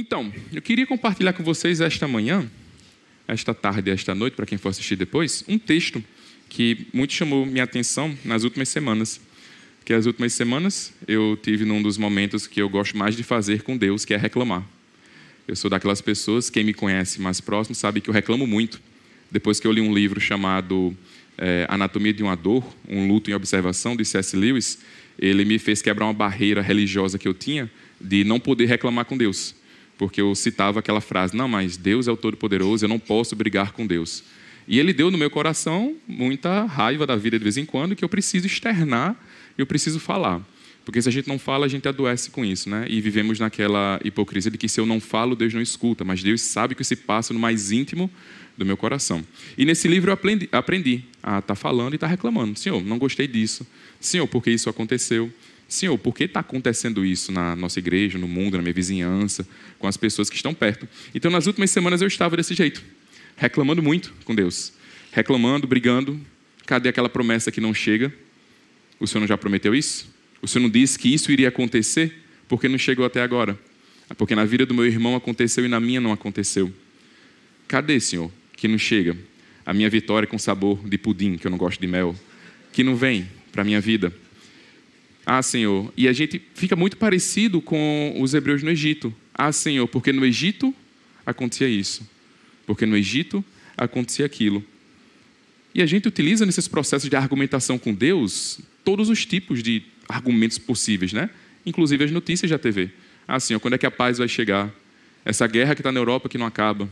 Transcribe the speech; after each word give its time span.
Então, 0.00 0.32
eu 0.52 0.62
queria 0.62 0.86
compartilhar 0.86 1.32
com 1.32 1.42
vocês 1.42 1.80
esta 1.80 2.06
manhã, 2.06 2.48
esta 3.26 3.52
tarde, 3.52 3.90
esta 3.90 4.14
noite, 4.14 4.34
para 4.34 4.46
quem 4.46 4.56
for 4.56 4.68
assistir 4.68 4.94
depois, 4.94 5.42
um 5.48 5.58
texto 5.58 6.00
que 6.48 6.86
muito 6.92 7.12
chamou 7.12 7.44
minha 7.44 7.64
atenção 7.64 8.16
nas 8.24 8.44
últimas 8.44 8.68
semanas. 8.68 9.20
Que 9.84 9.92
as 9.92 10.06
últimas 10.06 10.32
semanas 10.34 10.92
eu 11.08 11.36
tive 11.42 11.64
num 11.64 11.82
dos 11.82 11.98
momentos 11.98 12.46
que 12.46 12.62
eu 12.62 12.68
gosto 12.68 12.96
mais 12.96 13.16
de 13.16 13.24
fazer 13.24 13.62
com 13.62 13.76
Deus, 13.76 14.04
que 14.04 14.14
é 14.14 14.16
reclamar. 14.16 14.64
Eu 15.48 15.56
sou 15.56 15.68
daquelas 15.68 16.00
pessoas, 16.00 16.48
quem 16.48 16.62
me 16.62 16.72
conhece 16.72 17.20
mais 17.20 17.40
próximo 17.40 17.74
sabe 17.74 18.00
que 18.00 18.08
eu 18.08 18.14
reclamo 18.14 18.46
muito. 18.46 18.80
Depois 19.28 19.58
que 19.58 19.66
eu 19.66 19.72
li 19.72 19.80
um 19.80 19.92
livro 19.92 20.20
chamado 20.20 20.96
é, 21.36 21.66
Anatomia 21.68 22.12
de 22.12 22.22
uma 22.22 22.36
Dor, 22.36 22.64
Um 22.88 23.08
Luto 23.08 23.32
em 23.32 23.34
Observação, 23.34 23.96
de 23.96 24.04
C.S. 24.04 24.36
Lewis, 24.36 24.78
ele 25.18 25.44
me 25.44 25.58
fez 25.58 25.82
quebrar 25.82 26.04
uma 26.06 26.14
barreira 26.14 26.62
religiosa 26.62 27.18
que 27.18 27.26
eu 27.26 27.34
tinha 27.34 27.68
de 28.00 28.22
não 28.22 28.38
poder 28.38 28.66
reclamar 28.66 29.04
com 29.04 29.16
Deus. 29.16 29.57
Porque 29.98 30.20
eu 30.20 30.34
citava 30.34 30.78
aquela 30.78 31.00
frase: 31.00 31.36
Não, 31.36 31.48
mas 31.48 31.76
Deus 31.76 32.08
é 32.08 32.12
o 32.12 32.16
Todo-Poderoso, 32.16 32.84
eu 32.84 32.88
não 32.88 32.98
posso 32.98 33.36
brigar 33.36 33.72
com 33.72 33.86
Deus. 33.86 34.22
E 34.66 34.78
ele 34.78 34.92
deu 34.92 35.10
no 35.10 35.18
meu 35.18 35.30
coração 35.30 35.96
muita 36.06 36.64
raiva 36.64 37.06
da 37.06 37.16
vida 37.16 37.38
de 37.38 37.42
vez 37.42 37.56
em 37.56 37.64
quando, 37.64 37.96
que 37.96 38.04
eu 38.04 38.08
preciso 38.08 38.46
externar, 38.46 39.16
eu 39.56 39.66
preciso 39.66 39.98
falar. 39.98 40.42
Porque 40.84 41.02
se 41.02 41.08
a 41.08 41.12
gente 41.12 41.28
não 41.28 41.38
fala, 41.38 41.66
a 41.66 41.68
gente 41.68 41.86
adoece 41.86 42.30
com 42.30 42.44
isso, 42.44 42.70
né? 42.70 42.86
E 42.88 43.00
vivemos 43.00 43.38
naquela 43.38 44.00
hipocrisia 44.04 44.50
de 44.50 44.56
que 44.56 44.68
se 44.68 44.80
eu 44.80 44.86
não 44.86 45.00
falo, 45.00 45.36
Deus 45.36 45.52
não 45.52 45.60
escuta, 45.60 46.04
mas 46.04 46.22
Deus 46.22 46.40
sabe 46.40 46.72
o 46.72 46.76
que 46.76 46.84
se 46.84 46.96
passa 46.96 47.34
no 47.34 47.40
mais 47.40 47.70
íntimo 47.70 48.10
do 48.56 48.64
meu 48.64 48.76
coração. 48.76 49.22
E 49.56 49.64
nesse 49.64 49.86
livro 49.86 50.10
eu 50.10 50.14
aprendi, 50.14 50.48
aprendi 50.50 51.04
a 51.22 51.40
estar 51.40 51.42
tá 51.42 51.54
falando 51.54 51.92
e 51.92 51.96
estar 51.96 52.06
tá 52.06 52.10
reclamando. 52.10 52.58
Senhor, 52.58 52.82
não 52.82 52.98
gostei 52.98 53.26
disso. 53.26 53.66
Senhor, 54.00 54.26
por 54.26 54.42
que 54.42 54.50
isso 54.50 54.70
aconteceu? 54.70 55.30
Senhor, 55.68 55.98
por 55.98 56.14
que 56.14 56.24
está 56.24 56.40
acontecendo 56.40 57.04
isso 57.04 57.30
na 57.30 57.54
nossa 57.54 57.78
igreja, 57.78 58.18
no 58.18 58.26
mundo, 58.26 58.56
na 58.56 58.62
minha 58.62 58.72
vizinhança, 58.72 59.46
com 59.78 59.86
as 59.86 59.98
pessoas 59.98 60.30
que 60.30 60.36
estão 60.36 60.54
perto? 60.54 60.88
Então, 61.14 61.30
nas 61.30 61.46
últimas 61.46 61.70
semanas 61.70 62.00
eu 62.00 62.08
estava 62.08 62.38
desse 62.38 62.54
jeito, 62.54 62.82
reclamando 63.36 63.82
muito 63.82 64.14
com 64.24 64.34
Deus, 64.34 64.72
reclamando, 65.12 65.66
brigando. 65.66 66.18
Cadê 66.64 66.88
aquela 66.88 67.08
promessa 67.08 67.52
que 67.52 67.60
não 67.60 67.74
chega? 67.74 68.12
O 68.98 69.06
Senhor 69.06 69.20
não 69.20 69.26
já 69.26 69.36
prometeu 69.36 69.74
isso? 69.74 70.08
O 70.40 70.48
Senhor 70.48 70.62
não 70.62 70.70
disse 70.70 70.98
que 70.98 71.12
isso 71.12 71.30
iria 71.30 71.48
acontecer? 71.48 72.14
Por 72.48 72.58
que 72.58 72.66
não 72.66 72.78
chegou 72.78 73.04
até 73.04 73.20
agora? 73.20 73.58
Ah, 74.08 74.14
porque 74.14 74.34
na 74.34 74.46
vida 74.46 74.64
do 74.64 74.72
meu 74.72 74.86
irmão 74.86 75.14
aconteceu 75.14 75.66
e 75.66 75.68
na 75.68 75.78
minha 75.78 76.00
não 76.00 76.12
aconteceu. 76.12 76.72
Cadê, 77.66 78.00
Senhor, 78.00 78.32
que 78.56 78.66
não 78.66 78.78
chega? 78.78 79.16
A 79.66 79.74
minha 79.74 79.90
vitória 79.90 80.26
com 80.26 80.38
sabor 80.38 80.82
de 80.88 80.96
pudim, 80.96 81.36
que 81.36 81.46
eu 81.46 81.50
não 81.50 81.58
gosto 81.58 81.78
de 81.78 81.86
mel, 81.86 82.16
que 82.72 82.82
não 82.82 82.96
vem 82.96 83.28
para 83.52 83.60
a 83.60 83.64
minha 83.64 83.80
vida. 83.80 84.10
Ah, 85.30 85.42
Senhor. 85.42 85.92
E 85.94 86.08
a 86.08 86.12
gente 86.14 86.40
fica 86.54 86.74
muito 86.74 86.96
parecido 86.96 87.60
com 87.60 88.16
os 88.18 88.32
hebreus 88.32 88.62
no 88.62 88.70
Egito. 88.70 89.14
Ah, 89.34 89.52
Senhor, 89.52 89.86
porque 89.86 90.10
no 90.10 90.24
Egito 90.24 90.74
acontecia 91.26 91.68
isso. 91.68 92.08
Porque 92.66 92.86
no 92.86 92.96
Egito 92.96 93.44
acontecia 93.76 94.24
aquilo. 94.24 94.64
E 95.74 95.82
a 95.82 95.86
gente 95.86 96.08
utiliza 96.08 96.46
nesses 96.46 96.66
processos 96.66 97.10
de 97.10 97.14
argumentação 97.14 97.78
com 97.78 97.92
Deus 97.92 98.58
todos 98.82 99.10
os 99.10 99.26
tipos 99.26 99.62
de 99.62 99.82
argumentos 100.08 100.56
possíveis, 100.56 101.12
né? 101.12 101.28
Inclusive 101.66 102.04
as 102.04 102.10
notícias 102.10 102.50
da 102.50 102.58
TV. 102.58 102.88
Ah, 103.28 103.38
Senhor, 103.38 103.60
quando 103.60 103.74
é 103.74 103.78
que 103.78 103.84
a 103.84 103.90
paz 103.90 104.16
vai 104.16 104.28
chegar? 104.28 104.74
Essa 105.26 105.46
guerra 105.46 105.74
que 105.74 105.82
está 105.82 105.92
na 105.92 106.00
Europa 106.00 106.30
que 106.30 106.38
não 106.38 106.46
acaba. 106.46 106.88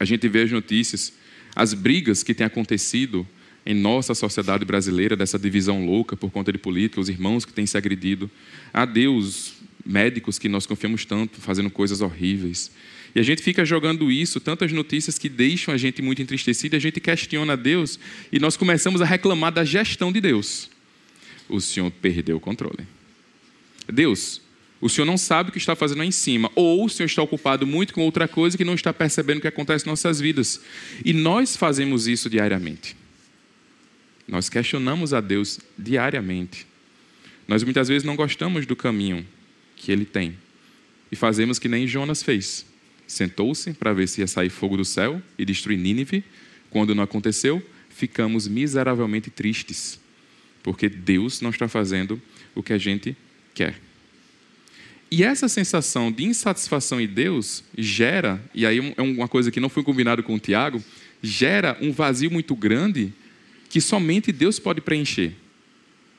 A 0.00 0.06
gente 0.06 0.26
vê 0.28 0.40
as 0.40 0.50
notícias, 0.50 1.12
as 1.54 1.74
brigas 1.74 2.22
que 2.22 2.32
têm 2.32 2.46
acontecido 2.46 3.28
em 3.66 3.74
nossa 3.74 4.14
sociedade 4.14 4.64
brasileira, 4.64 5.16
dessa 5.16 5.38
divisão 5.38 5.86
louca 5.86 6.16
por 6.16 6.30
conta 6.30 6.52
de 6.52 6.58
política, 6.58 7.00
os 7.00 7.08
irmãos 7.08 7.44
que 7.44 7.52
têm 7.52 7.66
se 7.66 7.76
agredido. 7.76 8.30
Ah, 8.72 8.84
Deus, 8.84 9.54
médicos 9.84 10.38
que 10.38 10.48
nós 10.48 10.66
confiamos 10.66 11.04
tanto, 11.04 11.40
fazendo 11.40 11.70
coisas 11.70 12.00
horríveis. 12.00 12.70
E 13.14 13.20
a 13.20 13.22
gente 13.22 13.42
fica 13.42 13.64
jogando 13.64 14.10
isso, 14.10 14.40
tantas 14.40 14.72
notícias 14.72 15.18
que 15.18 15.28
deixam 15.28 15.72
a 15.72 15.76
gente 15.76 16.02
muito 16.02 16.20
entristecido, 16.20 16.74
a 16.74 16.80
gente 16.80 17.00
questiona 17.00 17.56
Deus 17.56 17.98
e 18.32 18.38
nós 18.38 18.56
começamos 18.56 19.00
a 19.00 19.04
reclamar 19.04 19.52
da 19.52 19.64
gestão 19.64 20.12
de 20.12 20.20
Deus. 20.20 20.68
O 21.48 21.60
Senhor 21.60 21.90
perdeu 21.90 22.36
o 22.36 22.40
controle. 22.40 22.86
Deus, 23.86 24.40
o 24.80 24.88
Senhor 24.88 25.06
não 25.06 25.16
sabe 25.16 25.50
o 25.50 25.52
que 25.52 25.58
está 25.58 25.76
fazendo 25.76 25.98
lá 25.98 26.04
em 26.04 26.10
cima, 26.10 26.50
ou 26.54 26.84
o 26.84 26.88
Senhor 26.90 27.06
está 27.06 27.22
ocupado 27.22 27.66
muito 27.66 27.94
com 27.94 28.02
outra 28.02 28.26
coisa 28.26 28.56
que 28.56 28.64
não 28.64 28.74
está 28.74 28.92
percebendo 28.92 29.38
o 29.38 29.40
que 29.40 29.48
acontece 29.48 29.86
em 29.86 29.88
nossas 29.88 30.20
vidas. 30.20 30.60
E 31.04 31.12
nós 31.12 31.56
fazemos 31.56 32.08
isso 32.08 32.28
diariamente. 32.28 32.96
Nós 34.26 34.48
questionamos 34.48 35.12
a 35.12 35.20
Deus 35.20 35.60
diariamente. 35.78 36.66
Nós 37.46 37.62
muitas 37.62 37.88
vezes 37.88 38.04
não 38.04 38.16
gostamos 38.16 38.66
do 38.66 38.74
caminho 38.74 39.26
que 39.76 39.92
ele 39.92 40.04
tem 40.04 40.36
e 41.12 41.16
fazemos 41.16 41.58
que 41.58 41.68
nem 41.68 41.86
Jonas 41.86 42.22
fez 42.22 42.66
sentou-se 43.06 43.72
para 43.74 43.92
ver 43.92 44.08
se 44.08 44.20
ia 44.20 44.26
sair 44.26 44.50
fogo 44.50 44.76
do 44.76 44.84
céu 44.84 45.20
e 45.38 45.44
destruir 45.44 45.78
Nínive. 45.78 46.24
Quando 46.70 46.94
não 46.94 47.02
aconteceu, 47.02 47.62
ficamos 47.88 48.48
miseravelmente 48.48 49.30
tristes, 49.30 50.00
porque 50.62 50.88
Deus 50.88 51.40
não 51.40 51.50
está 51.50 51.68
fazendo 51.68 52.20
o 52.54 52.62
que 52.62 52.72
a 52.72 52.78
gente 52.78 53.16
quer. 53.54 53.80
E 55.10 55.22
essa 55.22 55.48
sensação 55.48 56.10
de 56.10 56.24
insatisfação 56.24 57.00
em 57.00 57.06
Deus 57.06 57.62
gera, 57.78 58.42
e 58.52 58.66
aí 58.66 58.94
é 58.96 59.02
uma 59.02 59.28
coisa 59.28 59.50
que 59.50 59.60
não 59.60 59.68
foi 59.68 59.84
combinado 59.84 60.22
com 60.22 60.34
o 60.34 60.40
Tiago, 60.40 60.82
gera 61.22 61.78
um 61.80 61.92
vazio 61.92 62.30
muito 62.30 62.56
grande 62.56 63.12
que 63.74 63.80
somente 63.80 64.30
Deus 64.30 64.60
pode 64.60 64.80
preencher. 64.80 65.32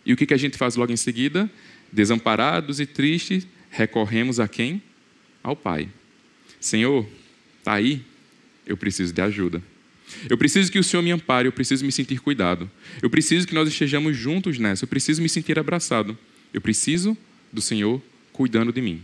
E 0.06 0.12
o 0.12 0.18
que 0.18 0.34
a 0.34 0.36
gente 0.36 0.58
faz 0.58 0.76
logo 0.76 0.92
em 0.92 0.98
seguida? 0.98 1.50
Desamparados 1.90 2.82
e 2.82 2.86
tristes, 2.86 3.48
recorremos 3.70 4.42
a 4.42 4.48
quem? 4.50 4.84
Ao 5.42 5.56
Pai. 5.56 5.88
Senhor, 6.60 7.08
está 7.60 7.76
aí, 7.76 8.02
eu 8.68 8.76
preciso 8.76 9.14
de 9.14 9.22
ajuda. 9.22 9.64
Eu 10.30 10.38
preciso 10.38 10.70
que 10.70 10.78
o 10.78 10.84
Senhor 10.84 11.02
me 11.02 11.12
ampare, 11.12 11.48
eu 11.48 11.52
preciso 11.54 11.86
me 11.86 11.94
sentir 11.94 12.20
cuidado. 12.20 12.70
Eu 13.02 13.10
preciso 13.10 13.48
que 13.48 13.56
nós 13.56 13.70
estejamos 13.70 14.18
juntos 14.18 14.60
nessa, 14.60 14.84
eu 14.84 14.90
preciso 14.90 15.22
me 15.22 15.30
sentir 15.30 15.58
abraçado. 15.58 16.18
Eu 16.54 16.60
preciso 16.60 17.18
do 17.54 17.62
Senhor 17.62 18.02
cuidando 18.34 18.74
de 18.74 18.82
mim. 18.82 19.02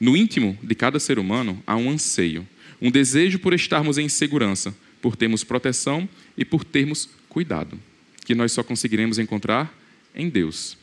No 0.00 0.16
íntimo 0.16 0.58
de 0.62 0.74
cada 0.74 0.98
ser 0.98 1.18
humano 1.18 1.62
há 1.66 1.76
um 1.76 1.90
anseio, 1.90 2.48
um 2.80 2.90
desejo 2.90 3.38
por 3.38 3.52
estarmos 3.52 3.98
em 3.98 4.08
segurança, 4.08 4.74
por 5.02 5.14
termos 5.14 5.44
proteção 5.44 6.08
e 6.38 6.42
por 6.42 6.64
termos 6.64 7.10
cuidado, 7.36 7.78
que 8.24 8.34
nós 8.34 8.50
só 8.50 8.62
conseguiremos 8.62 9.18
encontrar 9.18 9.70
em 10.14 10.26
Deus. 10.26 10.74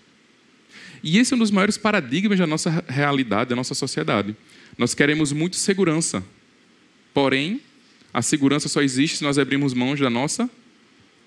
E 1.01 1.17
esse 1.17 1.33
é 1.33 1.35
um 1.35 1.39
dos 1.39 1.49
maiores 1.49 1.79
paradigmas 1.79 2.37
da 2.37 2.45
nossa 2.45 2.85
realidade, 2.87 3.49
da 3.49 3.55
nossa 3.55 3.73
sociedade. 3.73 4.35
Nós 4.77 4.93
queremos 4.93 5.31
muito 5.31 5.55
segurança. 5.55 6.23
Porém, 7.11 7.59
a 8.13 8.21
segurança 8.21 8.69
só 8.69 8.83
existe 8.83 9.17
se 9.17 9.23
nós 9.23 9.39
abrirmos 9.39 9.73
mãos 9.73 9.99
da 9.99 10.11
nossa 10.11 10.47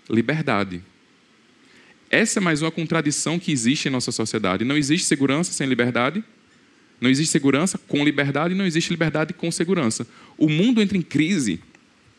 liberdade. 0.08 0.80
Essa 2.08 2.38
é 2.38 2.40
mais 2.40 2.62
uma 2.62 2.70
contradição 2.70 3.36
que 3.36 3.50
existe 3.50 3.88
em 3.88 3.90
nossa 3.90 4.12
sociedade. 4.12 4.64
Não 4.64 4.76
existe 4.76 5.08
segurança 5.08 5.52
sem 5.52 5.66
liberdade. 5.66 6.22
Não 7.00 7.10
existe 7.10 7.32
segurança 7.32 7.76
com 7.76 8.04
liberdade 8.04 8.54
não 8.54 8.64
existe 8.64 8.90
liberdade 8.90 9.34
com 9.34 9.50
segurança. 9.50 10.06
O 10.38 10.48
mundo 10.48 10.80
entra 10.80 10.96
em 10.96 11.02
crise 11.02 11.58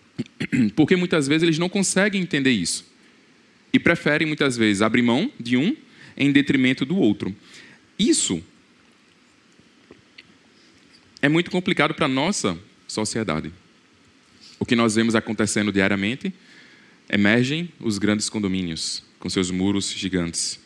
porque 0.76 0.98
muitas 0.98 1.26
vezes 1.26 1.44
eles 1.44 1.58
não 1.58 1.70
conseguem 1.70 2.22
entender 2.22 2.52
isso. 2.52 2.97
E 3.78 3.80
preferem 3.80 4.26
muitas 4.26 4.58
vezes 4.58 4.82
abrir 4.82 5.04
mão 5.04 5.32
de 5.40 5.56
um 5.56 5.78
em 6.18 6.32
detrimento 6.32 6.84
do 6.84 6.98
outro. 6.98 7.36
Isso 8.00 8.44
é 11.22 11.30
muito 11.30 11.52
complicado 11.52 11.94
para 11.94 12.08
a 12.08 12.10
nossa 12.10 12.58
sociedade. 12.88 13.54
O 14.60 14.66
que 14.66 14.76
nós 14.76 14.96
vemos 14.96 15.14
acontecendo 15.14 15.72
diariamente, 15.72 16.34
emergem 17.08 17.72
os 17.80 18.00
grandes 18.00 18.30
condomínios 18.30 19.04
com 19.20 19.30
seus 19.30 19.52
muros 19.52 19.94
gigantes. 19.94 20.60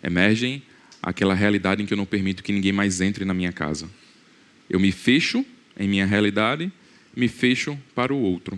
Emergem 0.00 0.62
aquela 1.02 1.34
realidade 1.34 1.82
em 1.82 1.86
que 1.86 1.92
eu 1.92 1.98
não 1.98 2.06
permito 2.06 2.44
que 2.44 2.52
ninguém 2.52 2.70
mais 2.70 3.00
entre 3.00 3.24
na 3.24 3.34
minha 3.34 3.52
casa. 3.52 3.90
Eu 4.70 4.78
me 4.78 4.92
fecho 4.92 5.44
em 5.76 5.88
minha 5.88 6.06
realidade, 6.06 6.70
me 7.16 7.26
fecho 7.26 7.76
para 7.92 8.14
o 8.14 8.22
outro. 8.22 8.56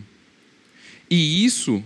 E 1.11 1.43
isso 1.43 1.83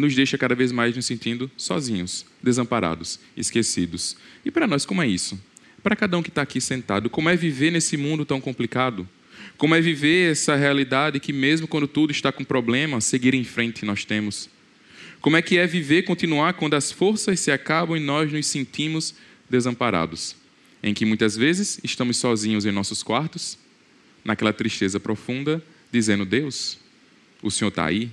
nos 0.00 0.14
deixa 0.14 0.36
cada 0.36 0.54
vez 0.54 0.72
mais 0.72 0.96
nos 0.96 1.06
sentindo 1.06 1.50
sozinhos, 1.56 2.26
desamparados, 2.42 3.20
esquecidos. 3.36 4.16
E 4.44 4.50
para 4.50 4.66
nós, 4.66 4.84
como 4.84 5.02
é 5.02 5.06
isso? 5.06 5.38
para 5.82 5.96
cada 5.96 6.16
um 6.16 6.22
que 6.22 6.28
está 6.28 6.42
aqui 6.42 6.60
sentado, 6.60 7.08
como 7.08 7.28
é 7.28 7.36
viver 7.36 7.70
nesse 7.70 7.96
mundo 7.96 8.24
tão 8.24 8.40
complicado? 8.40 9.08
Como 9.56 9.74
é 9.74 9.80
viver 9.80 10.32
essa 10.32 10.56
realidade 10.56 11.20
que, 11.20 11.32
mesmo 11.32 11.66
quando 11.66 11.86
tudo 11.86 12.10
está 12.10 12.30
com 12.32 12.44
problema, 12.44 13.00
seguir 13.00 13.34
em 13.34 13.44
frente 13.44 13.84
nós 13.84 14.04
temos? 14.04 14.48
Como 15.20 15.36
é 15.36 15.42
que 15.42 15.58
é 15.58 15.66
viver, 15.66 16.02
continuar 16.02 16.54
quando 16.54 16.74
as 16.74 16.90
forças 16.90 17.40
se 17.40 17.50
acabam 17.50 17.96
e 17.96 18.00
nós 18.00 18.32
nos 18.32 18.46
sentimos 18.46 19.14
desamparados? 19.48 20.34
Em 20.82 20.94
que 20.94 21.04
muitas 21.04 21.36
vezes 21.36 21.78
estamos 21.84 22.16
sozinhos 22.16 22.64
em 22.64 22.72
nossos 22.72 23.02
quartos, 23.02 23.58
naquela 24.24 24.52
tristeza 24.52 24.98
profunda, 24.98 25.62
dizendo: 25.92 26.24
Deus, 26.24 26.78
o 27.42 27.50
Senhor 27.50 27.68
está 27.68 27.84
aí? 27.84 28.10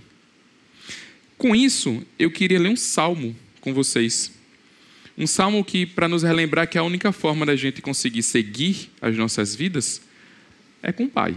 Com 1.37 1.55
isso, 1.55 2.03
eu 2.17 2.31
queria 2.31 2.59
ler 2.59 2.69
um 2.69 2.75
salmo 2.75 3.35
com 3.61 3.73
vocês. 3.73 4.31
Um 5.17 5.27
salmo 5.27 5.63
que, 5.63 5.85
para 5.85 6.07
nos 6.07 6.23
relembrar 6.23 6.67
que 6.67 6.77
a 6.77 6.83
única 6.83 7.11
forma 7.11 7.45
da 7.45 7.55
gente 7.55 7.81
conseguir 7.81 8.23
seguir 8.23 8.89
as 9.01 9.15
nossas 9.15 9.55
vidas 9.55 10.01
é 10.81 10.91
com 10.91 11.05
o 11.05 11.09
Pai. 11.09 11.35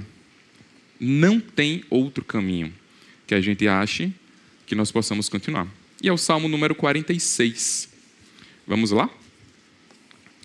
Não 0.99 1.41
tem 1.41 1.85
outro 1.91 2.25
caminho 2.25 2.73
que 3.26 3.35
a 3.35 3.41
gente 3.41 3.67
ache 3.69 4.12
que 4.67 4.75
nós 4.75 4.91
possamos 4.93 5.29
continuar. 5.29 5.67
E 6.02 6.08
é 6.08 6.12
o 6.12 6.19
Salmo 6.19 6.49
número 6.49 6.75
46. 6.75 7.88
Vamos 8.67 8.91
lá? 8.91 9.11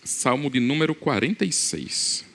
Salmo 0.04 0.50
de 0.50 0.60
número 0.60 0.94
46. 0.94 2.26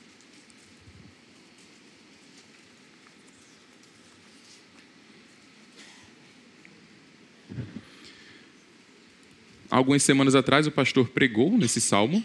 Algumas 9.70 10.02
semanas 10.02 10.34
atrás, 10.34 10.66
o 10.66 10.70
pastor 10.70 11.08
pregou 11.08 11.56
nesse 11.56 11.80
salmo, 11.80 12.24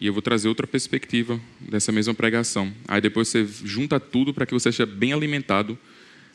e 0.00 0.06
eu 0.06 0.12
vou 0.12 0.22
trazer 0.22 0.48
outra 0.48 0.66
perspectiva 0.66 1.40
dessa 1.58 1.90
mesma 1.90 2.14
pregação. 2.14 2.72
Aí 2.86 3.00
depois 3.00 3.28
você 3.28 3.46
junta 3.64 3.98
tudo 3.98 4.32
para 4.32 4.46
que 4.46 4.54
você 4.54 4.70
seja 4.70 4.86
bem 4.86 5.12
alimentado 5.12 5.76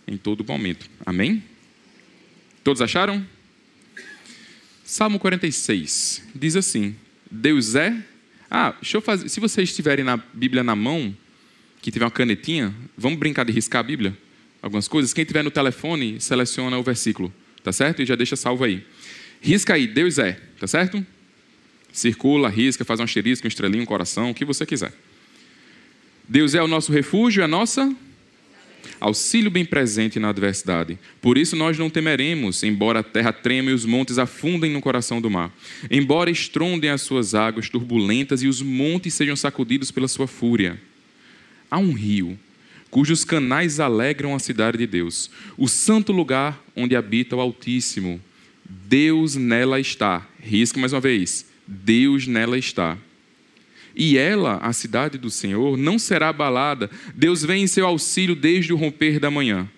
em 0.06 0.18
todo 0.18 0.44
momento. 0.44 0.90
Amém? 1.06 1.42
Todos 2.64 2.82
acharam? 2.82 3.26
Salmo 4.84 5.18
46 5.18 6.24
diz 6.36 6.58
assim: 6.58 6.94
Deus 7.32 7.76
é. 7.76 7.96
Ah, 8.52 8.72
deixa 8.82 8.98
eu 8.98 9.02
fazer. 9.02 9.30
Se 9.30 9.40
vocês 9.40 9.74
tiverem 9.74 10.04
na 10.04 10.18
Bíblia 10.18 10.62
na 10.62 10.76
mão, 10.76 11.16
que 11.82 11.90
tiver 11.90 12.06
uma 12.06 12.12
canetinha, 12.12 12.76
vamos 12.98 13.18
brincar 13.18 13.46
de 13.46 13.54
riscar 13.54 13.80
a 13.80 13.84
Bíblia? 13.84 14.16
Algumas 14.62 14.88
coisas. 14.90 15.14
Quem 15.14 15.24
tiver 15.24 15.44
no 15.44 15.50
telefone, 15.50 16.20
seleciona 16.20 16.78
o 16.78 16.84
versículo, 16.84 17.34
tá 17.64 17.72
certo? 17.72 18.02
E 18.02 18.06
já 18.06 18.16
deixa 18.16 18.36
salvo 18.36 18.66
aí. 18.66 18.86
Risca 19.44 19.74
aí, 19.74 19.86
Deus 19.86 20.18
é, 20.18 20.40
tá 20.60 20.66
certo? 20.66 21.06
Circula, 21.92 22.50
risca, 22.50 22.86
faz 22.86 23.00
um 23.00 23.04
asterisco, 23.04 23.46
um 23.46 23.50
estrelinho, 23.50 23.84
um 23.84 23.86
coração, 23.86 24.32
o 24.32 24.34
que 24.34 24.46
você 24.46 24.66
quiser. 24.66 24.94
Deus 26.28 26.56
é 26.56 26.64
o 26.64 26.68
nosso 26.68 26.92
refúgio, 26.92 27.44
a 27.44 27.48
nossa 27.48 27.94
auxílio 29.00 29.52
bem 29.52 29.66
presente 29.66 30.18
na 30.18 30.30
adversidade. 30.30 30.98
Por 31.22 31.38
isso 31.38 31.58
nós 31.58 31.78
não 31.78 31.90
temeremos, 31.90 32.64
embora 32.64 33.00
a 33.00 33.04
terra 33.04 33.34
treme 33.34 33.72
e 33.72 33.74
os 33.74 33.86
montes 33.86 34.18
afundem 34.18 34.72
no 34.72 34.82
coração 34.82 35.20
do 35.20 35.30
mar, 35.30 35.54
embora 35.92 36.32
estrondem 36.32 36.90
as 36.90 37.02
suas 37.02 37.36
águas 37.36 37.70
turbulentas 37.70 38.42
e 38.42 38.48
os 38.48 38.62
montes 38.62 39.14
sejam 39.14 39.36
sacudidos 39.36 39.92
pela 39.92 40.08
sua 40.08 40.26
fúria. 40.26 40.80
Há 41.70 41.78
um 41.78 41.92
rio 41.92 42.40
cujos 42.90 43.26
canais 43.26 43.80
alegram 43.80 44.36
a 44.36 44.40
cidade 44.40 44.78
de 44.78 44.86
Deus, 44.86 45.30
o 45.58 45.68
santo 45.68 46.12
lugar 46.12 46.64
onde 46.76 46.96
habita 46.96 47.36
o 47.36 47.42
Altíssimo. 47.42 48.22
Deus 48.68 49.36
nela 49.36 49.80
está. 49.80 50.28
Risca 50.40 50.80
mais 50.80 50.94
uma 50.94 51.02
vez. 51.02 51.46
Deus 51.68 52.28
nela 52.28 52.58
está. 52.58 52.98
E 53.96 54.18
ela, 54.18 54.58
a 54.58 54.74
cidade 54.74 55.18
do 55.18 55.30
Senhor, 55.30 55.78
não 55.78 56.00
será 56.00 56.30
abalada. 56.30 56.90
Deus 57.16 57.44
vem 57.44 57.64
em 57.64 57.68
seu 57.68 57.86
auxílio 57.86 58.36
desde 58.36 58.74
o 58.74 58.78
romper 58.78 59.20
da 59.20 59.30
manhã. 59.30 59.70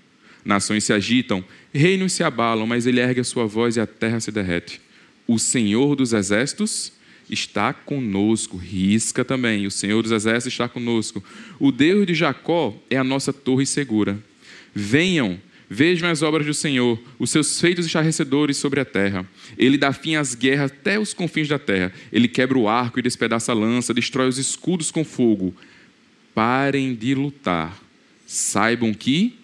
Nações 0.43 0.83
se 0.83 0.93
agitam, 0.93 1.43
reinos 1.73 2.13
se 2.13 2.23
abalam, 2.23 2.67
mas 2.67 2.85
ele 2.85 2.99
ergue 2.99 3.19
a 3.19 3.23
sua 3.23 3.45
voz 3.45 3.75
e 3.75 3.81
a 3.81 3.87
terra 3.87 4.19
se 4.19 4.31
derrete. 4.31 4.79
O 5.27 5.39
Senhor 5.39 5.95
dos 5.95 6.13
exércitos 6.13 6.93
está 7.29 7.73
conosco. 7.73 8.55
Risca 8.55 9.25
também. 9.25 9.65
O 9.65 9.71
Senhor 9.71 10.01
dos 10.01 10.11
exércitos 10.11 10.53
está 10.53 10.69
conosco. 10.69 11.23
O 11.59 11.71
Deus 11.71 12.05
de 12.05 12.13
Jacó 12.13 12.75
é 12.89 12.97
a 12.97 13.03
nossa 13.03 13.33
torre 13.33 13.65
segura. 13.65 14.17
Venham, 14.73 15.39
Vejam 15.69 16.09
as 16.09 16.21
obras 16.21 16.45
do 16.45 16.53
Senhor, 16.53 16.99
os 17.17 17.31
seus 17.31 17.59
feitos 17.59 17.85
estarrecedores 17.85 18.57
sobre 18.57 18.79
a 18.79 18.85
terra. 18.85 19.27
Ele 19.57 19.77
dá 19.77 19.91
fim 19.91 20.15
às 20.15 20.35
guerras 20.35 20.71
até 20.71 20.99
os 20.99 21.13
confins 21.13 21.47
da 21.47 21.57
terra. 21.57 21.91
Ele 22.11 22.27
quebra 22.27 22.57
o 22.57 22.67
arco 22.67 22.99
e 22.99 23.01
despedaça 23.01 23.51
a 23.51 23.55
lança, 23.55 23.93
destrói 23.93 24.27
os 24.27 24.37
escudos 24.37 24.91
com 24.91 25.03
fogo. 25.03 25.55
Parem 26.33 26.93
de 26.93 27.15
lutar. 27.15 27.81
Saibam 28.27 28.93
que 28.93 29.37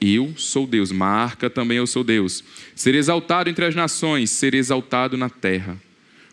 eu 0.00 0.32
sou 0.36 0.66
Deus. 0.66 0.90
Marca 0.90 1.50
também 1.50 1.76
eu 1.76 1.86
sou 1.86 2.02
Deus. 2.02 2.42
Ser 2.74 2.94
exaltado 2.94 3.50
entre 3.50 3.66
as 3.66 3.74
nações, 3.74 4.30
ser 4.30 4.54
exaltado 4.54 5.16
na 5.16 5.28
terra. 5.28 5.76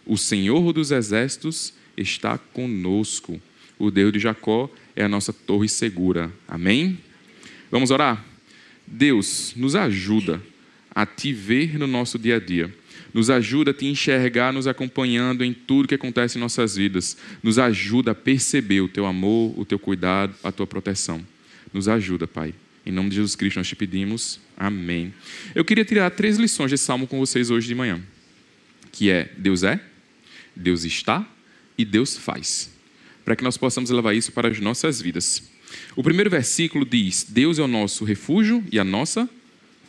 O 0.06 0.18
Senhor 0.18 0.72
dos 0.72 0.92
exércitos 0.92 1.74
está 1.98 2.38
conosco. 2.38 3.42
O 3.78 3.92
Deus 3.92 4.14
de 4.14 4.20
Jacó 4.20 4.70
é 4.96 5.04
a 5.04 5.10
nossa 5.10 5.34
torre 5.34 5.68
segura. 5.68 6.32
Amém? 6.48 6.98
Vamos 7.70 7.92
orar? 7.92 8.26
Deus, 8.88 9.54
nos 9.56 9.76
ajuda 9.76 10.42
a 10.96 11.06
te 11.06 11.34
ver 11.34 11.78
no 11.78 11.86
nosso 11.86 12.18
dia 12.18 12.38
a 12.38 12.40
dia. 12.40 12.74
Nos 13.14 13.30
ajuda 13.30 13.72
a 13.72 13.74
te 13.74 13.86
enxergar, 13.86 14.54
nos 14.54 14.68
acompanhando 14.68 15.44
em 15.44 15.54
tudo 15.54 15.88
que 15.88 15.96
acontece 15.96 16.38
em 16.38 16.42
nossas 16.42 16.76
vidas. 16.76 17.18
Nos 17.44 17.60
ajuda 17.60 18.12
a 18.12 18.16
perceber 18.16 18.82
o 18.82 18.88
teu 18.88 19.06
amor, 19.06 19.54
o 19.60 19.66
teu 19.66 19.78
cuidado, 19.78 20.34
a 20.44 20.52
tua 20.52 20.66
proteção. 20.66 21.26
Nos 21.74 21.88
ajuda, 21.88 22.28
Pai. 22.28 22.54
Em 22.86 22.92
nome 22.92 23.10
de 23.10 23.16
Jesus 23.16 23.36
Cristo 23.36 23.58
nós 23.58 23.68
te 23.68 23.76
pedimos. 23.76 24.40
Amém. 24.56 25.14
Eu 25.54 25.66
queria 25.66 25.84
tirar 25.84 26.10
três 26.10 26.38
lições 26.38 26.72
desse 26.72 26.86
salmo 26.86 27.06
com 27.06 27.20
vocês 27.20 27.50
hoje 27.50 27.68
de 27.68 27.76
manhã. 27.76 28.02
Que 28.92 29.10
é 29.10 29.30
Deus 29.38 29.64
é, 29.64 29.80
Deus 30.56 30.84
está 30.84 31.28
e 31.78 31.84
Deus 31.84 32.18
faz. 32.18 32.72
Para 33.26 33.36
que 33.36 33.44
nós 33.44 33.58
possamos 33.58 33.90
levar 33.90 34.14
isso 34.14 34.32
para 34.32 34.48
as 34.48 34.60
nossas 34.60 35.02
vidas. 35.02 35.44
O 35.96 36.04
primeiro 36.04 36.30
versículo 36.30 36.86
diz: 36.86 37.26
Deus 37.28 37.60
é 37.60 37.62
o 37.62 37.68
nosso 37.68 38.06
refúgio 38.06 38.64
e 38.72 38.80
a 38.80 38.84
nossa 38.84 39.30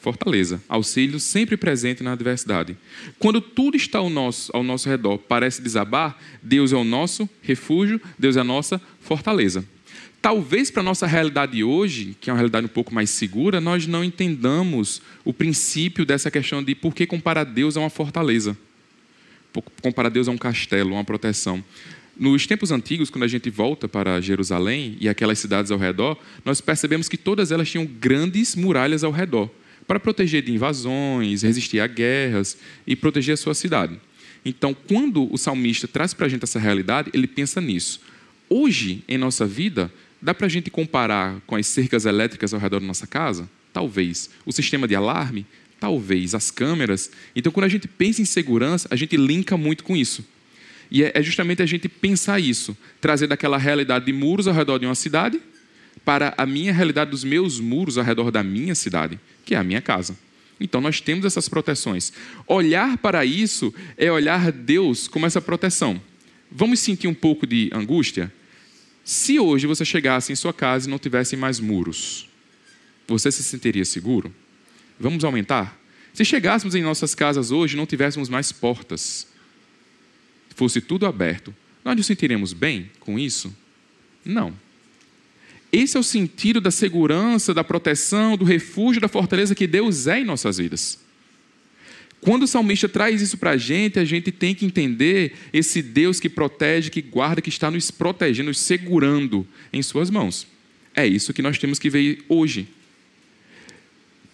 fortaleza, 0.00 0.62
auxílio 0.68 1.18
sempre 1.18 1.56
presente 1.56 2.02
na 2.02 2.12
adversidade. 2.12 2.76
Quando 3.18 3.40
tudo 3.40 3.76
está 3.76 3.98
ao 3.98 4.08
nosso, 4.08 4.50
ao 4.54 4.62
nosso 4.62 4.88
redor 4.88 5.18
parece 5.18 5.60
desabar, 5.60 6.18
Deus 6.42 6.72
é 6.72 6.76
o 6.76 6.84
nosso 6.84 7.28
refúgio, 7.42 8.00
Deus 8.18 8.36
é 8.36 8.40
a 8.40 8.44
nossa 8.44 8.80
fortaleza. 9.00 9.64
Talvez 10.20 10.70
para 10.70 10.80
a 10.80 10.84
nossa 10.84 11.06
realidade 11.06 11.62
hoje, 11.62 12.16
que 12.20 12.28
é 12.28 12.32
uma 12.32 12.38
realidade 12.38 12.66
um 12.66 12.70
pouco 12.70 12.92
mais 12.92 13.10
segura, 13.10 13.60
nós 13.60 13.86
não 13.86 14.02
entendamos 14.02 15.00
o 15.24 15.32
princípio 15.32 16.04
dessa 16.04 16.30
questão 16.30 16.62
de 16.62 16.74
por 16.74 16.94
que 16.94 17.06
comparar 17.06 17.44
Deus 17.44 17.76
a 17.76 17.80
uma 17.80 17.90
fortaleza. 17.90 18.56
Comparar 19.80 20.08
Deus 20.08 20.28
a 20.28 20.30
um 20.30 20.38
castelo, 20.38 20.92
uma 20.92 21.04
proteção. 21.04 21.62
Nos 22.18 22.48
tempos 22.48 22.72
antigos, 22.72 23.10
quando 23.10 23.22
a 23.22 23.28
gente 23.28 23.48
volta 23.48 23.88
para 23.88 24.20
Jerusalém 24.20 24.96
e 25.00 25.08
aquelas 25.08 25.38
cidades 25.38 25.70
ao 25.70 25.78
redor, 25.78 26.18
nós 26.44 26.60
percebemos 26.60 27.08
que 27.08 27.16
todas 27.16 27.52
elas 27.52 27.70
tinham 27.70 27.86
grandes 27.86 28.56
muralhas 28.56 29.04
ao 29.04 29.12
redor 29.12 29.48
para 29.86 30.00
proteger 30.00 30.42
de 30.42 30.52
invasões, 30.52 31.42
resistir 31.42 31.78
a 31.78 31.86
guerras 31.86 32.58
e 32.84 32.96
proteger 32.96 33.34
a 33.34 33.36
sua 33.36 33.54
cidade. 33.54 34.00
Então, 34.44 34.74
quando 34.74 35.32
o 35.32 35.38
salmista 35.38 35.86
traz 35.86 36.12
para 36.12 36.26
a 36.26 36.28
gente 36.28 36.42
essa 36.42 36.58
realidade, 36.58 37.08
ele 37.14 37.28
pensa 37.28 37.60
nisso. 37.60 38.00
Hoje, 38.50 39.04
em 39.06 39.16
nossa 39.16 39.46
vida, 39.46 39.92
dá 40.20 40.34
para 40.34 40.46
a 40.46 40.50
gente 40.50 40.70
comparar 40.70 41.40
com 41.46 41.54
as 41.54 41.68
cercas 41.68 42.04
elétricas 42.04 42.52
ao 42.52 42.58
redor 42.58 42.80
da 42.80 42.86
nossa 42.86 43.06
casa? 43.06 43.48
Talvez. 43.72 44.28
O 44.44 44.52
sistema 44.52 44.88
de 44.88 44.94
alarme? 44.96 45.46
Talvez. 45.78 46.34
As 46.34 46.50
câmeras? 46.50 47.12
Então, 47.36 47.52
quando 47.52 47.64
a 47.64 47.68
gente 47.68 47.86
pensa 47.86 48.20
em 48.20 48.24
segurança, 48.24 48.88
a 48.90 48.96
gente 48.96 49.16
linka 49.16 49.56
muito 49.56 49.84
com 49.84 49.96
isso. 49.96 50.24
E 50.90 51.04
é, 51.04 51.12
é 51.14 51.22
justamente 51.22 51.62
a 51.62 51.66
gente 51.66 51.88
pensar 51.88 52.40
isso, 52.40 52.76
trazer 53.00 53.26
daquela 53.26 53.58
realidade 53.58 54.06
de 54.06 54.12
muros 54.12 54.46
ao 54.46 54.54
redor 54.54 54.78
de 54.78 54.86
uma 54.86 54.94
cidade 54.94 55.40
para 56.04 56.34
a 56.38 56.46
minha 56.46 56.72
realidade 56.72 57.10
dos 57.10 57.24
meus 57.24 57.60
muros 57.60 57.98
ao 57.98 58.04
redor 58.04 58.30
da 58.30 58.42
minha 58.42 58.74
cidade, 58.74 59.20
que 59.44 59.54
é 59.54 59.58
a 59.58 59.64
minha 59.64 59.82
casa. 59.82 60.16
Então 60.60 60.80
nós 60.80 61.00
temos 61.00 61.24
essas 61.24 61.48
proteções. 61.48 62.12
Olhar 62.46 62.96
para 62.98 63.24
isso 63.24 63.72
é 63.96 64.10
olhar 64.10 64.50
Deus 64.50 65.06
como 65.06 65.26
essa 65.26 65.40
proteção. 65.40 66.00
Vamos 66.50 66.80
sentir 66.80 67.08
um 67.08 67.14
pouco 67.14 67.46
de 67.46 67.70
angústia? 67.72 68.32
Se 69.04 69.38
hoje 69.38 69.66
você 69.66 69.84
chegasse 69.84 70.32
em 70.32 70.36
sua 70.36 70.52
casa 70.52 70.88
e 70.88 70.90
não 70.90 70.98
tivesse 70.98 71.36
mais 71.36 71.60
muros, 71.60 72.28
você 73.06 73.30
se 73.30 73.42
sentiria 73.42 73.84
seguro? 73.84 74.34
Vamos 74.98 75.24
aumentar? 75.24 75.78
Se 76.12 76.24
chegássemos 76.24 76.74
em 76.74 76.82
nossas 76.82 77.14
casas 77.14 77.50
hoje 77.50 77.74
e 77.74 77.76
não 77.76 77.86
tivéssemos 77.86 78.28
mais 78.28 78.50
portas, 78.50 79.26
fosse 80.58 80.80
tudo 80.80 81.06
aberto, 81.06 81.54
nós 81.84 81.96
nos 81.96 82.06
sentiremos 82.06 82.52
bem 82.52 82.90
com 82.98 83.16
isso? 83.16 83.56
Não. 84.24 84.52
Esse 85.70 85.96
é 85.96 86.00
o 86.00 86.02
sentido 86.02 86.60
da 86.60 86.72
segurança, 86.72 87.54
da 87.54 87.62
proteção, 87.62 88.36
do 88.36 88.44
refúgio, 88.44 89.00
da 89.00 89.06
fortaleza 89.06 89.54
que 89.54 89.68
Deus 89.68 90.08
é 90.08 90.18
em 90.18 90.24
nossas 90.24 90.58
vidas. 90.58 90.98
Quando 92.20 92.42
o 92.42 92.48
salmista 92.48 92.88
traz 92.88 93.22
isso 93.22 93.38
para 93.38 93.50
a 93.50 93.56
gente, 93.56 94.00
a 94.00 94.04
gente 94.04 94.32
tem 94.32 94.52
que 94.52 94.66
entender 94.66 95.34
esse 95.52 95.80
Deus 95.80 96.18
que 96.18 96.28
protege, 96.28 96.90
que 96.90 97.02
guarda, 97.02 97.40
que 97.40 97.50
está 97.50 97.70
nos 97.70 97.92
protegendo, 97.92 98.48
nos 98.48 98.58
segurando 98.58 99.46
em 99.72 99.80
Suas 99.80 100.10
mãos. 100.10 100.44
É 100.92 101.06
isso 101.06 101.32
que 101.32 101.42
nós 101.42 101.56
temos 101.56 101.78
que 101.78 101.88
ver 101.88 102.24
hoje. 102.28 102.66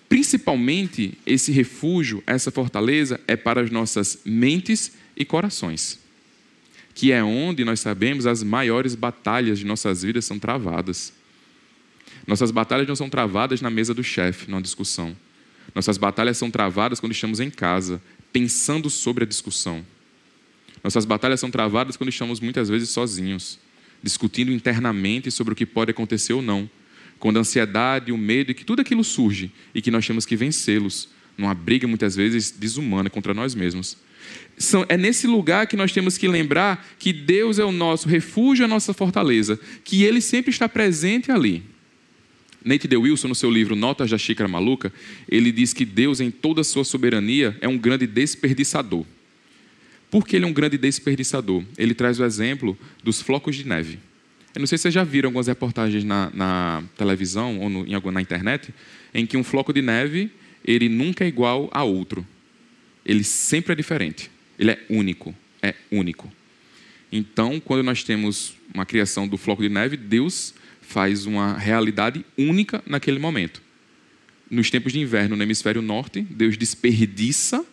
Principalmente, 0.09 1.19
esse 1.26 1.52
refúgio, 1.52 2.23
essa 2.26 2.50
fortaleza, 2.50 3.21
é 3.28 3.37
para 3.37 3.61
as 3.61 3.71
nossas 3.71 4.21
mentes 4.25 4.93
e 5.14 5.26
corações 5.26 6.02
que 6.94 7.10
é 7.10 7.22
onde 7.22 7.64
nós 7.64 7.80
sabemos 7.80 8.26
as 8.26 8.42
maiores 8.42 8.94
batalhas 8.94 9.58
de 9.58 9.66
nossas 9.66 10.02
vidas 10.02 10.24
são 10.24 10.38
travadas. 10.38 11.12
Nossas 12.26 12.50
batalhas 12.50 12.86
não 12.86 12.96
são 12.96 13.10
travadas 13.10 13.60
na 13.60 13.68
mesa 13.68 13.92
do 13.92 14.04
chefe, 14.04 14.48
numa 14.48 14.62
discussão. 14.62 15.14
Nossas 15.74 15.98
batalhas 15.98 16.38
são 16.38 16.50
travadas 16.50 17.00
quando 17.00 17.12
estamos 17.12 17.40
em 17.40 17.50
casa, 17.50 18.00
pensando 18.32 18.88
sobre 18.88 19.24
a 19.24 19.26
discussão. 19.26 19.84
Nossas 20.82 21.04
batalhas 21.04 21.40
são 21.40 21.50
travadas 21.50 21.96
quando 21.96 22.10
estamos 22.10 22.40
muitas 22.40 22.68
vezes 22.68 22.90
sozinhos, 22.90 23.58
discutindo 24.02 24.52
internamente 24.52 25.30
sobre 25.30 25.52
o 25.52 25.56
que 25.56 25.66
pode 25.66 25.90
acontecer 25.90 26.32
ou 26.32 26.42
não, 26.42 26.70
quando 27.18 27.38
a 27.38 27.40
ansiedade, 27.40 28.12
o 28.12 28.18
medo 28.18 28.50
e 28.50 28.54
que 28.54 28.64
tudo 28.64 28.80
aquilo 28.80 29.02
surge 29.02 29.50
e 29.74 29.82
que 29.82 29.90
nós 29.90 30.06
temos 30.06 30.26
que 30.26 30.36
vencê-los 30.36 31.08
numa 31.36 31.54
briga 31.54 31.88
muitas 31.88 32.14
vezes 32.14 32.50
desumana 32.50 33.10
contra 33.10 33.34
nós 33.34 33.54
mesmos. 33.54 33.96
São, 34.57 34.87
é 34.88 34.97
nesse 34.97 35.26
lugar 35.26 35.66
que 35.66 35.76
nós 35.76 35.93
temos 35.93 36.16
que 36.16 36.28
lembrar 36.28 36.87
que 36.99 37.12
Deus 37.12 37.59
é 37.59 37.64
o 37.64 37.73
nosso 37.73 38.09
refúgio, 38.09 38.64
a 38.64 38.69
nossa 38.69 38.93
fortaleza, 38.93 39.59
que 39.83 40.04
Ele 40.04 40.21
sempre 40.21 40.50
está 40.50 40.69
presente 40.69 41.33
ali. 41.33 41.62
Nate 42.64 42.88
De 42.88 42.97
Wilson, 42.97 43.28
no 43.28 43.35
seu 43.35 43.50
livro 43.50 43.76
Notas 43.76 44.11
da 44.11 44.16
Xícara 44.16 44.49
Maluca, 44.49 44.90
ele 45.28 45.52
diz 45.52 45.75
que 45.75 45.85
Deus, 45.85 46.19
em 46.19 46.31
toda 46.31 46.62
a 46.62 46.64
sua 46.64 46.83
soberania, 46.83 47.54
é 47.61 47.69
um 47.69 47.76
grande 47.76 48.07
desperdiçador. 48.07 49.04
Por 50.11 50.26
que 50.26 50.37
ele 50.37 50.47
é 50.47 50.49
um 50.49 50.52
grande 50.52 50.78
desperdiçador? 50.78 51.62
Ele 51.76 51.93
traz 51.93 52.19
o 52.19 52.25
exemplo 52.25 52.78
dos 53.02 53.21
flocos 53.21 53.57
de 53.57 53.66
neve. 53.66 53.99
Eu 54.54 54.61
não 54.61 54.66
sei 54.66 54.78
se 54.78 54.83
vocês 54.83 54.95
já 54.95 55.04
viram 55.04 55.28
algumas 55.28 55.47
reportagens 55.47 56.04
na, 56.04 56.31
na 56.33 56.83
televisão 56.97 57.59
ou 57.61 57.69
no, 57.69 57.87
em, 57.87 58.12
na 58.12 58.23
internet, 58.23 58.73
em 59.12 59.26
que 59.26 59.37
um 59.37 59.45
floco 59.45 59.73
de 59.73 59.83
neve 59.83 60.31
ele 60.64 60.88
nunca 60.88 61.25
é 61.25 61.28
igual 61.28 61.69
a 61.71 61.85
outro. 61.85 62.26
Ele 63.04 63.25
sempre 63.25 63.73
é 63.73 63.76
diferente. 63.76 64.30
Ele 64.58 64.70
é 64.70 64.84
único. 64.88 65.34
É 65.62 65.75
único. 65.90 66.32
Então, 67.11 67.61
quando 67.61 67.82
nós 67.82 68.02
temos 68.02 68.56
uma 68.73 68.84
criação 68.84 69.28
do 69.28 69.37
floco 69.37 69.62
de 69.62 69.68
neve, 69.68 69.96
Deus 69.96 70.54
faz 70.80 71.26
uma 71.26 71.56
realidade 71.56 72.25
única 72.37 72.82
naquele 72.87 73.18
momento. 73.18 73.62
Nos 74.50 74.70
tempos 74.70 74.92
de 74.92 75.00
inverno 75.00 75.37
no 75.37 75.42
hemisfério 75.42 75.80
norte, 75.80 76.20
Deus 76.23 76.56
desperdiça 76.56 77.64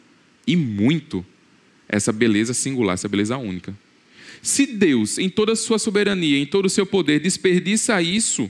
e 0.47 0.55
muito 0.55 1.25
essa 1.87 2.11
beleza 2.11 2.53
singular, 2.53 2.93
essa 2.93 3.09
beleza 3.09 3.37
única. 3.37 3.75
Se 4.41 4.65
Deus, 4.65 5.17
em 5.17 5.29
toda 5.29 5.51
a 5.51 5.55
sua 5.55 5.77
soberania, 5.77 6.37
em 6.37 6.45
todo 6.45 6.65
o 6.65 6.69
seu 6.69 6.85
poder, 6.85 7.19
desperdiça 7.19 8.01
isso, 8.01 8.49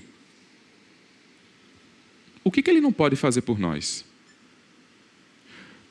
o 2.44 2.52
que, 2.52 2.62
que 2.62 2.70
ele 2.70 2.82
não 2.82 2.94
pode 2.94 3.16
fazer 3.16 3.42
por 3.42 3.60
nós? 3.60 4.06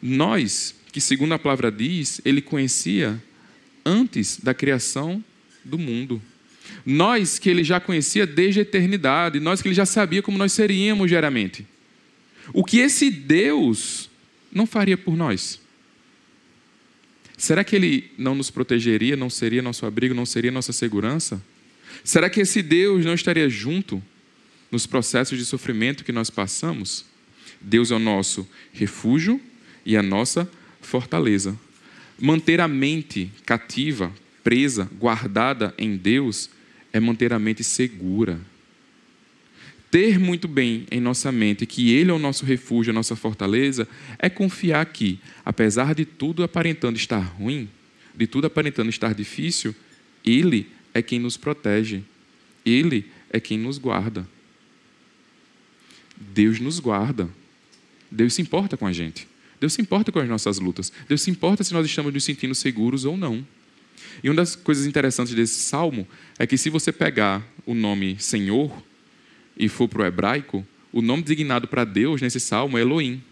Nós, 0.00 0.74
que 0.90 1.00
segundo 1.00 1.32
a 1.34 1.38
palavra 1.38 1.70
diz, 1.70 2.20
ele 2.24 2.40
conhecia 2.40 3.22
antes 3.84 4.38
da 4.42 4.52
criação 4.52 5.22
do 5.64 5.78
mundo. 5.78 6.20
Nós 6.84 7.38
que 7.38 7.48
ele 7.48 7.62
já 7.62 7.78
conhecia 7.80 8.26
desde 8.26 8.60
a 8.60 8.62
eternidade, 8.62 9.40
nós 9.40 9.60
que 9.60 9.68
ele 9.68 9.74
já 9.74 9.86
sabia 9.86 10.22
como 10.22 10.38
nós 10.38 10.52
seríamos 10.52 11.08
diariamente. 11.08 11.66
O 12.52 12.64
que 12.64 12.78
esse 12.78 13.10
Deus 13.10 14.10
não 14.52 14.66
faria 14.66 14.96
por 14.96 15.16
nós? 15.16 15.60
Será 17.36 17.64
que 17.64 17.74
ele 17.74 18.10
não 18.18 18.34
nos 18.34 18.50
protegeria, 18.50 19.16
não 19.16 19.30
seria 19.30 19.62
nosso 19.62 19.86
abrigo, 19.86 20.14
não 20.14 20.26
seria 20.26 20.50
nossa 20.50 20.72
segurança? 20.72 21.42
Será 22.04 22.28
que 22.28 22.40
esse 22.40 22.62
Deus 22.62 23.04
não 23.04 23.14
estaria 23.14 23.48
junto 23.48 24.02
nos 24.70 24.86
processos 24.86 25.38
de 25.38 25.44
sofrimento 25.44 26.04
que 26.04 26.12
nós 26.12 26.30
passamos? 26.30 27.04
Deus 27.60 27.90
é 27.90 27.94
o 27.94 27.98
nosso 27.98 28.48
refúgio 28.72 29.40
e 29.84 29.96
a 29.96 30.02
nossa 30.02 30.50
fortaleza. 30.80 31.58
Manter 32.18 32.60
a 32.60 32.68
mente 32.68 33.30
cativa, 33.46 34.12
presa, 34.44 34.90
guardada 34.98 35.74
em 35.78 35.96
Deus 35.96 36.50
é 36.92 37.00
manter 37.00 37.32
a 37.32 37.38
mente 37.38 37.64
segura 37.64 38.40
ter 39.90 40.18
muito 40.18 40.46
bem 40.46 40.86
em 40.90 41.00
nossa 41.00 41.32
mente 41.32 41.66
que 41.66 41.92
Ele 41.92 42.10
é 42.10 42.14
o 42.14 42.18
nosso 42.18 42.44
refúgio, 42.44 42.92
a 42.92 42.94
nossa 42.94 43.16
fortaleza, 43.16 43.88
é 44.18 44.30
confiar 44.30 44.86
que, 44.86 45.18
apesar 45.44 45.94
de 45.94 46.04
tudo 46.04 46.44
aparentando 46.44 46.96
estar 46.96 47.18
ruim, 47.18 47.68
de 48.14 48.26
tudo 48.26 48.46
aparentando 48.46 48.88
estar 48.88 49.12
difícil, 49.12 49.74
Ele 50.24 50.68
é 50.94 51.02
quem 51.02 51.18
nos 51.18 51.36
protege, 51.36 52.02
Ele 52.64 53.06
é 53.30 53.40
quem 53.40 53.58
nos 53.58 53.78
guarda. 53.78 54.26
Deus 56.16 56.60
nos 56.60 56.78
guarda. 56.78 57.28
Deus 58.10 58.34
se 58.34 58.42
importa 58.42 58.76
com 58.76 58.86
a 58.86 58.92
gente. 58.92 59.26
Deus 59.60 59.74
se 59.74 59.82
importa 59.82 60.10
com 60.10 60.18
as 60.18 60.28
nossas 60.28 60.58
lutas. 60.58 60.92
Deus 61.08 61.22
se 61.22 61.30
importa 61.30 61.62
se 61.62 61.72
nós 61.72 61.86
estamos 61.86 62.12
nos 62.12 62.24
sentindo 62.24 62.54
seguros 62.54 63.04
ou 63.04 63.16
não. 63.16 63.46
E 64.24 64.28
uma 64.28 64.36
das 64.36 64.56
coisas 64.56 64.86
interessantes 64.86 65.34
desse 65.34 65.60
salmo 65.60 66.08
é 66.38 66.46
que, 66.46 66.56
se 66.56 66.70
você 66.70 66.90
pegar 66.90 67.46
o 67.66 67.74
nome 67.74 68.16
Senhor, 68.18 68.72
e 69.60 69.68
for 69.68 69.86
para 69.86 70.02
o 70.02 70.06
hebraico, 70.06 70.66
o 70.90 71.02
nome 71.02 71.22
designado 71.22 71.68
para 71.68 71.84
Deus 71.84 72.22
nesse 72.22 72.40
salmo 72.40 72.78
é 72.78 72.80
Elohim. 72.80 73.22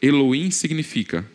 Elohim 0.00 0.50
significa 0.50 1.26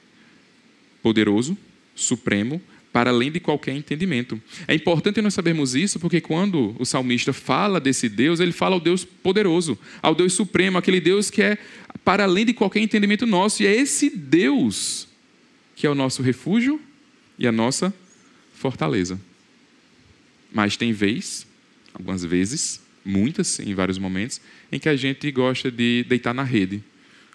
poderoso, 1.01 1.57
supremo, 1.95 2.61
para 2.93 3.09
além 3.09 3.31
de 3.31 3.39
qualquer 3.39 3.75
entendimento. 3.75 4.39
É 4.67 4.73
importante 4.73 5.21
nós 5.21 5.33
sabermos 5.33 5.75
isso 5.75 5.99
porque 5.99 6.21
quando 6.21 6.75
o 6.79 6.85
salmista 6.85 7.33
fala 7.33 7.79
desse 7.79 8.07
Deus, 8.07 8.39
ele 8.39 8.51
fala 8.51 8.75
ao 8.75 8.79
Deus 8.79 9.03
poderoso, 9.03 9.77
ao 10.01 10.13
Deus 10.13 10.33
supremo, 10.33 10.77
aquele 10.77 11.01
Deus 11.01 11.29
que 11.29 11.41
é 11.41 11.57
para 12.07 12.23
além 12.23 12.45
de 12.45 12.53
qualquer 12.53 12.79
entendimento 12.79 13.25
nosso. 13.25 13.61
E 13.61 13.67
é 13.67 13.75
esse 13.75 14.09
Deus 14.09 15.09
que 15.75 15.85
é 15.85 15.89
o 15.89 15.93
nosso 15.93 16.21
refúgio 16.21 16.79
e 17.37 17.45
a 17.45 17.51
nossa 17.51 17.93
fortaleza. 18.53 19.19
Mas 20.49 20.77
tem 20.77 20.93
vez, 20.93 21.45
algumas 21.93 22.23
vezes, 22.23 22.79
muitas, 23.03 23.59
em 23.59 23.73
vários 23.73 23.97
momentos, 23.97 24.39
em 24.71 24.79
que 24.79 24.87
a 24.87 24.95
gente 24.95 25.29
gosta 25.31 25.69
de 25.69 26.05
deitar 26.07 26.33
na 26.33 26.43
rede, 26.43 26.81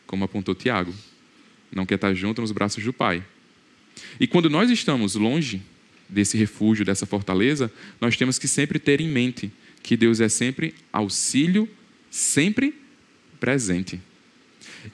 como 0.07 0.25
apontou 0.25 0.55
Tiago. 0.55 0.95
Não 1.71 1.85
quer 1.85 1.97
estar 1.97 2.15
junto 2.15 2.41
nos 2.41 2.51
braços 2.51 2.83
do 2.83 2.95
Pai. 2.95 3.23
E 4.19 4.27
quando 4.27 4.49
nós 4.49 4.71
estamos 4.71 5.17
longe 5.17 5.61
desse 6.09 6.39
refúgio, 6.39 6.83
dessa 6.83 7.05
fortaleza, 7.05 7.71
nós 8.01 8.17
temos 8.17 8.39
que 8.39 8.49
sempre 8.49 8.79
ter 8.79 9.03
em 9.03 9.09
mente 9.09 9.53
que 9.83 9.99
Deus 9.99 10.19
é 10.19 10.31
sempre 10.31 10.75
auxílio, 10.91 11.69
sempre 12.11 12.75
presente. 13.39 14.01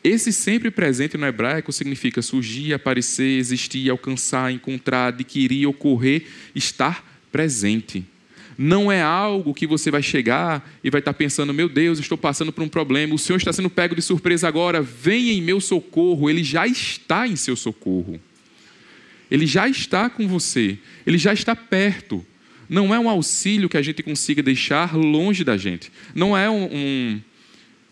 Esse 0.02 0.32
sempre 0.32 0.70
presente 0.70 1.16
no 1.16 1.26
hebraico 1.26 1.72
significa 1.72 2.20
surgir, 2.22 2.74
aparecer, 2.74 3.38
existir, 3.38 3.90
alcançar, 3.90 4.52
encontrar, 4.52 5.08
adquirir, 5.08 5.66
ocorrer, 5.66 6.26
estar 6.54 7.04
presente 7.32 8.04
não 8.60 8.90
é 8.90 9.00
algo 9.00 9.54
que 9.54 9.68
você 9.68 9.88
vai 9.88 10.02
chegar 10.02 10.68
e 10.82 10.90
vai 10.90 10.98
estar 10.98 11.14
pensando: 11.14 11.54
meu 11.54 11.68
Deus, 11.68 12.00
estou 12.00 12.18
passando 12.18 12.52
por 12.52 12.64
um 12.64 12.68
problema, 12.68 13.14
o 13.14 13.18
Senhor 13.18 13.36
está 13.36 13.52
sendo 13.52 13.70
pego 13.70 13.94
de 13.94 14.02
surpresa 14.02 14.48
agora, 14.48 14.82
venha 14.82 15.32
em 15.32 15.40
meu 15.40 15.60
socorro. 15.60 16.28
Ele 16.28 16.42
já 16.42 16.66
está 16.66 17.28
em 17.28 17.36
seu 17.36 17.54
socorro. 17.54 18.20
Ele 19.30 19.46
já 19.46 19.68
está 19.68 20.10
com 20.10 20.26
você, 20.26 20.76
ele 21.06 21.18
já 21.18 21.32
está 21.32 21.54
perto. 21.54 22.26
Não 22.68 22.92
é 22.92 22.98
um 22.98 23.08
auxílio 23.08 23.68
que 23.68 23.76
a 23.76 23.82
gente 23.82 24.02
consiga 24.02 24.42
deixar 24.42 24.96
longe 24.96 25.44
da 25.44 25.56
gente. 25.56 25.92
Não 26.14 26.36
é 26.36 26.50
um, 26.50 26.64
um 26.64 27.20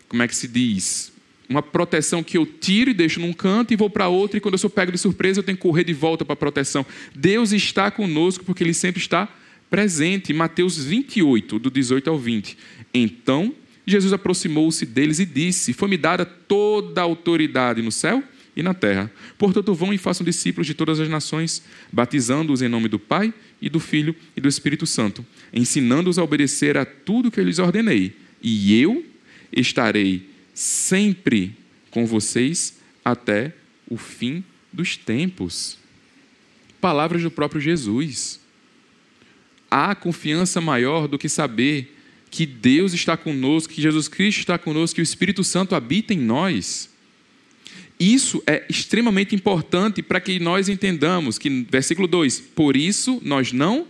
como 0.09 0.21
é 0.21 0.27
que 0.27 0.35
se 0.35 0.47
diz? 0.47 1.13
Uma 1.49 1.61
proteção 1.61 2.21
que 2.21 2.37
eu 2.37 2.45
tiro 2.45 2.89
e 2.89 2.93
deixo 2.93 3.19
num 3.19 3.31
canto 3.31 3.73
e 3.73 3.77
vou 3.77 3.89
para 3.89 4.07
outro, 4.07 4.37
e 4.37 4.41
quando 4.41 4.55
eu 4.55 4.59
sou 4.59 4.69
pego 4.69 4.91
de 4.91 4.97
surpresa, 4.97 5.39
eu 5.39 5.43
tenho 5.43 5.57
que 5.57 5.61
correr 5.61 5.83
de 5.83 5.93
volta 5.93 6.25
para 6.25 6.33
a 6.33 6.37
proteção. 6.37 6.85
Deus 7.15 7.51
está 7.51 7.89
conosco 7.89 8.43
porque 8.43 8.63
Ele 8.63 8.73
sempre 8.73 9.01
está 9.01 9.29
presente, 9.69 10.33
Mateus 10.33 10.77
28, 10.83 11.59
do 11.59 11.71
18 11.71 12.09
ao 12.09 12.17
20. 12.17 12.57
Então 12.93 13.53
Jesus 13.87 14.11
aproximou-se 14.11 14.85
deles 14.85 15.19
e 15.19 15.25
disse: 15.25 15.71
Foi-me 15.71 15.95
dada 15.95 16.25
toda 16.25 16.99
a 16.99 17.05
autoridade 17.05 17.81
no 17.81 17.91
céu 17.91 18.21
e 18.53 18.61
na 18.61 18.73
terra. 18.73 19.09
Portanto, 19.37 19.73
vão 19.73 19.93
e 19.93 19.97
façam 19.97 20.25
discípulos 20.25 20.67
de 20.67 20.73
todas 20.73 20.99
as 20.99 21.07
nações, 21.07 21.63
batizando-os 21.91 22.61
em 22.61 22.67
nome 22.67 22.89
do 22.89 22.99
Pai 22.99 23.33
e 23.61 23.69
do 23.69 23.79
Filho 23.79 24.13
e 24.35 24.41
do 24.41 24.49
Espírito 24.49 24.85
Santo, 24.85 25.25
ensinando-os 25.53 26.19
a 26.19 26.23
obedecer 26.23 26.77
a 26.77 26.83
tudo 26.83 27.31
que 27.31 27.39
eu 27.39 27.45
lhes 27.45 27.59
ordenei. 27.59 28.13
E 28.41 28.79
eu 28.81 29.05
estarei 29.55 30.27
sempre 30.57 31.55
com 31.91 32.07
vocês 32.07 32.79
até 33.05 33.53
o 33.87 33.95
fim 33.95 34.43
dos 34.73 34.97
tempos. 34.97 35.77
Palavras 36.81 37.21
do 37.21 37.29
próprio 37.29 37.61
Jesus 37.61 38.39
há 39.69 39.93
confiança 39.93 40.59
maior 40.59 41.07
do 41.07 41.19
que 41.19 41.29
saber 41.29 41.95
que 42.31 42.43
Deus 42.43 42.91
está 42.93 43.15
conosco, 43.15 43.71
que 43.71 43.81
Jesus 43.81 44.07
Cristo 44.07 44.39
está 44.39 44.57
conosco, 44.57 44.95
que 44.95 45.01
o 45.01 45.03
Espírito 45.03 45.43
Santo 45.43 45.75
habita 45.75 46.11
em 46.11 46.19
nós. 46.19 46.89
Isso 47.99 48.41
é 48.47 48.65
extremamente 48.67 49.35
importante 49.35 50.01
para 50.01 50.19
que 50.19 50.39
nós 50.39 50.69
entendamos 50.69 51.37
que, 51.37 51.67
versículo 51.69 52.07
2: 52.07 52.39
Por 52.39 52.75
isso 52.75 53.21
nós 53.23 53.51
não 53.51 53.87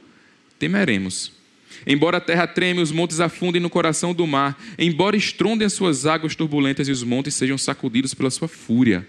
temeremos. 0.60 1.37
Embora 1.86 2.18
a 2.18 2.22
terra 2.22 2.48
treme, 2.48 2.82
os 2.82 2.92
montes 2.92 3.20
afundem 3.20 3.62
no 3.62 3.70
coração 3.70 4.14
do 4.14 4.26
mar, 4.26 4.62
embora 4.78 5.16
estrondem 5.16 5.66
as 5.66 5.74
suas 5.74 6.06
águas 6.06 6.36
turbulentas 6.36 6.88
e 6.88 6.92
os 6.92 7.04
montes 7.04 7.36
sejam 7.36 7.58
sacudidos 7.58 8.14
pela 8.14 8.30
sua 8.30 8.48
fúria. 8.48 9.08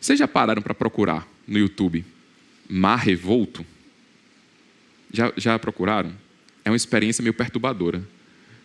Vocês 0.00 0.18
já 0.18 0.28
pararam 0.28 0.62
para 0.62 0.74
procurar 0.74 1.26
no 1.46 1.58
YouTube 1.58 2.04
mar 2.68 2.98
revolto? 2.98 3.64
Já, 5.12 5.32
já 5.36 5.58
procuraram? 5.58 6.12
É 6.64 6.70
uma 6.70 6.76
experiência 6.76 7.22
meio 7.22 7.34
perturbadora. 7.34 8.02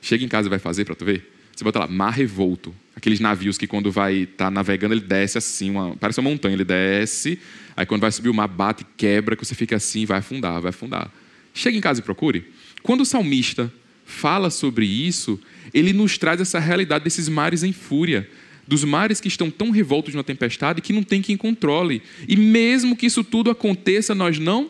Chega 0.01 0.25
em 0.25 0.27
casa 0.27 0.47
e 0.47 0.49
vai 0.49 0.59
fazer 0.59 0.85
para 0.85 0.95
tu 0.95 1.05
ver. 1.05 1.31
Você 1.55 1.63
bota 1.63 1.79
lá, 1.79 1.87
mar 1.87 2.11
revolto. 2.11 2.73
Aqueles 2.95 3.19
navios 3.19 3.57
que 3.57 3.67
quando 3.67 3.91
vai 3.91 4.23
estar 4.23 4.45
tá 4.45 4.51
navegando, 4.51 4.93
ele 4.93 5.01
desce 5.01 5.37
assim, 5.37 5.69
uma, 5.69 5.95
parece 5.95 6.19
uma 6.19 6.29
montanha, 6.29 6.55
ele 6.55 6.65
desce, 6.65 7.39
aí 7.77 7.85
quando 7.85 8.01
vai 8.01 8.11
subir 8.11 8.29
o 8.29 8.33
mar, 8.33 8.47
bate, 8.47 8.85
quebra, 8.97 9.35
que 9.35 9.45
você 9.45 9.53
fica 9.53 9.75
assim, 9.75 10.05
vai 10.05 10.19
afundar, 10.19 10.59
vai 10.59 10.69
afundar. 10.69 11.11
Chega 11.53 11.77
em 11.77 11.81
casa 11.81 11.99
e 11.99 12.03
procure. 12.03 12.45
Quando 12.81 13.01
o 13.01 13.05
salmista 13.05 13.71
fala 14.05 14.49
sobre 14.49 14.85
isso, 14.85 15.39
ele 15.73 15.93
nos 15.93 16.17
traz 16.17 16.41
essa 16.41 16.59
realidade 16.59 17.03
desses 17.03 17.29
mares 17.29 17.63
em 17.63 17.71
fúria, 17.71 18.29
dos 18.67 18.83
mares 18.83 19.19
que 19.19 19.27
estão 19.27 19.49
tão 19.49 19.69
revoltos 19.69 20.13
na 20.13 20.23
tempestade 20.23 20.81
que 20.81 20.93
não 20.93 21.03
tem 21.03 21.21
quem 21.21 21.37
controle. 21.37 22.01
E 22.27 22.35
mesmo 22.35 22.95
que 22.95 23.05
isso 23.05 23.23
tudo 23.23 23.49
aconteça, 23.49 24.13
nós 24.15 24.39
não 24.39 24.69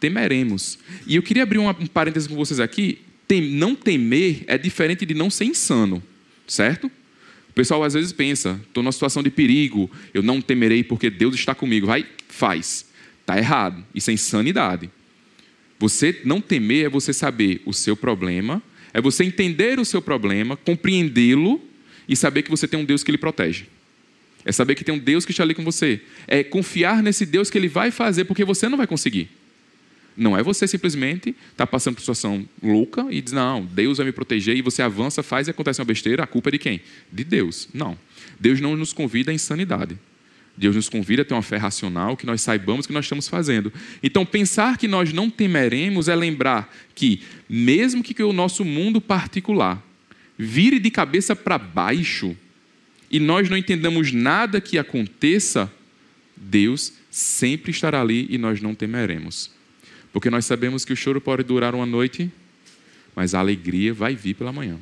temeremos. 0.00 0.78
E 1.06 1.16
eu 1.16 1.22
queria 1.22 1.42
abrir 1.42 1.58
um 1.58 1.72
parênteses 1.86 2.28
com 2.28 2.34
vocês 2.34 2.60
aqui. 2.60 2.98
Tem, 3.28 3.40
não 3.40 3.74
temer 3.74 4.44
é 4.46 4.58
diferente 4.58 5.06
de 5.06 5.14
não 5.14 5.30
ser 5.30 5.44
insano, 5.44 6.02
certo? 6.46 6.90
O 7.48 7.52
pessoal 7.54 7.84
às 7.84 7.94
vezes 7.94 8.12
pensa, 8.12 8.60
estou 8.66 8.82
numa 8.82 8.92
situação 8.92 9.22
de 9.22 9.30
perigo, 9.30 9.90
eu 10.12 10.22
não 10.22 10.40
temerei 10.40 10.82
porque 10.82 11.10
Deus 11.10 11.34
está 11.34 11.54
comigo. 11.54 11.86
Vai, 11.86 12.06
faz. 12.28 12.86
Está 13.20 13.38
errado. 13.38 13.84
Isso 13.94 14.10
é 14.10 14.14
insanidade. 14.14 14.90
Você 15.82 16.20
não 16.24 16.40
temer 16.40 16.86
é 16.86 16.88
você 16.88 17.12
saber 17.12 17.60
o 17.66 17.72
seu 17.72 17.96
problema, 17.96 18.62
é 18.94 19.00
você 19.00 19.24
entender 19.24 19.80
o 19.80 19.84
seu 19.84 20.00
problema, 20.00 20.56
compreendê-lo 20.56 21.60
e 22.08 22.14
saber 22.14 22.42
que 22.42 22.50
você 22.50 22.68
tem 22.68 22.78
um 22.78 22.84
Deus 22.84 23.02
que 23.02 23.10
lhe 23.10 23.18
protege. 23.18 23.64
É 24.44 24.52
saber 24.52 24.76
que 24.76 24.84
tem 24.84 24.94
um 24.94 24.98
Deus 24.98 25.24
que 25.24 25.32
está 25.32 25.42
ali 25.42 25.56
com 25.56 25.64
você. 25.64 26.00
É 26.28 26.44
confiar 26.44 27.02
nesse 27.02 27.26
Deus 27.26 27.50
que 27.50 27.58
ele 27.58 27.66
vai 27.66 27.90
fazer 27.90 28.26
porque 28.26 28.44
você 28.44 28.68
não 28.68 28.78
vai 28.78 28.86
conseguir. 28.86 29.28
Não 30.16 30.38
é 30.38 30.42
você 30.42 30.68
simplesmente 30.68 31.30
estar 31.30 31.46
tá 31.56 31.66
passando 31.66 31.94
por 31.96 32.02
uma 32.02 32.14
situação 32.14 32.48
louca 32.62 33.08
e 33.10 33.20
dizer, 33.20 33.34
não, 33.34 33.64
Deus 33.64 33.98
vai 33.98 34.06
me 34.06 34.12
proteger, 34.12 34.56
e 34.56 34.62
você 34.62 34.82
avança, 34.82 35.20
faz 35.20 35.48
e 35.48 35.50
acontece 35.50 35.80
uma 35.80 35.86
besteira, 35.86 36.22
a 36.22 36.28
culpa 36.28 36.50
é 36.50 36.52
de 36.52 36.58
quem? 36.58 36.80
De 37.10 37.24
Deus. 37.24 37.68
Não. 37.74 37.98
Deus 38.38 38.60
não 38.60 38.76
nos 38.76 38.92
convida 38.92 39.32
à 39.32 39.34
insanidade. 39.34 39.98
Deus 40.56 40.76
nos 40.76 40.88
convida 40.88 41.22
a 41.22 41.24
ter 41.24 41.34
uma 41.34 41.42
fé 41.42 41.56
racional, 41.56 42.16
que 42.16 42.26
nós 42.26 42.40
saibamos 42.42 42.84
o 42.84 42.88
que 42.88 42.94
nós 42.94 43.06
estamos 43.06 43.26
fazendo. 43.26 43.72
Então, 44.02 44.24
pensar 44.24 44.76
que 44.76 44.86
nós 44.86 45.12
não 45.12 45.30
temeremos 45.30 46.08
é 46.08 46.14
lembrar 46.14 46.74
que, 46.94 47.22
mesmo 47.48 48.02
que 48.02 48.22
o 48.22 48.32
nosso 48.32 48.64
mundo 48.64 49.00
particular 49.00 49.82
vire 50.38 50.78
de 50.78 50.90
cabeça 50.90 51.34
para 51.34 51.56
baixo 51.56 52.36
e 53.10 53.18
nós 53.18 53.48
não 53.48 53.56
entendamos 53.56 54.12
nada 54.12 54.60
que 54.60 54.78
aconteça, 54.78 55.72
Deus 56.36 56.92
sempre 57.10 57.70
estará 57.70 58.00
ali 58.00 58.26
e 58.30 58.36
nós 58.36 58.60
não 58.60 58.74
temeremos. 58.74 59.50
Porque 60.12 60.28
nós 60.28 60.44
sabemos 60.44 60.84
que 60.84 60.92
o 60.92 60.96
choro 60.96 61.20
pode 61.20 61.42
durar 61.42 61.74
uma 61.74 61.86
noite, 61.86 62.30
mas 63.16 63.34
a 63.34 63.40
alegria 63.40 63.94
vai 63.94 64.14
vir 64.14 64.34
pela 64.34 64.52
manhã. 64.52 64.78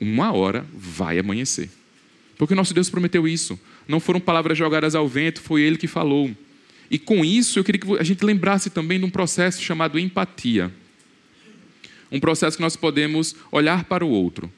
Uma 0.00 0.32
hora 0.32 0.66
vai 0.74 1.18
amanhecer. 1.18 1.68
Porque 2.38 2.54
nosso 2.54 2.72
Deus 2.72 2.88
prometeu 2.88 3.28
isso 3.28 3.60
não 3.86 4.00
foram 4.00 4.20
palavras 4.20 4.56
jogadas 4.56 4.94
ao 4.94 5.08
vento, 5.08 5.40
foi 5.40 5.62
ele 5.62 5.76
que 5.76 5.86
falou. 5.86 6.30
E 6.90 6.98
com 6.98 7.24
isso, 7.24 7.58
eu 7.58 7.64
queria 7.64 7.80
que 7.80 7.98
a 7.98 8.02
gente 8.02 8.24
lembrasse 8.24 8.70
também 8.70 8.98
de 8.98 9.04
um 9.04 9.10
processo 9.10 9.62
chamado 9.62 9.98
empatia. 9.98 10.72
Um 12.10 12.18
processo 12.18 12.56
que 12.56 12.62
nós 12.62 12.76
podemos 12.76 13.36
olhar 13.52 13.84
para 13.84 14.04
o 14.04 14.08
outro. 14.08 14.50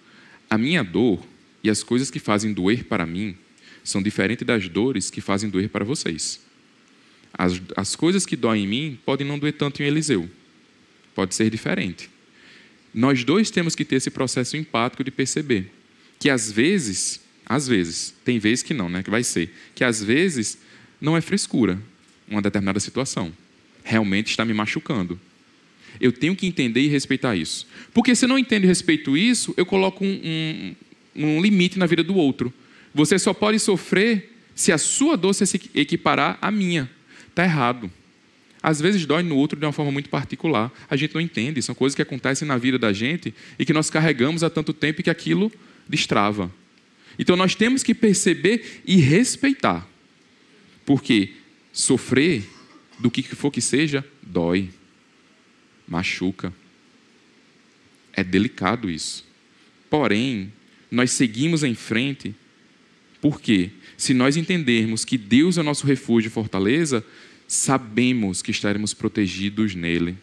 A 0.49 0.57
minha 0.57 0.83
dor 0.83 1.23
e 1.62 1.69
as 1.69 1.83
coisas 1.83 2.11
que 2.11 2.19
fazem 2.19 2.52
doer 2.52 2.85
para 2.85 3.07
mim 3.07 3.37
são 3.85 4.02
diferentes 4.02 4.47
das 4.47 4.69
dores 4.69 5.11
que 5.11 5.21
fazem 5.21 5.50
doer 5.50 5.69
para 5.69 5.85
vocês. 5.85 6.41
As, 7.33 7.61
as 7.76 7.97
coisas 7.97 8.25
que 8.25 8.37
doem 8.37 8.64
em 8.64 8.67
mim 8.67 8.99
podem 9.05 9.26
não 9.26 9.38
doer 9.38 9.52
tanto 9.52 9.83
em 9.83 9.87
Eliseu. 9.87 10.29
Pode 11.14 11.35
ser 11.35 11.50
diferente. 11.50 12.11
Nós 12.95 13.25
dois 13.25 13.50
temos 13.50 13.75
que 13.75 13.85
ter 13.85 13.97
esse 13.97 14.11
processo 14.11 14.57
empático 14.57 15.02
de 15.02 15.11
perceber 15.11 15.71
que 16.19 16.29
às 16.31 16.52
vezes 16.52 17.22
às 17.52 17.68
vezes, 17.68 18.14
tem 18.25 18.38
vezes 18.38 18.62
que 18.62 18.73
não, 18.73 18.88
né? 18.88 19.02
Que 19.02 19.11
vai 19.11 19.23
ser. 19.23 19.54
Que 19.75 19.85
às 19.85 20.02
vezes 20.02 20.56
não 20.99 21.14
é 21.14 21.21
frescura 21.21 21.78
uma 22.26 22.40
determinada 22.40 22.80
situação. 22.80 23.30
Realmente 23.85 24.30
está 24.30 24.42
me 24.42 24.54
machucando. 24.54 25.21
Eu 26.00 26.12
tenho 26.12 26.35
que 26.35 26.47
entender 26.47 26.80
e 26.80 26.88
respeitar 26.88 27.37
isso. 27.37 27.66
Porque 27.92 28.14
se 28.14 28.25
eu 28.25 28.28
não 28.30 28.38
entendo 28.38 28.64
e 28.64 28.66
respeito 28.66 29.14
isso, 29.18 29.52
eu 29.54 29.66
coloco 29.66 30.02
um, 30.02 30.75
um, 31.14 31.26
um 31.26 31.42
limite 31.42 31.78
na 31.78 31.85
vida 31.85 32.02
do 32.02 32.16
outro. 32.16 32.50
Você 32.94 33.18
só 33.18 33.35
pode 33.35 33.59
sofrer 33.59 34.35
se 34.54 34.73
a 34.73 34.78
sua 34.78 35.15
dor 35.15 35.34
se 35.34 35.45
equiparar 35.75 36.38
à 36.41 36.50
minha. 36.50 36.91
Está 37.28 37.45
errado. 37.45 37.91
Às 38.62 38.80
vezes 38.80 39.04
dói 39.04 39.23
no 39.23 39.36
outro 39.36 39.58
de 39.58 39.67
uma 39.67 39.73
forma 39.73 39.93
muito 39.93 40.08
particular. 40.08 40.73
A 40.88 40.97
gente 40.97 41.15
não 41.15 41.21
entende. 41.21 41.60
São 41.60 41.75
coisas 41.75 41.95
que 41.95 42.00
acontecem 42.00 42.49
na 42.49 42.56
vida 42.56 42.78
da 42.78 42.95
gente 42.95 43.34
e 43.58 43.67
que 43.67 43.75
nós 43.75 43.91
carregamos 43.91 44.43
há 44.43 44.49
tanto 44.49 44.73
tempo 44.73 45.02
que 45.02 45.10
aquilo 45.10 45.52
destrava. 45.86 46.50
Então 47.18 47.36
nós 47.36 47.54
temos 47.54 47.82
que 47.82 47.94
perceber 47.94 48.82
e 48.86 48.96
respeitar. 48.96 49.88
Porque 50.84 51.32
sofrer, 51.72 52.42
do 52.98 53.10
que 53.10 53.22
for 53.22 53.50
que 53.50 53.60
seja, 53.60 54.04
dói, 54.22 54.70
machuca. 55.86 56.52
É 58.12 58.22
delicado 58.22 58.90
isso. 58.90 59.25
Porém, 59.88 60.52
nós 60.90 61.12
seguimos 61.12 61.62
em 61.62 61.75
frente, 61.75 62.34
porque 63.20 63.70
se 63.96 64.12
nós 64.12 64.36
entendermos 64.36 65.04
que 65.04 65.16
Deus 65.16 65.58
é 65.58 65.62
nosso 65.62 65.86
refúgio 65.86 66.28
e 66.28 66.32
fortaleza, 66.32 67.04
sabemos 67.46 68.42
que 68.42 68.50
estaremos 68.50 68.92
protegidos 68.92 69.75
nele. 69.75 70.16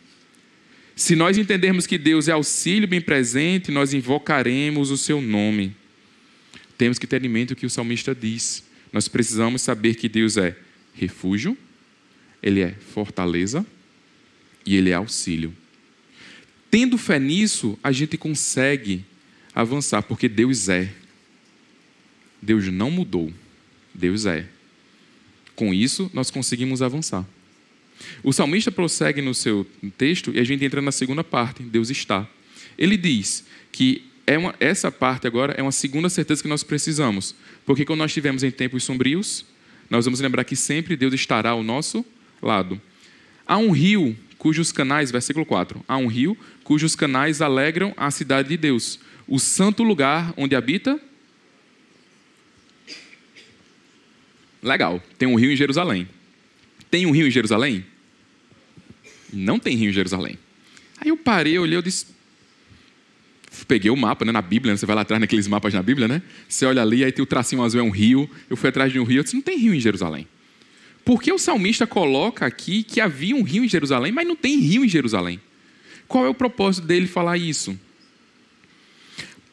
Se 0.95 1.15
nós 1.15 1.37
entendermos 1.37 1.87
que 1.87 1.97
Deus 1.97 2.27
é 2.27 2.33
auxílio 2.33 2.87
bem 2.87 2.99
presente, 2.99 3.71
nós 3.71 3.93
invocaremos 3.93 4.91
o 4.91 4.97
seu 4.97 5.21
nome 5.21 5.75
temos 6.79 6.97
que 6.97 7.05
ter 7.05 7.23
em 7.25 7.27
mente 7.27 7.51
o 7.51 7.55
que 7.57 7.65
o 7.65 7.69
salmista 7.69 8.15
diz. 8.15 8.63
Nós 8.93 9.09
precisamos 9.09 9.61
saber 9.61 9.95
que 9.95 10.07
Deus 10.07 10.37
é 10.37 10.55
refúgio, 10.93 11.57
Ele 12.41 12.61
é 12.61 12.71
fortaleza 12.71 13.65
e 14.65 14.77
Ele 14.77 14.89
é 14.89 14.93
auxílio. 14.93 15.53
Tendo 16.71 16.97
fé 16.97 17.19
nisso, 17.19 17.77
a 17.83 17.91
gente 17.91 18.17
consegue 18.17 19.03
avançar, 19.53 20.03
porque 20.03 20.29
Deus 20.29 20.69
é. 20.69 20.89
Deus 22.41 22.67
não 22.67 22.89
mudou. 22.89 23.33
Deus 23.93 24.25
é. 24.25 24.47
Com 25.57 25.73
isso, 25.73 26.09
nós 26.13 26.31
conseguimos 26.31 26.81
avançar. 26.81 27.27
O 28.23 28.31
salmista 28.31 28.71
prossegue 28.71 29.21
no 29.21 29.35
seu 29.35 29.67
texto 29.97 30.31
e 30.33 30.39
a 30.39 30.45
gente 30.45 30.63
entra 30.63 30.81
na 30.81 30.93
segunda 30.93 31.25
parte: 31.25 31.61
Deus 31.61 31.89
está. 31.89 32.25
Ele 32.77 32.95
diz 32.95 33.45
que 33.69 34.08
é 34.29 34.37
uma, 34.37 34.53
essa 34.59 34.91
parte 34.91 35.25
agora 35.25 35.55
é 35.57 35.61
uma 35.63 35.71
segunda 35.71 36.07
certeza 36.07 36.43
que 36.43 36.47
nós 36.47 36.61
precisamos. 36.61 37.33
Porque 37.65 37.83
quando 37.83 37.97
nós 37.97 38.11
estivermos 38.11 38.43
em 38.43 38.51
tempos 38.51 38.83
sombrios, 38.83 39.43
nós 39.89 40.05
vamos 40.05 40.19
lembrar 40.19 40.43
que 40.43 40.55
sempre 40.55 40.95
Deus 40.95 41.15
estará 41.15 41.49
ao 41.49 41.63
nosso 41.63 42.05
lado. 42.39 42.79
Há 43.43 43.57
um 43.57 43.71
rio 43.71 44.15
cujos 44.37 44.71
canais, 44.71 45.09
versículo 45.09 45.47
4, 45.47 45.83
há 45.87 45.97
um 45.97 46.05
rio 46.05 46.37
cujos 46.63 46.95
canais 46.95 47.41
alegram 47.41 47.91
a 47.97 48.11
cidade 48.11 48.49
de 48.49 48.57
Deus, 48.57 48.99
o 49.27 49.39
santo 49.39 49.81
lugar 49.81 50.31
onde 50.37 50.55
habita. 50.55 50.99
Legal, 54.61 55.01
tem 55.17 55.27
um 55.27 55.33
rio 55.33 55.51
em 55.51 55.55
Jerusalém. 55.55 56.07
Tem 56.91 57.07
um 57.07 57.11
rio 57.11 57.25
em 57.25 57.31
Jerusalém? 57.31 57.83
Não 59.33 59.57
tem 59.57 59.75
rio 59.75 59.89
em 59.89 59.93
Jerusalém. 59.93 60.37
Aí 61.01 61.09
eu 61.09 61.17
parei, 61.17 61.57
olhei, 61.57 61.75
eu 61.75 61.81
disse, 61.81 62.18
peguei 63.65 63.91
o 63.91 63.95
mapa, 63.95 64.25
né, 64.25 64.31
na 64.31 64.41
Bíblia, 64.41 64.73
né, 64.73 64.77
você 64.77 64.85
vai 64.85 64.95
lá 64.95 65.01
atrás 65.01 65.19
naqueles 65.19 65.47
mapas 65.47 65.73
na 65.73 65.81
Bíblia, 65.81 66.07
né? 66.07 66.21
Você 66.47 66.65
olha 66.65 66.81
ali, 66.81 67.03
aí 67.03 67.11
tem 67.11 67.23
o 67.23 67.25
tracinho 67.25 67.63
azul, 67.63 67.79
é 67.79 67.83
um 67.83 67.89
rio. 67.89 68.29
Eu 68.49 68.57
fui 68.57 68.69
atrás 68.69 68.91
de 68.91 68.99
um 68.99 69.03
rio, 69.03 69.19
eu 69.19 69.23
disse, 69.23 69.35
não 69.35 69.41
tem 69.41 69.57
rio 69.57 69.73
em 69.73 69.79
Jerusalém. 69.79 70.27
Por 71.05 71.21
que 71.21 71.31
o 71.31 71.39
salmista 71.39 71.87
coloca 71.87 72.45
aqui 72.45 72.83
que 72.83 73.01
havia 73.01 73.35
um 73.35 73.43
rio 73.43 73.63
em 73.63 73.67
Jerusalém, 73.67 74.11
mas 74.11 74.27
não 74.27 74.35
tem 74.35 74.59
rio 74.59 74.85
em 74.85 74.89
Jerusalém? 74.89 75.39
Qual 76.07 76.25
é 76.25 76.29
o 76.29 76.33
propósito 76.33 76.85
dele 76.85 77.07
falar 77.07 77.37
isso? 77.37 77.79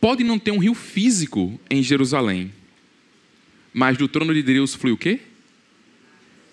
Pode 0.01 0.23
não 0.23 0.39
ter 0.39 0.51
um 0.51 0.59
rio 0.59 0.75
físico 0.75 1.59
em 1.71 1.83
Jerusalém, 1.83 2.53
mas 3.73 3.97
do 3.97 4.09
trono 4.09 4.33
de 4.33 4.43
Deus 4.43 4.75
flui 4.75 4.93
o 4.93 4.97
quê? 4.97 5.21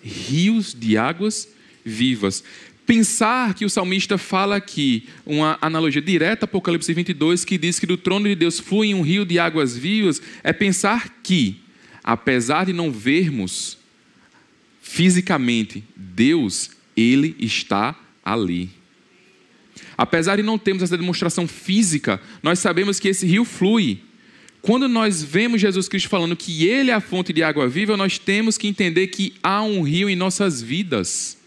Rios 0.02 0.74
de 0.74 0.96
águas 0.96 1.48
vivas. 1.84 2.42
Pensar 2.86 3.54
que 3.54 3.64
o 3.64 3.70
salmista 3.70 4.18
fala 4.18 4.56
aqui, 4.56 5.08
uma 5.24 5.56
analogia 5.62 6.02
direta 6.02 6.44
Apocalipse 6.44 6.92
22, 6.92 7.42
que 7.42 7.56
diz 7.56 7.80
que 7.80 7.86
do 7.86 7.96
trono 7.96 8.28
de 8.28 8.34
Deus 8.34 8.60
flui 8.60 8.92
um 8.92 9.00
rio 9.00 9.24
de 9.24 9.38
águas 9.38 9.76
vivas, 9.76 10.20
é 10.42 10.52
pensar 10.52 11.20
que, 11.22 11.62
apesar 12.02 12.66
de 12.66 12.74
não 12.74 12.92
vermos 12.92 13.78
fisicamente 14.82 15.82
Deus, 15.96 16.72
Ele 16.94 17.34
está 17.38 17.98
ali. 18.22 18.68
Apesar 19.96 20.36
de 20.36 20.42
não 20.42 20.58
termos 20.58 20.82
essa 20.82 20.96
demonstração 20.96 21.48
física, 21.48 22.20
nós 22.42 22.58
sabemos 22.58 23.00
que 23.00 23.08
esse 23.08 23.26
rio 23.26 23.46
flui. 23.46 24.00
Quando 24.60 24.88
nós 24.88 25.22
vemos 25.22 25.60
Jesus 25.60 25.88
Cristo 25.88 26.10
falando 26.10 26.36
que 26.36 26.66
Ele 26.66 26.90
é 26.90 26.94
a 26.94 27.00
fonte 27.00 27.32
de 27.32 27.42
água 27.42 27.66
viva, 27.66 27.96
nós 27.96 28.18
temos 28.18 28.58
que 28.58 28.68
entender 28.68 29.06
que 29.06 29.32
há 29.42 29.62
um 29.62 29.80
rio 29.80 30.10
em 30.10 30.16
nossas 30.16 30.60
vidas 30.60 31.38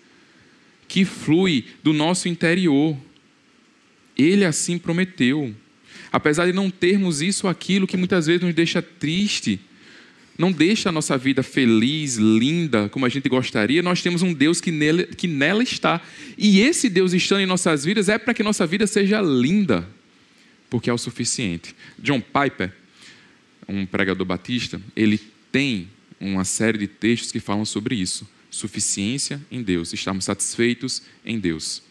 que 0.88 1.06
flui 1.06 1.66
do 1.84 1.94
nosso 1.94 2.28
interior. 2.28 2.98
Ele 4.18 4.46
assim 4.46 4.78
prometeu. 4.78 5.54
Apesar 6.12 6.46
de 6.46 6.54
não 6.54 6.70
termos 6.70 7.22
isso 7.22 7.48
aquilo 7.48 7.86
que 7.86 7.98
muitas 7.98 8.28
vezes 8.28 8.42
nos 8.42 8.54
deixa 8.54 8.82
triste, 8.82 9.60
não 10.38 10.52
deixa 10.52 10.90
a 10.90 10.92
nossa 10.92 11.18
vida 11.18 11.42
feliz, 11.42 12.16
linda, 12.16 12.88
como 12.90 13.06
a 13.06 13.10
gente 13.10 13.28
gostaria, 13.28 13.82
nós 13.82 14.02
temos 14.02 14.22
um 14.22 14.34
Deus 14.34 14.62
que, 14.62 14.72
nele, 14.72 15.06
que 15.06 15.28
nela 15.28 15.64
está. 15.64 16.02
E 16.38 16.60
esse 16.60 16.90
Deus 16.90 17.14
estando 17.14 17.42
em 17.42 17.46
nossas 17.46 17.84
vidas 17.84 18.08
é 18.08 18.18
para 18.18 18.34
que 18.34 18.44
nossa 18.44 18.66
vida 18.66 18.86
seja 18.86 19.20
linda, 19.20 19.88
porque 20.70 20.90
é 20.90 20.94
o 20.94 20.98
suficiente. 20.98 21.76
John 21.98 22.22
Piper, 22.22 22.72
um 23.68 23.86
pregador 23.86 24.26
batista, 24.26 24.80
ele 24.96 25.20
tem 25.52 25.90
uma 26.20 26.46
série 26.46 26.78
de 26.78 26.88
textos 26.88 27.32
que 27.32 27.40
falam 27.40 27.66
sobre 27.66 27.96
isso. 27.96 28.28
Suficiência 28.50 29.42
em 29.52 29.62
Deus, 29.62 29.94
estarmos 29.94 30.26
satisfeitos 30.26 31.02
em 31.26 31.40
Deus. 31.40 31.82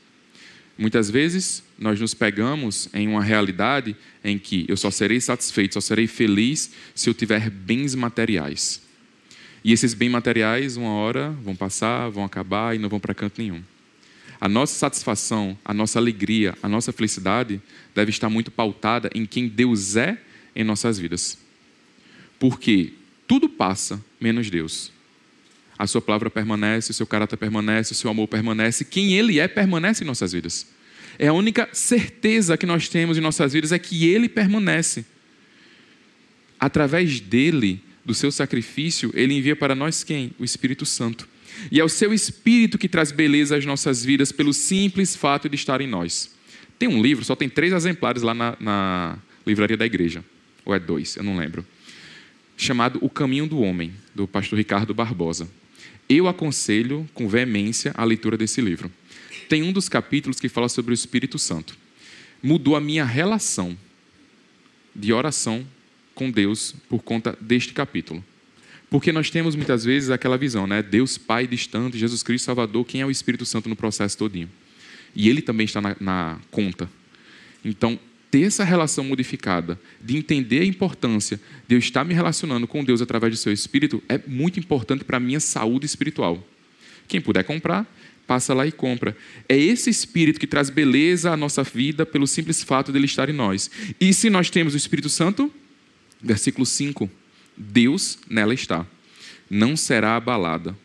Muitas 0.78 1.10
vezes 1.10 1.62
nós 1.78 1.98
nos 1.98 2.12
pegamos 2.12 2.88
em 2.92 3.08
uma 3.08 3.22
realidade 3.22 3.96
em 4.22 4.38
que 4.38 4.66
eu 4.68 4.76
só 4.76 4.90
serei 4.90 5.20
satisfeito, 5.20 5.74
só 5.74 5.80
serei 5.80 6.06
feliz 6.06 6.70
se 6.94 7.08
eu 7.08 7.14
tiver 7.14 7.48
bens 7.48 7.94
materiais. 7.94 8.82
E 9.64 9.72
esses 9.72 9.94
bens 9.94 10.10
materiais, 10.10 10.76
uma 10.76 10.90
hora, 10.90 11.30
vão 11.42 11.56
passar, 11.56 12.08
vão 12.10 12.24
acabar 12.24 12.76
e 12.76 12.78
não 12.78 12.88
vão 12.88 13.00
para 13.00 13.14
canto 13.14 13.40
nenhum. 13.40 13.62
A 14.40 14.48
nossa 14.48 14.74
satisfação, 14.74 15.58
a 15.64 15.72
nossa 15.72 15.98
alegria, 15.98 16.54
a 16.62 16.68
nossa 16.68 16.92
felicidade 16.92 17.60
deve 17.94 18.10
estar 18.10 18.28
muito 18.28 18.50
pautada 18.50 19.10
em 19.14 19.24
quem 19.24 19.48
Deus 19.48 19.96
é 19.96 20.18
em 20.54 20.62
nossas 20.62 20.98
vidas. 20.98 21.38
Porque 22.38 22.92
tudo 23.26 23.48
passa 23.48 24.02
menos 24.20 24.50
Deus. 24.50 24.92
A 25.78 25.86
sua 25.86 26.00
palavra 26.00 26.30
permanece, 26.30 26.90
o 26.90 26.94
seu 26.94 27.06
caráter 27.06 27.36
permanece, 27.36 27.92
o 27.92 27.94
seu 27.94 28.10
amor 28.10 28.28
permanece, 28.28 28.84
quem 28.84 29.12
ele 29.12 29.38
é 29.38 29.46
permanece 29.46 30.02
em 30.02 30.06
nossas 30.06 30.32
vidas. 30.32 30.66
É 31.18 31.28
a 31.28 31.32
única 31.32 31.68
certeza 31.72 32.56
que 32.56 32.66
nós 32.66 32.88
temos 32.88 33.16
em 33.16 33.20
nossas 33.20 33.52
vidas 33.52 33.72
é 33.72 33.78
que 33.78 34.06
ele 34.08 34.28
permanece. 34.28 35.04
Através 36.58 37.20
dele, 37.20 37.82
do 38.04 38.14
seu 38.14 38.30
sacrifício, 38.30 39.10
ele 39.14 39.34
envia 39.34 39.56
para 39.56 39.74
nós 39.74 40.02
quem? 40.02 40.32
O 40.38 40.44
Espírito 40.44 40.86
Santo. 40.86 41.28
E 41.70 41.80
é 41.80 41.84
o 41.84 41.88
seu 41.88 42.12
Espírito 42.12 42.78
que 42.78 42.88
traz 42.88 43.10
beleza 43.10 43.56
às 43.56 43.64
nossas 43.64 44.04
vidas 44.04 44.30
pelo 44.32 44.52
simples 44.52 45.16
fato 45.16 45.48
de 45.48 45.56
estar 45.56 45.80
em 45.80 45.86
nós. 45.86 46.34
Tem 46.78 46.88
um 46.88 47.02
livro, 47.02 47.24
só 47.24 47.34
tem 47.34 47.48
três 47.48 47.72
exemplares 47.72 48.22
lá 48.22 48.34
na, 48.34 48.56
na 48.60 49.18
livraria 49.46 49.76
da 49.76 49.86
igreja. 49.86 50.24
Ou 50.64 50.74
é 50.74 50.78
dois, 50.78 51.16
eu 51.16 51.22
não 51.22 51.36
lembro. 51.36 51.64
Chamado 52.56 52.98
O 53.02 53.08
Caminho 53.08 53.46
do 53.46 53.60
Homem, 53.60 53.92
do 54.14 54.26
pastor 54.26 54.58
Ricardo 54.58 54.94
Barbosa. 54.94 55.48
Eu 56.08 56.28
aconselho 56.28 57.08
com 57.14 57.28
veemência 57.28 57.92
a 57.96 58.04
leitura 58.04 58.36
desse 58.36 58.60
livro. 58.60 58.90
Tem 59.48 59.62
um 59.62 59.72
dos 59.72 59.88
capítulos 59.88 60.40
que 60.40 60.48
fala 60.48 60.68
sobre 60.68 60.92
o 60.92 60.94
Espírito 60.94 61.38
Santo. 61.38 61.76
Mudou 62.42 62.76
a 62.76 62.80
minha 62.80 63.04
relação 63.04 63.76
de 64.94 65.12
oração 65.12 65.66
com 66.14 66.30
Deus 66.30 66.74
por 66.88 67.02
conta 67.02 67.36
deste 67.40 67.72
capítulo. 67.72 68.24
Porque 68.88 69.12
nós 69.12 69.30
temos 69.30 69.54
muitas 69.56 69.84
vezes 69.84 70.10
aquela 70.10 70.38
visão, 70.38 70.66
né? 70.66 70.82
Deus 70.82 71.18
Pai 71.18 71.46
distante, 71.46 71.98
Jesus 71.98 72.22
Cristo 72.22 72.46
Salvador, 72.46 72.84
quem 72.86 73.00
é 73.00 73.06
o 73.06 73.10
Espírito 73.10 73.44
Santo 73.44 73.68
no 73.68 73.76
processo 73.76 74.16
todinho? 74.16 74.48
E 75.14 75.28
ele 75.28 75.42
também 75.42 75.64
está 75.64 75.80
na, 75.80 75.96
na 76.00 76.38
conta. 76.50 76.88
Então, 77.64 77.98
ter 78.30 78.42
essa 78.42 78.64
relação 78.64 79.04
modificada, 79.04 79.78
de 80.00 80.16
entender 80.16 80.60
a 80.60 80.64
importância 80.64 81.40
de 81.66 81.74
eu 81.74 81.78
estar 81.78 82.04
me 82.04 82.14
relacionando 82.14 82.66
com 82.66 82.84
Deus 82.84 83.00
através 83.00 83.32
do 83.32 83.36
seu 83.36 83.52
Espírito, 83.52 84.02
é 84.08 84.20
muito 84.26 84.58
importante 84.58 85.04
para 85.04 85.16
a 85.16 85.20
minha 85.20 85.40
saúde 85.40 85.86
espiritual. 85.86 86.46
Quem 87.06 87.20
puder 87.20 87.44
comprar, 87.44 87.86
passa 88.26 88.52
lá 88.52 88.66
e 88.66 88.72
compra. 88.72 89.16
É 89.48 89.56
esse 89.56 89.88
Espírito 89.88 90.40
que 90.40 90.46
traz 90.46 90.70
beleza 90.70 91.30
à 91.30 91.36
nossa 91.36 91.62
vida 91.62 92.04
pelo 92.04 92.26
simples 92.26 92.62
fato 92.62 92.90
dele 92.90 93.06
estar 93.06 93.28
em 93.28 93.32
nós. 93.32 93.70
E 94.00 94.12
se 94.12 94.28
nós 94.28 94.50
temos 94.50 94.74
o 94.74 94.76
Espírito 94.76 95.08
Santo, 95.08 95.52
versículo 96.20 96.66
5 96.66 97.08
Deus 97.56 98.18
nela 98.28 98.52
está. 98.52 98.86
Não 99.48 99.76
será 99.76 100.16
abalada. 100.16 100.76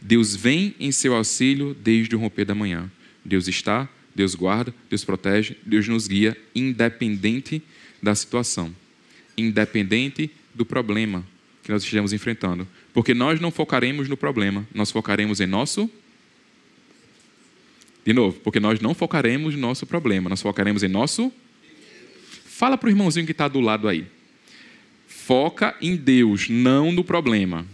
Deus 0.00 0.36
vem 0.36 0.74
em 0.78 0.92
seu 0.92 1.14
auxílio 1.14 1.74
desde 1.74 2.14
o 2.14 2.18
romper 2.18 2.44
da 2.44 2.54
manhã. 2.54 2.90
Deus 3.24 3.48
está, 3.48 3.88
Deus 4.14 4.34
guarda, 4.34 4.74
Deus 4.90 5.04
protege, 5.04 5.56
Deus 5.64 5.88
nos 5.88 6.06
guia, 6.06 6.36
independente 6.54 7.62
da 8.02 8.14
situação, 8.14 8.74
independente 9.36 10.30
do 10.54 10.66
problema 10.66 11.24
que 11.62 11.70
nós 11.70 11.82
estejamos 11.82 12.12
enfrentando. 12.12 12.66
Porque 12.92 13.14
nós 13.14 13.40
não 13.40 13.50
focaremos 13.50 14.08
no 14.08 14.16
problema, 14.16 14.66
nós 14.74 14.90
focaremos 14.90 15.40
em 15.40 15.46
nosso. 15.46 15.90
De 18.04 18.12
novo, 18.12 18.40
porque 18.40 18.58
nós 18.58 18.80
não 18.80 18.94
focaremos 18.94 19.54
no 19.54 19.60
nosso 19.60 19.86
problema, 19.86 20.28
nós 20.28 20.42
focaremos 20.42 20.82
em 20.82 20.88
nosso. 20.88 21.32
Fala 22.44 22.76
para 22.76 22.88
o 22.88 22.90
irmãozinho 22.90 23.24
que 23.24 23.32
está 23.32 23.48
do 23.48 23.60
lado 23.60 23.88
aí. 23.88 24.04
Foca 25.06 25.76
em 25.80 25.96
Deus, 25.96 26.48
não 26.48 26.90
no 26.90 27.04
problema. 27.04 27.64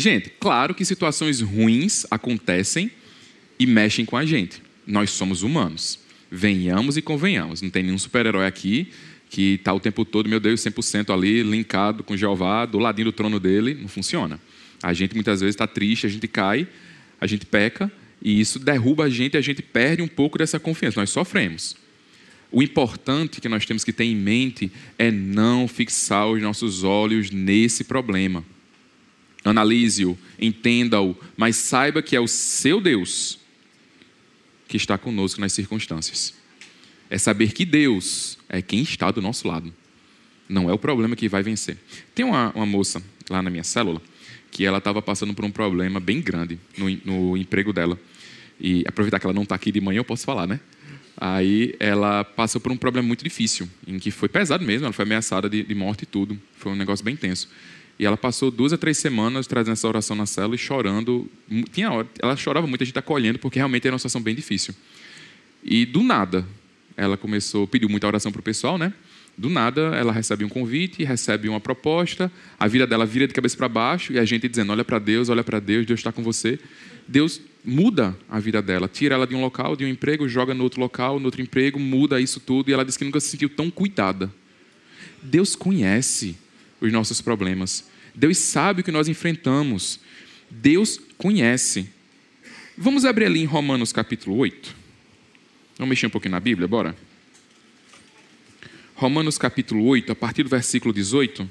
Gente, 0.00 0.30
claro 0.40 0.74
que 0.74 0.82
situações 0.82 1.42
ruins 1.42 2.06
acontecem 2.10 2.90
e 3.58 3.66
mexem 3.66 4.06
com 4.06 4.16
a 4.16 4.24
gente. 4.24 4.62
Nós 4.86 5.10
somos 5.10 5.42
humanos. 5.42 5.98
Venhamos 6.30 6.96
e 6.96 7.02
convenhamos. 7.02 7.60
Não 7.60 7.68
tem 7.68 7.82
nenhum 7.82 7.98
super-herói 7.98 8.46
aqui 8.46 8.88
que 9.28 9.56
está 9.56 9.74
o 9.74 9.78
tempo 9.78 10.02
todo, 10.06 10.26
meu 10.26 10.40
Deus, 10.40 10.62
100% 10.62 11.12
ali, 11.12 11.42
linkado 11.42 12.02
com 12.02 12.16
Jeová, 12.16 12.64
do 12.64 12.78
ladinho 12.78 13.08
do 13.08 13.12
trono 13.12 13.38
dele. 13.38 13.74
Não 13.74 13.88
funciona. 13.88 14.40
A 14.82 14.94
gente 14.94 15.14
muitas 15.14 15.40
vezes 15.40 15.54
está 15.54 15.66
triste, 15.66 16.06
a 16.06 16.08
gente 16.08 16.26
cai, 16.26 16.66
a 17.20 17.26
gente 17.26 17.44
peca, 17.44 17.92
e 18.22 18.40
isso 18.40 18.58
derruba 18.58 19.04
a 19.04 19.10
gente 19.10 19.34
e 19.34 19.36
a 19.36 19.42
gente 19.42 19.60
perde 19.60 20.00
um 20.00 20.08
pouco 20.08 20.38
dessa 20.38 20.58
confiança. 20.58 20.98
Nós 20.98 21.10
sofremos. 21.10 21.76
O 22.50 22.62
importante 22.62 23.38
que 23.38 23.50
nós 23.50 23.66
temos 23.66 23.84
que 23.84 23.92
ter 23.92 24.04
em 24.04 24.16
mente 24.16 24.72
é 24.98 25.10
não 25.10 25.68
fixar 25.68 26.26
os 26.26 26.40
nossos 26.40 26.84
olhos 26.84 27.30
nesse 27.30 27.84
problema. 27.84 28.42
Analise-o, 29.44 30.18
entenda-o, 30.38 31.16
mas 31.36 31.56
saiba 31.56 32.02
que 32.02 32.14
é 32.14 32.20
o 32.20 32.28
seu 32.28 32.80
Deus 32.80 33.38
que 34.68 34.76
está 34.76 34.96
conosco 34.96 35.40
nas 35.40 35.52
circunstâncias. 35.52 36.34
É 37.08 37.18
saber 37.18 37.52
que 37.52 37.64
Deus 37.64 38.38
é 38.48 38.62
quem 38.62 38.82
está 38.82 39.10
do 39.10 39.20
nosso 39.20 39.48
lado. 39.48 39.74
Não 40.48 40.68
é 40.68 40.72
o 40.72 40.78
problema 40.78 41.16
que 41.16 41.28
vai 41.28 41.42
vencer. 41.42 41.76
Tem 42.14 42.24
uma, 42.24 42.52
uma 42.54 42.66
moça 42.66 43.02
lá 43.28 43.42
na 43.42 43.50
minha 43.50 43.64
célula 43.64 44.00
que 44.50 44.64
ela 44.64 44.78
estava 44.78 45.00
passando 45.00 45.32
por 45.32 45.44
um 45.44 45.50
problema 45.50 46.00
bem 46.00 46.20
grande 46.20 46.58
no, 46.76 46.90
no 47.04 47.36
emprego 47.36 47.72
dela. 47.72 47.98
E 48.60 48.84
aproveitar 48.86 49.18
que 49.18 49.26
ela 49.26 49.32
não 49.32 49.44
está 49.44 49.54
aqui 49.54 49.72
de 49.72 49.80
manhã, 49.80 49.98
eu 49.98 50.04
posso 50.04 50.24
falar, 50.24 50.46
né? 50.46 50.60
Aí 51.16 51.74
ela 51.78 52.24
passou 52.24 52.60
por 52.60 52.72
um 52.72 52.76
problema 52.76 53.06
muito 53.06 53.22
difícil, 53.22 53.68
em 53.86 53.98
que 53.98 54.10
foi 54.10 54.28
pesado 54.28 54.64
mesmo, 54.64 54.86
ela 54.86 54.92
foi 54.92 55.04
ameaçada 55.04 55.48
de, 55.48 55.62
de 55.62 55.74
morte 55.74 56.02
e 56.02 56.06
tudo. 56.06 56.38
Foi 56.56 56.72
um 56.72 56.76
negócio 56.76 57.04
bem 57.04 57.16
tenso. 57.16 57.48
E 58.00 58.06
ela 58.06 58.16
passou 58.16 58.50
duas 58.50 58.72
a 58.72 58.78
três 58.78 58.96
semanas 58.96 59.46
trazendo 59.46 59.74
essa 59.74 59.86
oração 59.86 60.16
na 60.16 60.24
cela 60.24 60.54
e 60.54 60.58
chorando. 60.58 61.30
Tinha 61.70 61.92
hora, 61.92 62.08
ela 62.18 62.34
chorava 62.34 62.66
muito, 62.66 62.82
a 62.82 62.86
gente 62.86 62.98
acolhendo, 62.98 63.38
porque 63.38 63.58
realmente 63.58 63.86
era 63.86 63.92
uma 63.92 63.98
situação 63.98 64.22
bem 64.22 64.34
difícil. 64.34 64.74
E 65.62 65.84
do 65.84 66.02
nada, 66.02 66.46
ela 66.96 67.18
começou, 67.18 67.66
pediu 67.66 67.90
muita 67.90 68.06
oração 68.06 68.32
para 68.32 68.40
o 68.40 68.42
pessoal, 68.42 68.78
né? 68.78 68.94
Do 69.36 69.50
nada, 69.50 69.94
ela 69.94 70.14
recebe 70.14 70.46
um 70.46 70.48
convite, 70.48 71.04
recebe 71.04 71.46
uma 71.46 71.60
proposta, 71.60 72.32
a 72.58 72.66
vida 72.66 72.86
dela 72.86 73.04
vira 73.04 73.28
de 73.28 73.34
cabeça 73.34 73.54
para 73.54 73.68
baixo 73.68 74.14
e 74.14 74.18
a 74.18 74.24
gente 74.24 74.48
dizendo: 74.48 74.72
olha 74.72 74.82
para 74.82 74.98
Deus, 74.98 75.28
olha 75.28 75.44
para 75.44 75.60
Deus, 75.60 75.84
Deus 75.84 76.00
está 76.00 76.10
com 76.10 76.22
você. 76.22 76.58
Deus 77.06 77.38
muda 77.62 78.16
a 78.30 78.40
vida 78.40 78.62
dela, 78.62 78.88
tira 78.88 79.14
ela 79.14 79.26
de 79.26 79.34
um 79.34 79.42
local, 79.42 79.76
de 79.76 79.84
um 79.84 79.88
emprego, 79.88 80.26
joga 80.26 80.54
no 80.54 80.64
outro 80.64 80.80
local, 80.80 81.20
no 81.20 81.26
outro 81.26 81.42
emprego, 81.42 81.78
muda 81.78 82.18
isso 82.18 82.40
tudo 82.40 82.70
e 82.70 82.72
ela 82.72 82.82
diz 82.82 82.96
que 82.96 83.04
nunca 83.04 83.20
se 83.20 83.28
sentiu 83.28 83.50
tão 83.50 83.70
cuidada. 83.70 84.32
Deus 85.22 85.54
conhece 85.54 86.34
os 86.80 86.90
nossos 86.90 87.20
problemas. 87.20 87.89
Deus 88.14 88.38
sabe 88.38 88.80
o 88.80 88.84
que 88.84 88.92
nós 88.92 89.08
enfrentamos. 89.08 90.00
Deus 90.50 91.00
conhece. 91.16 91.88
Vamos 92.76 93.04
abrir 93.04 93.26
ali 93.26 93.40
em 93.40 93.44
Romanos 93.44 93.92
capítulo 93.92 94.36
8. 94.36 94.74
Vamos 95.78 95.90
mexer 95.90 96.06
um 96.06 96.10
pouquinho 96.10 96.32
na 96.32 96.40
Bíblia, 96.40 96.66
bora? 96.68 96.96
Romanos 98.94 99.38
capítulo 99.38 99.84
8, 99.86 100.12
a 100.12 100.14
partir 100.14 100.42
do 100.42 100.50
versículo 100.50 100.92
18. 100.92 101.48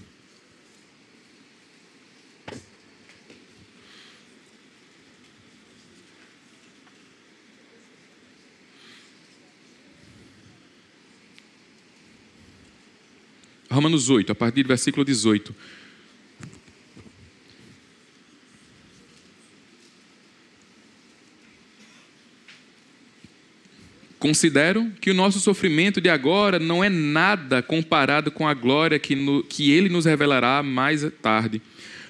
Romanos 13.71 14.09
8, 14.09 14.31
a 14.31 14.35
partir 14.35 14.63
do 14.63 14.67
versículo 14.67 15.05
18. 15.05 15.55
Considero 24.19 24.91
que 24.99 25.09
o 25.09 25.13
nosso 25.13 25.39
sofrimento 25.39 26.01
de 26.01 26.09
agora 26.09 26.59
não 26.59 26.83
é 26.83 26.89
nada 26.89 27.61
comparado 27.61 28.29
com 28.29 28.45
a 28.45 28.53
glória 28.53 28.99
que, 28.99 29.15
no, 29.15 29.41
que 29.43 29.71
ele 29.71 29.87
nos 29.87 30.03
revelará 30.03 30.61
mais 30.61 31.07
tarde. 31.21 31.61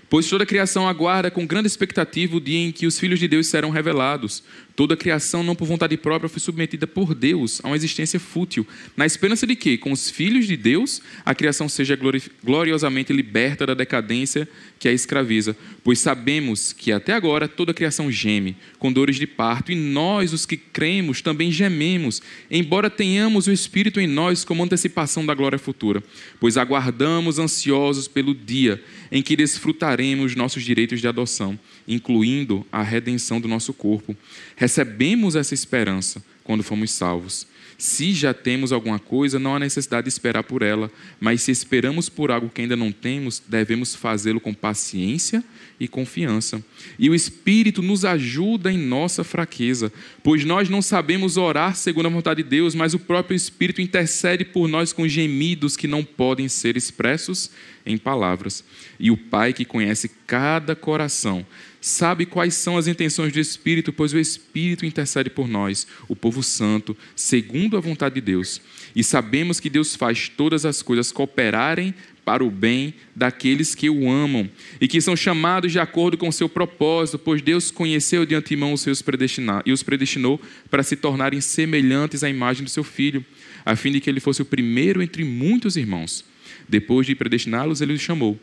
Pois 0.09 0.27
toda 0.27 0.43
a 0.43 0.47
criação 0.47 0.87
aguarda 0.87 1.29
com 1.29 1.45
grande 1.45 1.67
expectativa 1.67 2.35
o 2.35 2.41
dia 2.41 2.67
em 2.67 2.71
que 2.71 2.87
os 2.87 2.97
filhos 2.97 3.19
de 3.19 3.27
Deus 3.27 3.45
serão 3.45 3.69
revelados. 3.69 4.43
Toda 4.79 4.93
a 4.93 4.97
criação, 4.97 5.43
não 5.43 5.55
por 5.55 5.67
vontade 5.67 5.97
própria, 5.97 6.29
foi 6.29 6.39
submetida 6.39 6.87
por 6.87 7.13
Deus 7.13 7.59
a 7.61 7.67
uma 7.67 7.75
existência 7.75 8.17
fútil, 8.17 8.65
na 8.95 9.05
esperança 9.05 9.45
de 9.45 9.53
que, 9.53 9.77
com 9.77 9.91
os 9.91 10.09
filhos 10.09 10.47
de 10.47 10.55
Deus, 10.55 11.01
a 11.25 11.35
criação 11.35 11.67
seja 11.67 11.99
gloriosamente 12.41 13.11
liberta 13.11 13.65
da 13.65 13.73
decadência 13.73 14.47
que 14.79 14.87
a 14.87 14.93
escraviza. 14.93 15.53
Pois 15.83 15.99
sabemos 15.99 16.71
que 16.71 16.93
até 16.93 17.11
agora 17.11 17.45
toda 17.45 17.71
a 17.71 17.73
criação 17.73 18.09
geme, 18.09 18.55
com 18.77 18.89
dores 18.89 19.17
de 19.17 19.27
parto, 19.27 19.69
e 19.69 19.75
nós, 19.75 20.31
os 20.31 20.45
que 20.45 20.55
cremos, 20.55 21.21
também 21.21 21.51
gememos, 21.51 22.21
embora 22.49 22.89
tenhamos 22.89 23.47
o 23.47 23.51
Espírito 23.51 23.99
em 23.99 24.07
nós 24.07 24.45
como 24.45 24.63
antecipação 24.63 25.25
da 25.25 25.33
glória 25.33 25.59
futura. 25.59 26.01
Pois 26.39 26.55
aguardamos 26.55 27.37
ansiosos 27.37 28.07
pelo 28.07 28.33
dia 28.33 28.81
em 29.11 29.21
que 29.21 29.35
desfrutaremos 29.35 30.35
nossos 30.35 30.63
direitos 30.63 31.01
de 31.01 31.07
adoção, 31.07 31.59
incluindo 31.89 32.65
a 32.71 32.83
redenção 32.83 33.41
do 33.41 33.47
nosso 33.47 33.73
corpo. 33.73 34.15
Recebemos 34.55 35.35
essa 35.35 35.55
esperança 35.55 36.23
quando 36.43 36.63
fomos 36.63 36.91
salvos. 36.91 37.47
Se 37.79 38.13
já 38.13 38.33
temos 38.33 38.73
alguma 38.73 38.99
coisa, 38.99 39.39
não 39.39 39.55
há 39.55 39.59
necessidade 39.59 40.03
de 40.03 40.09
esperar 40.09 40.43
por 40.43 40.61
ela, 40.61 40.91
mas 41.17 41.41
se 41.41 41.51
esperamos 41.51 42.09
por 42.09 42.29
algo 42.29 42.49
que 42.49 42.61
ainda 42.61 42.75
não 42.75 42.91
temos, 42.91 43.41
devemos 43.47 43.95
fazê-lo 43.95 44.41
com 44.41 44.53
paciência 44.53 45.41
e 45.79 45.87
confiança. 45.87 46.61
E 46.99 47.09
o 47.09 47.15
Espírito 47.15 47.81
nos 47.81 48.03
ajuda 48.03 48.69
em 48.69 48.77
nossa 48.77 49.23
fraqueza, 49.23 49.93
pois 50.21 50.43
nós 50.43 50.67
não 50.67 50.81
sabemos 50.81 51.37
orar 51.37 51.73
segundo 51.73 52.07
a 52.07 52.09
vontade 52.09 52.43
de 52.43 52.49
Deus, 52.49 52.75
mas 52.75 52.93
o 52.93 52.99
próprio 52.99 53.33
Espírito 53.33 53.81
intercede 53.81 54.43
por 54.43 54.67
nós 54.67 54.91
com 54.91 55.07
gemidos 55.07 55.77
que 55.77 55.87
não 55.87 56.03
podem 56.03 56.49
ser 56.49 56.75
expressos 56.75 57.49
em 57.85 57.97
palavras. 57.97 58.61
E 58.99 59.09
o 59.09 59.15
Pai 59.15 59.53
que 59.53 59.63
conhece 59.63 60.11
cada 60.27 60.75
coração 60.75 61.45
sabe 61.81 62.25
quais 62.25 62.53
são 62.55 62.77
as 62.77 62.87
intenções 62.87 63.31
do 63.31 63.39
Espírito, 63.39 63.93
pois 63.93 64.13
o 64.13 64.19
Espírito 64.19 64.85
intercede 64.85 65.29
por 65.29 65.47
nós, 65.47 65.87
o 66.07 66.15
povo 66.15 66.43
santo, 66.43 66.95
segundo 67.15 67.77
a 67.77 67.79
vontade 67.79 68.15
de 68.15 68.21
Deus. 68.21 68.61
E 68.95 69.03
sabemos 69.03 69.59
que 69.59 69.69
Deus 69.69 69.95
faz 69.95 70.29
todas 70.29 70.65
as 70.65 70.81
coisas 70.81 71.11
cooperarem 71.11 71.93
para 72.25 72.43
o 72.43 72.51
bem 72.51 72.93
daqueles 73.15 73.73
que 73.73 73.89
o 73.89 74.07
amam 74.09 74.47
e 74.79 74.87
que 74.87 75.01
são 75.01 75.15
chamados 75.15 75.71
de 75.71 75.79
acordo 75.79 76.15
com 76.17 76.27
o 76.27 76.33
seu 76.33 76.47
propósito, 76.47 77.17
pois 77.17 77.41
Deus 77.41 77.71
conheceu 77.71 78.25
de 78.25 78.35
antemão 78.35 78.73
os 78.73 78.81
seus 78.81 79.01
predestinados 79.01 79.63
e 79.65 79.71
os 79.71 79.81
predestinou 79.81 80.39
para 80.69 80.83
se 80.83 80.95
tornarem 80.95 81.41
semelhantes 81.41 82.23
à 82.23 82.29
imagem 82.29 82.63
do 82.63 82.69
seu 82.69 82.83
filho, 82.83 83.25
a 83.65 83.75
fim 83.75 83.91
de 83.91 83.99
que 83.99 84.09
ele 84.09 84.19
fosse 84.19 84.41
o 84.41 84.45
primeiro 84.45 85.01
entre 85.01 85.23
muitos 85.23 85.75
irmãos. 85.75 86.23
Depois 86.67 87.07
de 87.07 87.15
predestiná-los, 87.15 87.81
ele 87.81 87.93
os 87.93 88.01
chamou. 88.01 88.39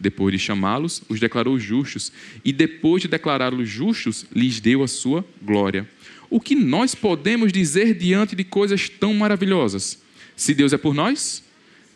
Depois 0.00 0.32
de 0.32 0.38
chamá-los, 0.38 1.02
os 1.10 1.20
declarou 1.20 1.58
justos. 1.58 2.10
E 2.42 2.52
depois 2.52 3.02
de 3.02 3.08
declará-los 3.08 3.68
justos, 3.68 4.24
lhes 4.34 4.58
deu 4.58 4.82
a 4.82 4.88
sua 4.88 5.24
glória. 5.42 5.86
O 6.30 6.40
que 6.40 6.54
nós 6.54 6.94
podemos 6.94 7.52
dizer 7.52 7.94
diante 7.94 8.34
de 8.34 8.42
coisas 8.42 8.88
tão 8.88 9.12
maravilhosas? 9.12 10.00
Se 10.34 10.54
Deus 10.54 10.72
é 10.72 10.78
por 10.78 10.94
nós, 10.94 11.42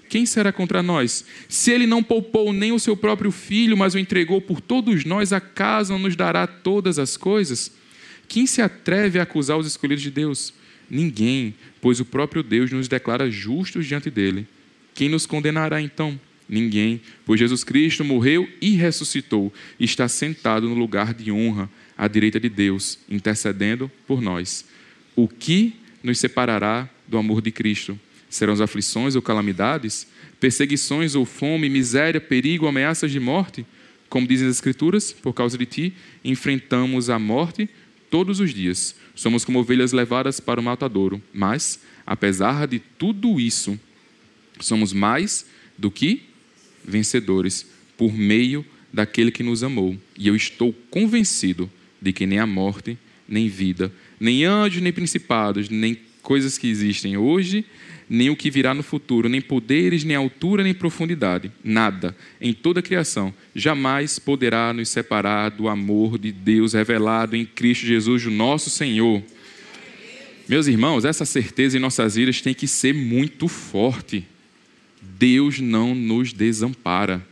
quem 0.08 0.26
será 0.26 0.52
contra 0.52 0.82
nós? 0.82 1.24
Se 1.48 1.70
ele 1.70 1.86
não 1.86 2.02
poupou 2.02 2.52
nem 2.52 2.72
o 2.72 2.78
seu 2.78 2.96
próprio 2.96 3.30
filho, 3.30 3.76
mas 3.76 3.94
o 3.94 3.98
entregou 3.98 4.40
por 4.40 4.60
todos 4.60 5.04
nós, 5.04 5.32
acaso 5.32 5.92
não 5.92 6.00
nos 6.00 6.14
dará 6.14 6.46
todas 6.46 6.98
as 6.98 7.16
coisas? 7.16 7.72
Quem 8.28 8.46
se 8.46 8.60
atreve 8.60 9.18
a 9.18 9.22
acusar 9.22 9.56
os 9.56 9.66
escolhidos 9.66 10.02
de 10.02 10.10
Deus? 10.10 10.52
Ninguém, 10.90 11.54
pois 11.80 12.00
o 12.00 12.04
próprio 12.04 12.42
Deus 12.42 12.70
nos 12.70 12.86
declara 12.86 13.30
justos 13.30 13.86
diante 13.86 14.10
dele. 14.10 14.46
Quem 14.94 15.08
nos 15.08 15.24
condenará 15.24 15.80
então? 15.80 16.20
Ninguém, 16.48 17.00
pois 17.24 17.40
Jesus 17.40 17.64
Cristo 17.64 18.04
morreu 18.04 18.48
e 18.60 18.70
ressuscitou, 18.70 19.52
e 19.80 19.84
está 19.84 20.08
sentado 20.08 20.68
no 20.68 20.74
lugar 20.74 21.14
de 21.14 21.32
honra, 21.32 21.70
à 21.96 22.06
direita 22.06 22.38
de 22.38 22.48
Deus, 22.48 22.98
intercedendo 23.08 23.90
por 24.06 24.20
nós. 24.20 24.64
O 25.16 25.28
que 25.28 25.74
nos 26.02 26.18
separará 26.18 26.88
do 27.06 27.16
amor 27.16 27.40
de 27.40 27.50
Cristo? 27.50 27.98
Serão 28.28 28.52
as 28.52 28.60
aflições 28.60 29.14
ou 29.14 29.22
calamidades? 29.22 30.06
Perseguições 30.40 31.14
ou 31.14 31.24
fome, 31.24 31.68
miséria, 31.68 32.20
perigo, 32.20 32.66
ameaças 32.66 33.10
de 33.10 33.20
morte? 33.20 33.64
Como 34.08 34.26
dizem 34.26 34.48
as 34.48 34.56
Escrituras, 34.56 35.12
por 35.12 35.32
causa 35.32 35.56
de 35.56 35.64
ti, 35.64 35.94
enfrentamos 36.24 37.08
a 37.08 37.18
morte 37.18 37.70
todos 38.10 38.40
os 38.40 38.52
dias. 38.52 38.94
Somos 39.14 39.44
como 39.44 39.60
ovelhas 39.60 39.92
levadas 39.92 40.40
para 40.40 40.60
o 40.60 40.64
matadouro. 40.64 41.22
Mas, 41.32 41.80
apesar 42.04 42.66
de 42.66 42.78
tudo 42.78 43.40
isso, 43.40 43.78
somos 44.60 44.92
mais 44.92 45.46
do 45.78 45.90
que 45.90 46.22
vencedores 46.84 47.66
por 47.96 48.12
meio 48.12 48.64
daquele 48.92 49.30
que 49.30 49.42
nos 49.42 49.62
amou. 49.62 49.96
E 50.16 50.28
eu 50.28 50.36
estou 50.36 50.72
convencido 50.90 51.70
de 52.00 52.12
que 52.12 52.26
nem 52.26 52.38
a 52.38 52.46
morte, 52.46 52.98
nem 53.28 53.48
vida, 53.48 53.92
nem 54.20 54.44
anjos, 54.44 54.82
nem 54.82 54.92
principados, 54.92 55.68
nem 55.68 55.98
coisas 56.22 56.56
que 56.56 56.68
existem 56.68 57.16
hoje, 57.16 57.64
nem 58.08 58.30
o 58.30 58.36
que 58.36 58.50
virá 58.50 58.74
no 58.74 58.82
futuro, 58.82 59.28
nem 59.28 59.40
poderes, 59.40 60.04
nem 60.04 60.16
altura, 60.16 60.62
nem 60.62 60.74
profundidade, 60.74 61.50
nada 61.62 62.16
em 62.40 62.52
toda 62.52 62.80
a 62.80 62.82
criação 62.82 63.32
jamais 63.54 64.18
poderá 64.18 64.72
nos 64.72 64.88
separar 64.88 65.50
do 65.50 65.68
amor 65.68 66.18
de 66.18 66.32
Deus 66.32 66.72
revelado 66.72 67.36
em 67.36 67.44
Cristo 67.44 67.86
Jesus, 67.86 68.26
o 68.26 68.30
nosso 68.30 68.68
Senhor. 68.68 69.22
Meus 70.48 70.66
irmãos, 70.66 71.04
essa 71.04 71.24
certeza 71.24 71.76
em 71.76 71.80
nossas 71.80 72.16
vidas 72.16 72.42
tem 72.42 72.52
que 72.52 72.68
ser 72.68 72.92
muito 72.92 73.48
forte. 73.48 74.26
Deus 75.18 75.60
não 75.60 75.94
nos 75.94 76.32
desampara. 76.32 77.26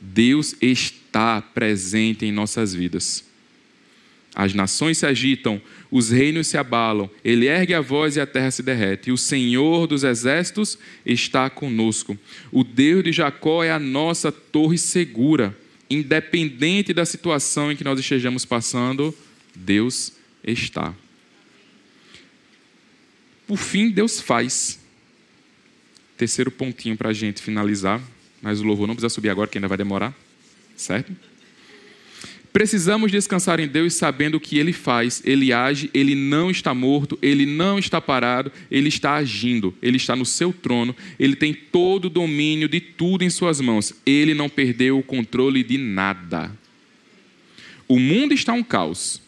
Deus 0.00 0.54
está 0.60 1.40
presente 1.42 2.24
em 2.24 2.32
nossas 2.32 2.74
vidas. 2.74 3.24
As 4.34 4.54
nações 4.54 4.98
se 4.98 5.06
agitam, 5.06 5.60
os 5.90 6.10
reinos 6.10 6.46
se 6.46 6.56
abalam, 6.56 7.10
ele 7.24 7.46
ergue 7.46 7.74
a 7.74 7.80
voz 7.80 8.14
e 8.14 8.20
a 8.20 8.26
terra 8.26 8.50
se 8.52 8.62
derrete. 8.62 9.10
E 9.10 9.12
o 9.12 9.16
Senhor 9.16 9.86
dos 9.88 10.04
exércitos 10.04 10.78
está 11.04 11.50
conosco. 11.50 12.16
O 12.52 12.62
Deus 12.62 13.02
de 13.02 13.10
Jacó 13.10 13.64
é 13.64 13.72
a 13.72 13.80
nossa 13.80 14.30
torre 14.30 14.78
segura. 14.78 15.56
Independente 15.90 16.92
da 16.92 17.04
situação 17.04 17.72
em 17.72 17.76
que 17.76 17.82
nós 17.82 17.98
estejamos 17.98 18.44
passando, 18.44 19.12
Deus 19.56 20.12
está. 20.44 20.94
Por 23.46 23.56
fim, 23.56 23.90
Deus 23.90 24.20
faz. 24.20 24.77
Terceiro 26.18 26.50
pontinho 26.50 26.96
para 26.96 27.10
a 27.10 27.12
gente 27.12 27.40
finalizar, 27.40 28.02
mas 28.42 28.60
o 28.60 28.64
louvor 28.64 28.86
não 28.86 28.94
precisa 28.94 29.14
subir 29.14 29.30
agora, 29.30 29.48
que 29.48 29.56
ainda 29.56 29.68
vai 29.68 29.78
demorar, 29.78 30.12
certo? 30.76 31.12
Precisamos 32.52 33.12
descansar 33.12 33.60
em 33.60 33.68
Deus 33.68 33.94
sabendo 33.94 34.40
que 34.40 34.58
Ele 34.58 34.72
faz, 34.72 35.22
Ele 35.24 35.52
age, 35.52 35.88
Ele 35.94 36.16
não 36.16 36.50
está 36.50 36.74
morto, 36.74 37.16
Ele 37.22 37.46
não 37.46 37.78
está 37.78 38.00
parado, 38.00 38.50
Ele 38.68 38.88
está 38.88 39.14
agindo, 39.14 39.72
Ele 39.80 39.96
está 39.96 40.16
no 40.16 40.26
seu 40.26 40.52
trono, 40.52 40.96
Ele 41.20 41.36
tem 41.36 41.54
todo 41.54 42.06
o 42.06 42.10
domínio 42.10 42.68
de 42.68 42.80
tudo 42.80 43.22
em 43.22 43.30
Suas 43.30 43.60
mãos, 43.60 43.94
Ele 44.04 44.34
não 44.34 44.48
perdeu 44.48 44.98
o 44.98 45.04
controle 45.04 45.62
de 45.62 45.78
nada. 45.78 46.50
O 47.86 47.98
mundo 47.98 48.34
está 48.34 48.52
um 48.52 48.62
caos, 48.62 49.22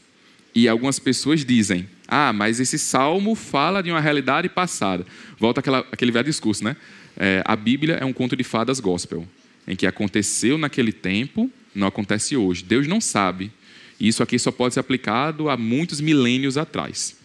e 0.52 0.66
algumas 0.66 0.98
pessoas 0.98 1.44
dizem: 1.44 1.88
ah, 2.10 2.32
mas 2.32 2.58
esse 2.58 2.76
salmo 2.76 3.36
fala 3.36 3.80
de 3.82 3.90
uma 3.90 4.00
realidade 4.00 4.48
passada. 4.48 5.06
Volta 5.38 5.60
àquela, 5.60 5.86
aquele 5.92 6.10
velho 6.10 6.24
discurso, 6.24 6.64
né? 6.64 6.76
É, 7.16 7.40
a 7.44 7.54
Bíblia 7.54 7.94
é 7.94 8.04
um 8.04 8.12
conto 8.12 8.34
de 8.34 8.42
fadas 8.42 8.80
gospel, 8.80 9.26
em 9.66 9.76
que 9.76 9.86
aconteceu 9.86 10.58
naquele 10.58 10.92
tempo, 10.92 11.48
não 11.72 11.86
acontece 11.86 12.36
hoje. 12.36 12.64
Deus 12.64 12.88
não 12.88 13.00
sabe. 13.00 13.52
E 14.00 14.08
isso 14.08 14.24
aqui 14.24 14.40
só 14.40 14.50
pode 14.50 14.74
ser 14.74 14.80
aplicado 14.80 15.48
a 15.48 15.56
muitos 15.56 16.00
milênios 16.00 16.56
atrás. 16.58 17.16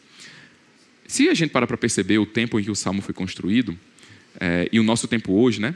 Se 1.07 1.29
a 1.29 1.33
gente 1.33 1.49
parar 1.49 1.65
para 1.65 1.77
perceber 1.77 2.19
o 2.19 2.25
tempo 2.25 2.59
em 2.59 2.63
que 2.63 2.69
o 2.69 2.75
salmo 2.75 3.01
foi 3.01 3.13
construído, 3.13 3.75
é, 4.39 4.69
e 4.71 4.79
o 4.79 4.83
nosso 4.83 5.07
tempo 5.07 5.33
hoje, 5.33 5.59
né? 5.59 5.75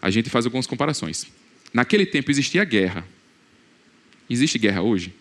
A 0.00 0.08
gente 0.08 0.30
faz 0.30 0.46
algumas 0.46 0.66
comparações. 0.66 1.26
Naquele 1.72 2.06
tempo 2.06 2.30
existia 2.30 2.64
guerra. 2.64 3.04
Existe 4.30 4.58
guerra 4.58 4.80
hoje? 4.80 5.12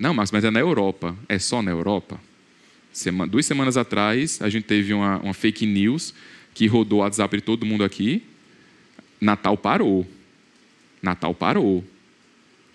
Não, 0.00 0.14
Marcos, 0.14 0.32
mas 0.32 0.44
é 0.44 0.50
na 0.50 0.58
Europa. 0.58 1.14
É 1.28 1.38
só 1.38 1.60
na 1.60 1.70
Europa? 1.70 2.18
Semana, 2.90 3.30
duas 3.30 3.44
semanas 3.44 3.76
atrás, 3.76 4.40
a 4.40 4.48
gente 4.48 4.64
teve 4.64 4.94
uma, 4.94 5.18
uma 5.18 5.34
fake 5.34 5.66
news 5.66 6.14
que 6.54 6.66
rodou 6.66 7.00
o 7.00 7.02
WhatsApp 7.02 7.36
de 7.36 7.42
todo 7.42 7.66
mundo 7.66 7.84
aqui. 7.84 8.22
Natal 9.20 9.58
parou. 9.58 10.08
Natal 11.02 11.34
parou. 11.34 11.84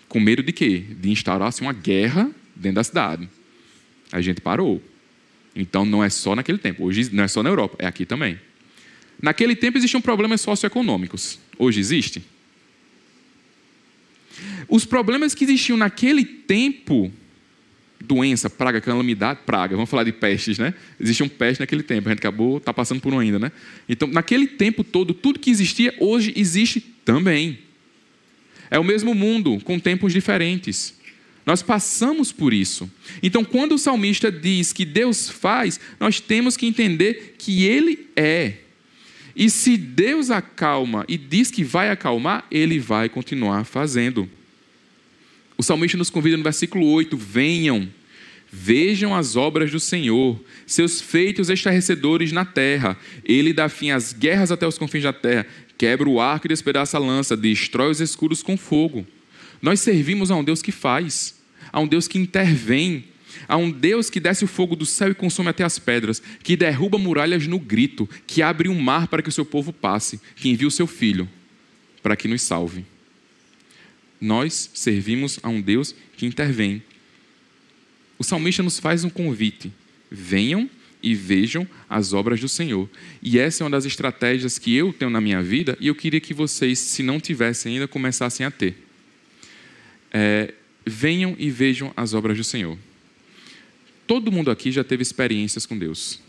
Com 0.08 0.20
medo 0.20 0.40
de 0.40 0.52
quê? 0.52 0.78
De 0.78 1.10
instaurar-se 1.10 1.62
uma 1.62 1.72
guerra 1.72 2.30
dentro 2.54 2.76
da 2.76 2.84
cidade. 2.84 3.28
A 4.12 4.20
gente 4.20 4.40
parou. 4.40 4.80
Então 5.54 5.84
não 5.84 6.04
é 6.04 6.08
só 6.08 6.36
naquele 6.36 6.58
tempo. 6.58 6.84
Hoje 6.84 7.12
não 7.12 7.24
é 7.24 7.28
só 7.28 7.42
na 7.42 7.50
Europa, 7.50 7.74
é 7.80 7.86
aqui 7.88 8.06
também. 8.06 8.38
Naquele 9.20 9.56
tempo 9.56 9.76
existiam 9.76 10.00
problemas 10.00 10.40
socioeconômicos. 10.42 11.40
Hoje 11.58 11.80
existe? 11.80 12.22
Os 14.68 14.84
problemas 14.84 15.34
que 15.34 15.44
existiam 15.44 15.76
naquele 15.76 16.24
tempo, 16.24 17.12
doença, 18.00 18.48
praga, 18.48 18.80
calamidade, 18.80 19.40
praga, 19.44 19.74
vamos 19.74 19.90
falar 19.90 20.04
de 20.04 20.12
pestes, 20.12 20.58
né? 20.58 20.74
Existiam 21.00 21.28
pestes 21.28 21.58
naquele 21.58 21.82
tempo, 21.82 22.08
a 22.08 22.12
gente 22.12 22.18
acabou, 22.18 22.58
está 22.58 22.72
passando 22.72 23.00
por 23.00 23.12
um 23.12 23.18
ainda, 23.18 23.38
né? 23.38 23.52
Então, 23.88 24.08
naquele 24.08 24.46
tempo 24.46 24.84
todo, 24.84 25.14
tudo 25.14 25.38
que 25.38 25.50
existia, 25.50 25.94
hoje 25.98 26.32
existe 26.36 26.80
também. 27.04 27.58
É 28.70 28.78
o 28.78 28.84
mesmo 28.84 29.14
mundo, 29.14 29.60
com 29.64 29.78
tempos 29.78 30.12
diferentes. 30.12 30.94
Nós 31.44 31.62
passamos 31.62 32.32
por 32.32 32.52
isso. 32.52 32.90
Então, 33.22 33.44
quando 33.44 33.76
o 33.76 33.78
salmista 33.78 34.32
diz 34.32 34.72
que 34.72 34.84
Deus 34.84 35.30
faz, 35.30 35.78
nós 36.00 36.18
temos 36.18 36.56
que 36.56 36.66
entender 36.66 37.36
que 37.38 37.64
Ele 37.64 38.08
é. 38.16 38.54
E 39.36 39.50
se 39.50 39.76
Deus 39.76 40.30
acalma 40.30 41.04
e 41.06 41.18
diz 41.18 41.50
que 41.50 41.62
vai 41.62 41.90
acalmar, 41.90 42.46
Ele 42.50 42.78
vai 42.78 43.08
continuar 43.08 43.64
fazendo. 43.64 44.28
O 45.58 45.62
salmista 45.62 45.98
nos 45.98 46.08
convida 46.08 46.36
no 46.36 46.42
versículo 46.42 46.86
8: 46.86 47.16
Venham, 47.16 47.88
vejam 48.50 49.14
as 49.14 49.36
obras 49.36 49.70
do 49.70 49.78
Senhor, 49.78 50.42
seus 50.66 51.02
feitos 51.02 51.50
estarrecedores 51.50 52.32
na 52.32 52.46
terra. 52.46 52.96
Ele 53.22 53.52
dá 53.52 53.68
fim 53.68 53.90
às 53.90 54.14
guerras 54.14 54.50
até 54.50 54.66
os 54.66 54.78
confins 54.78 55.04
da 55.04 55.12
terra, 55.12 55.46
quebra 55.76 56.08
o 56.08 56.18
arco 56.18 56.46
e 56.46 56.48
despedaça 56.48 56.96
a 56.96 57.00
lança, 57.00 57.36
destrói 57.36 57.90
os 57.90 58.00
escudos 58.00 58.42
com 58.42 58.56
fogo. 58.56 59.06
Nós 59.60 59.80
servimos 59.80 60.30
a 60.30 60.36
um 60.36 60.44
Deus 60.44 60.62
que 60.62 60.72
faz 60.72 61.36
a 61.76 61.80
um 61.80 61.86
Deus 61.86 62.08
que 62.08 62.18
intervém, 62.18 63.04
a 63.48 63.56
um 63.56 63.70
Deus 63.70 64.10
que 64.10 64.20
desce 64.20 64.44
o 64.44 64.48
fogo 64.48 64.76
do 64.76 64.86
céu 64.86 65.10
e 65.10 65.14
consome 65.14 65.48
até 65.48 65.64
as 65.64 65.78
pedras, 65.78 66.22
que 66.42 66.56
derruba 66.56 66.98
muralhas 66.98 67.46
no 67.46 67.58
grito, 67.58 68.08
que 68.26 68.42
abre 68.42 68.68
um 68.68 68.80
mar 68.80 69.08
para 69.08 69.22
que 69.22 69.28
o 69.28 69.32
seu 69.32 69.44
povo 69.44 69.72
passe, 69.72 70.20
que 70.36 70.48
envia 70.48 70.68
o 70.68 70.70
seu 70.70 70.86
filho 70.86 71.28
para 72.06 72.14
que 72.14 72.28
nos 72.28 72.42
salve. 72.42 72.84
Nós 74.20 74.70
servimos 74.72 75.40
a 75.42 75.48
um 75.48 75.60
Deus 75.60 75.92
que 76.16 76.24
intervém. 76.24 76.80
O 78.16 78.22
salmista 78.22 78.62
nos 78.62 78.78
faz 78.78 79.02
um 79.02 79.10
convite: 79.10 79.72
venham 80.08 80.70
e 81.02 81.16
vejam 81.16 81.66
as 81.88 82.12
obras 82.12 82.40
do 82.40 82.48
Senhor. 82.48 82.88
E 83.20 83.40
essa 83.40 83.62
é 83.62 83.64
uma 83.64 83.70
das 83.70 83.84
estratégias 83.84 84.56
que 84.56 84.72
eu 84.72 84.92
tenho 84.92 85.10
na 85.10 85.20
minha 85.20 85.42
vida 85.42 85.76
e 85.80 85.88
eu 85.88 85.96
queria 85.96 86.20
que 86.20 86.32
vocês, 86.32 86.78
se 86.78 87.02
não 87.02 87.18
tivessem 87.18 87.74
ainda, 87.74 87.88
começassem 87.88 88.46
a 88.46 88.52
ter. 88.52 88.76
É, 90.12 90.54
venham 90.84 91.34
e 91.38 91.50
vejam 91.50 91.92
as 91.96 92.14
obras 92.14 92.38
do 92.38 92.44
Senhor. 92.44 92.78
Todo 94.06 94.30
mundo 94.30 94.50
aqui 94.50 94.70
já 94.70 94.84
teve 94.84 95.02
experiências 95.02 95.66
com 95.66 95.76
Deus. 95.76 96.20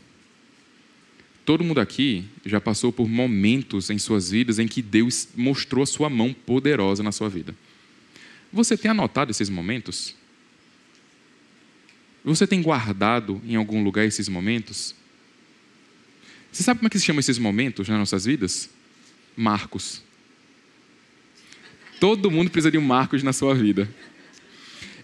Todo 1.46 1.63
mundo 1.63 1.80
aqui 1.80 2.26
já 2.46 2.60
passou 2.60 2.92
por 2.92 3.08
momentos 3.08 3.90
em 3.90 3.98
suas 3.98 4.32
vidas 4.32 4.60
em 4.60 4.68
que 4.68 4.82
Deus 4.82 5.30
mostrou 5.36 5.84
a 5.84 5.86
sua 5.86 6.10
mão 6.10 6.34
poderosa 6.34 7.02
na 7.02 7.12
sua 7.12 7.30
vida. 7.30 7.56
Você 8.52 8.76
tem 8.76 8.92
anotado 8.92 9.32
esses 9.32 9.50
momentos? 9.50 10.16
Você 12.26 12.46
tem 12.46 12.62
guardado 12.62 13.42
em 13.46 13.56
algum 13.56 13.82
lugar 13.84 14.06
esses 14.06 14.28
momentos? 14.28 14.94
Você 16.52 16.63
sabe 16.63 16.80
como 16.80 16.88
é 16.88 16.90
que 16.90 17.00
se 17.00 17.06
chama 17.06 17.20
esses 17.20 17.38
momentos 17.38 17.88
nas 17.88 17.98
nossas 17.98 18.26
vidas? 18.26 18.70
Marcos. 19.36 20.02
Todo 22.00 22.30
mundo 22.30 22.52
precisa 22.52 22.72
de 22.72 22.78
um 22.78 22.82
Marcos 22.82 23.24
na 23.24 23.32
sua 23.32 23.56
vida. 23.56 23.90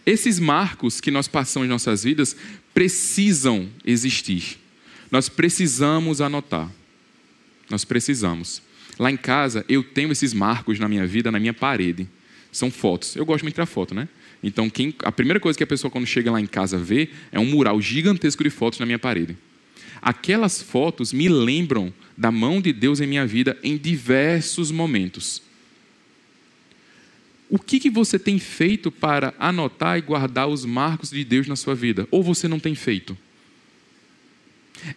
Esses 0.05 0.39
marcos 0.39 0.99
que 0.99 1.11
nós 1.11 1.27
passamos 1.27 1.65
em 1.65 1.69
nossas 1.69 2.03
vidas 2.03 2.35
precisam 2.73 3.69
existir. 3.85 4.59
Nós 5.09 5.29
precisamos 5.29 6.19
anotar. 6.19 6.69
Nós 7.69 7.85
precisamos. 7.85 8.61
Lá 8.99 9.09
em 9.09 9.17
casa, 9.17 9.65
eu 9.69 9.83
tenho 9.83 10.11
esses 10.11 10.33
marcos 10.33 10.79
na 10.79 10.87
minha 10.87 11.07
vida, 11.07 11.31
na 11.31 11.39
minha 11.39 11.53
parede. 11.53 12.07
São 12.51 12.69
fotos. 12.69 13.15
Eu 13.15 13.25
gosto 13.25 13.43
muito 13.43 13.53
de 13.53 13.55
tirar 13.55 13.65
foto, 13.65 13.95
né? 13.95 14.07
Então, 14.43 14.69
quem, 14.69 14.93
a 15.03 15.11
primeira 15.11 15.39
coisa 15.39 15.57
que 15.57 15.63
a 15.63 15.67
pessoa, 15.67 15.89
quando 15.89 16.05
chega 16.05 16.31
lá 16.31 16.39
em 16.39 16.45
casa, 16.45 16.77
vê 16.77 17.09
é 17.31 17.39
um 17.39 17.45
mural 17.45 17.79
gigantesco 17.81 18.43
de 18.43 18.49
fotos 18.49 18.79
na 18.79 18.85
minha 18.85 18.99
parede. 18.99 19.37
Aquelas 20.01 20.61
fotos 20.61 21.13
me 21.13 21.29
lembram 21.29 21.93
da 22.17 22.29
mão 22.29 22.61
de 22.61 22.73
Deus 22.73 22.99
em 22.99 23.07
minha 23.07 23.25
vida 23.25 23.57
em 23.63 23.77
diversos 23.77 24.69
momentos. 24.69 25.41
O 27.53 27.59
que, 27.59 27.79
que 27.79 27.89
você 27.91 28.17
tem 28.17 28.39
feito 28.39 28.91
para 28.91 29.31
anotar 29.37 29.99
e 29.99 30.01
guardar 30.01 30.47
os 30.47 30.65
marcos 30.65 31.11
de 31.11 31.23
Deus 31.23 31.47
na 31.47 31.55
sua 31.55 31.75
vida? 31.75 32.07
Ou 32.09 32.23
você 32.23 32.47
não 32.47 32.59
tem 32.59 32.73
feito? 32.73 33.15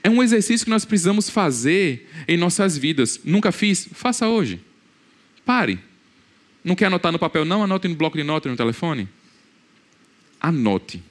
É 0.03 0.09
um 0.09 0.23
exercício 0.23 0.65
que 0.65 0.71
nós 0.71 0.87
precisamos 0.87 1.29
fazer 1.29 2.09
em 2.27 2.39
nossas 2.39 2.79
vidas. 2.79 3.21
Nunca 3.23 3.53
fiz? 3.53 3.87
Faça 3.93 4.27
hoje. 4.27 4.59
Pare. 5.45 5.79
Não 6.65 6.75
quer 6.75 6.87
anotar 6.87 7.13
no 7.13 7.19
papel? 7.19 7.45
Não, 7.45 7.63
anote 7.63 7.89
no 7.89 7.95
bloco 7.95 8.17
de 8.17 8.25
notas 8.25 8.51
no 8.51 8.57
telefone. 8.57 9.07
Anote. 10.41 11.03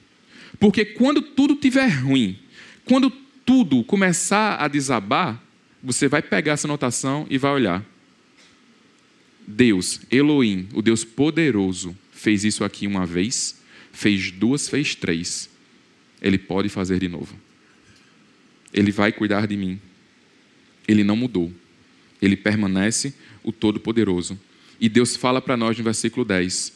Porque 0.58 0.84
quando 0.84 1.22
tudo 1.22 1.54
estiver 1.54 1.86
ruim, 1.86 2.40
quando 2.84 3.08
tudo 3.44 3.84
começar 3.84 4.56
a 4.56 4.66
desabar, 4.66 5.40
você 5.80 6.08
vai 6.08 6.22
pegar 6.22 6.54
essa 6.54 6.66
anotação 6.66 7.24
e 7.30 7.38
vai 7.38 7.52
olhar. 7.52 7.84
Deus, 9.56 10.02
Elohim, 10.10 10.68
o 10.74 10.82
Deus 10.82 11.02
poderoso, 11.02 11.96
fez 12.12 12.44
isso 12.44 12.62
aqui 12.62 12.86
uma 12.86 13.06
vez, 13.06 13.62
fez 13.90 14.30
duas, 14.30 14.68
fez 14.68 14.94
três. 14.94 15.48
Ele 16.20 16.36
pode 16.36 16.68
fazer 16.68 16.98
de 16.98 17.08
novo. 17.08 17.34
Ele 18.70 18.92
vai 18.92 19.12
cuidar 19.12 19.46
de 19.46 19.56
mim. 19.56 19.80
Ele 20.86 21.02
não 21.02 21.16
mudou. 21.16 21.50
Ele 22.20 22.36
permanece 22.36 23.14
o 23.42 23.50
Todo-Poderoso. 23.50 24.38
E 24.78 24.90
Deus 24.90 25.16
fala 25.16 25.40
para 25.40 25.56
nós 25.56 25.78
no 25.78 25.84
versículo 25.84 26.22
10: 26.22 26.74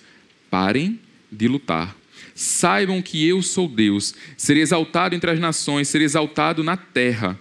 parem 0.50 0.98
de 1.30 1.48
lutar. 1.48 1.94
Saibam 2.34 3.02
que 3.02 3.26
eu 3.28 3.42
sou 3.42 3.68
Deus, 3.68 4.14
serei 4.38 4.62
exaltado 4.62 5.14
entre 5.14 5.30
as 5.30 5.38
nações, 5.38 5.88
serei 5.88 6.06
exaltado 6.06 6.64
na 6.64 6.78
terra. 6.78 7.38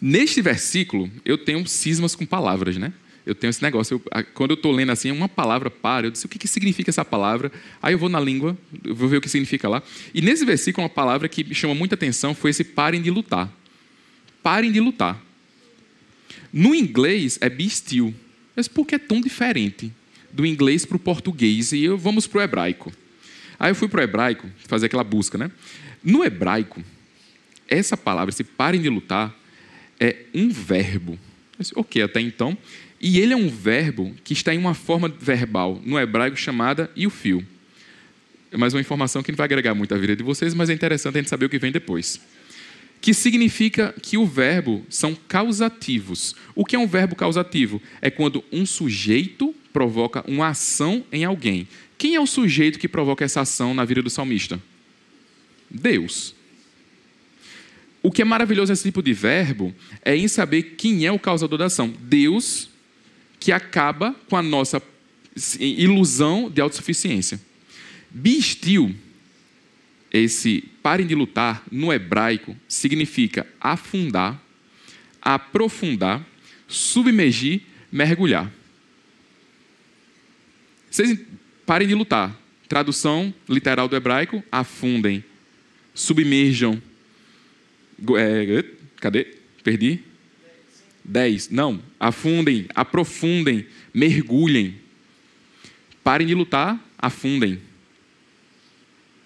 Neste 0.00 0.42
versículo, 0.42 1.08
eu 1.24 1.38
tenho 1.38 1.64
cismas 1.68 2.16
com 2.16 2.26
palavras, 2.26 2.76
né? 2.76 2.92
Eu 3.26 3.34
tenho 3.34 3.50
esse 3.50 3.62
negócio. 3.62 3.94
Eu, 3.94 4.24
quando 4.34 4.50
eu 4.50 4.54
estou 4.54 4.72
lendo 4.72 4.92
assim, 4.92 5.10
uma 5.10 5.28
palavra 5.28 5.70
para, 5.70 6.06
eu 6.06 6.10
disse, 6.10 6.26
o 6.26 6.28
que, 6.28 6.38
que 6.38 6.48
significa 6.48 6.90
essa 6.90 7.04
palavra? 7.04 7.50
Aí 7.82 7.94
eu 7.94 7.98
vou 7.98 8.08
na 8.08 8.20
língua, 8.20 8.56
eu 8.84 8.94
vou 8.94 9.08
ver 9.08 9.16
o 9.16 9.20
que 9.20 9.28
significa 9.28 9.68
lá. 9.68 9.82
E 10.12 10.20
nesse 10.20 10.44
versículo, 10.44 10.84
uma 10.84 10.90
palavra 10.90 11.28
que 11.28 11.42
me 11.42 11.54
chamou 11.54 11.74
muita 11.74 11.94
atenção 11.94 12.34
foi 12.34 12.50
esse 12.50 12.64
parem 12.64 13.00
de 13.00 13.10
lutar. 13.10 13.50
Parem 14.42 14.70
de 14.70 14.80
lutar. 14.80 15.22
No 16.52 16.74
inglês 16.74 17.38
é 17.40 17.48
be 17.48 17.68
still. 17.68 18.14
Mas 18.54 18.68
por 18.68 18.86
que 18.86 18.94
é 18.94 18.98
tão 18.98 19.20
diferente 19.20 19.92
do 20.32 20.46
inglês 20.46 20.84
para 20.84 20.96
o 20.96 21.00
português? 21.00 21.72
E 21.72 21.82
eu, 21.82 21.98
vamos 21.98 22.26
para 22.26 22.38
o 22.38 22.42
hebraico. 22.42 22.92
Aí 23.58 23.70
eu 23.70 23.74
fui 23.74 23.88
para 23.88 24.00
o 24.00 24.04
hebraico, 24.04 24.48
fazer 24.68 24.86
aquela 24.86 25.04
busca, 25.04 25.38
né? 25.38 25.50
No 26.02 26.22
hebraico, 26.22 26.82
essa 27.66 27.96
palavra, 27.96 28.30
esse 28.30 28.44
parem 28.44 28.80
de 28.80 28.88
lutar, 28.88 29.34
é 29.98 30.26
um 30.34 30.50
verbo. 30.50 31.18
Ok, 31.74 32.02
até 32.02 32.20
então. 32.20 32.56
E 33.06 33.20
ele 33.20 33.34
é 33.34 33.36
um 33.36 33.50
verbo 33.50 34.14
que 34.24 34.32
está 34.32 34.54
em 34.54 34.56
uma 34.56 34.72
forma 34.72 35.10
verbal 35.20 35.78
no 35.84 36.00
hebraico 36.00 36.38
chamada 36.38 36.90
fio. 37.10 37.46
É 38.50 38.56
mais 38.56 38.72
uma 38.72 38.80
informação 38.80 39.22
que 39.22 39.30
não 39.30 39.36
vai 39.36 39.44
agregar 39.44 39.74
muito 39.74 39.94
à 39.94 39.98
vida 39.98 40.16
de 40.16 40.22
vocês, 40.22 40.54
mas 40.54 40.70
é 40.70 40.72
interessante 40.72 41.16
a 41.16 41.18
gente 41.18 41.28
saber 41.28 41.44
o 41.44 41.50
que 41.50 41.58
vem 41.58 41.70
depois. 41.70 42.18
Que 43.02 43.12
significa 43.12 43.94
que 44.00 44.16
o 44.16 44.24
verbo 44.24 44.86
são 44.88 45.14
causativos. 45.14 46.34
O 46.54 46.64
que 46.64 46.76
é 46.76 46.78
um 46.78 46.86
verbo 46.86 47.14
causativo? 47.14 47.82
É 48.00 48.10
quando 48.10 48.42
um 48.50 48.64
sujeito 48.64 49.54
provoca 49.70 50.24
uma 50.26 50.48
ação 50.48 51.04
em 51.12 51.26
alguém. 51.26 51.68
Quem 51.98 52.14
é 52.14 52.20
o 52.20 52.26
sujeito 52.26 52.78
que 52.78 52.88
provoca 52.88 53.22
essa 53.22 53.42
ação 53.42 53.74
na 53.74 53.84
vida 53.84 54.00
do 54.00 54.08
salmista? 54.08 54.58
Deus. 55.70 56.34
O 58.02 58.10
que 58.10 58.22
é 58.22 58.24
maravilhoso 58.24 58.72
nesse 58.72 58.84
tipo 58.84 59.02
de 59.02 59.12
verbo 59.12 59.74
é 60.02 60.16
em 60.16 60.26
saber 60.26 60.76
quem 60.78 61.04
é 61.04 61.12
o 61.12 61.18
causador 61.18 61.58
da 61.58 61.66
ação. 61.66 61.92
Deus 62.00 62.72
que 63.44 63.52
acaba 63.52 64.16
com 64.26 64.36
a 64.38 64.42
nossa 64.42 64.82
ilusão 65.60 66.48
de 66.48 66.62
autossuficiência. 66.62 67.38
Bistil, 68.10 68.96
esse 70.10 70.64
parem 70.82 71.06
de 71.06 71.14
lutar, 71.14 71.62
no 71.70 71.92
hebraico, 71.92 72.56
significa 72.66 73.46
afundar, 73.60 74.42
aprofundar, 75.20 76.26
submergir, 76.66 77.60
mergulhar. 77.92 78.50
Vocês 80.90 81.20
parem 81.66 81.86
de 81.86 81.94
lutar. 81.94 82.34
Tradução 82.66 83.34
literal 83.46 83.88
do 83.88 83.94
hebraico: 83.94 84.42
afundem, 84.50 85.22
submerjam. 85.92 86.82
É, 88.16 88.64
cadê? 88.96 89.36
Perdi? 89.62 90.02
Dez. 91.04 91.50
Não. 91.50 91.82
Afundem, 92.00 92.66
aprofundem, 92.74 93.66
mergulhem. 93.92 94.76
Parem 96.02 96.26
de 96.26 96.34
lutar, 96.34 96.82
afundem. 96.98 97.60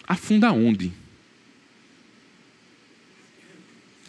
Afunda 0.06 0.52
onde? 0.52 0.92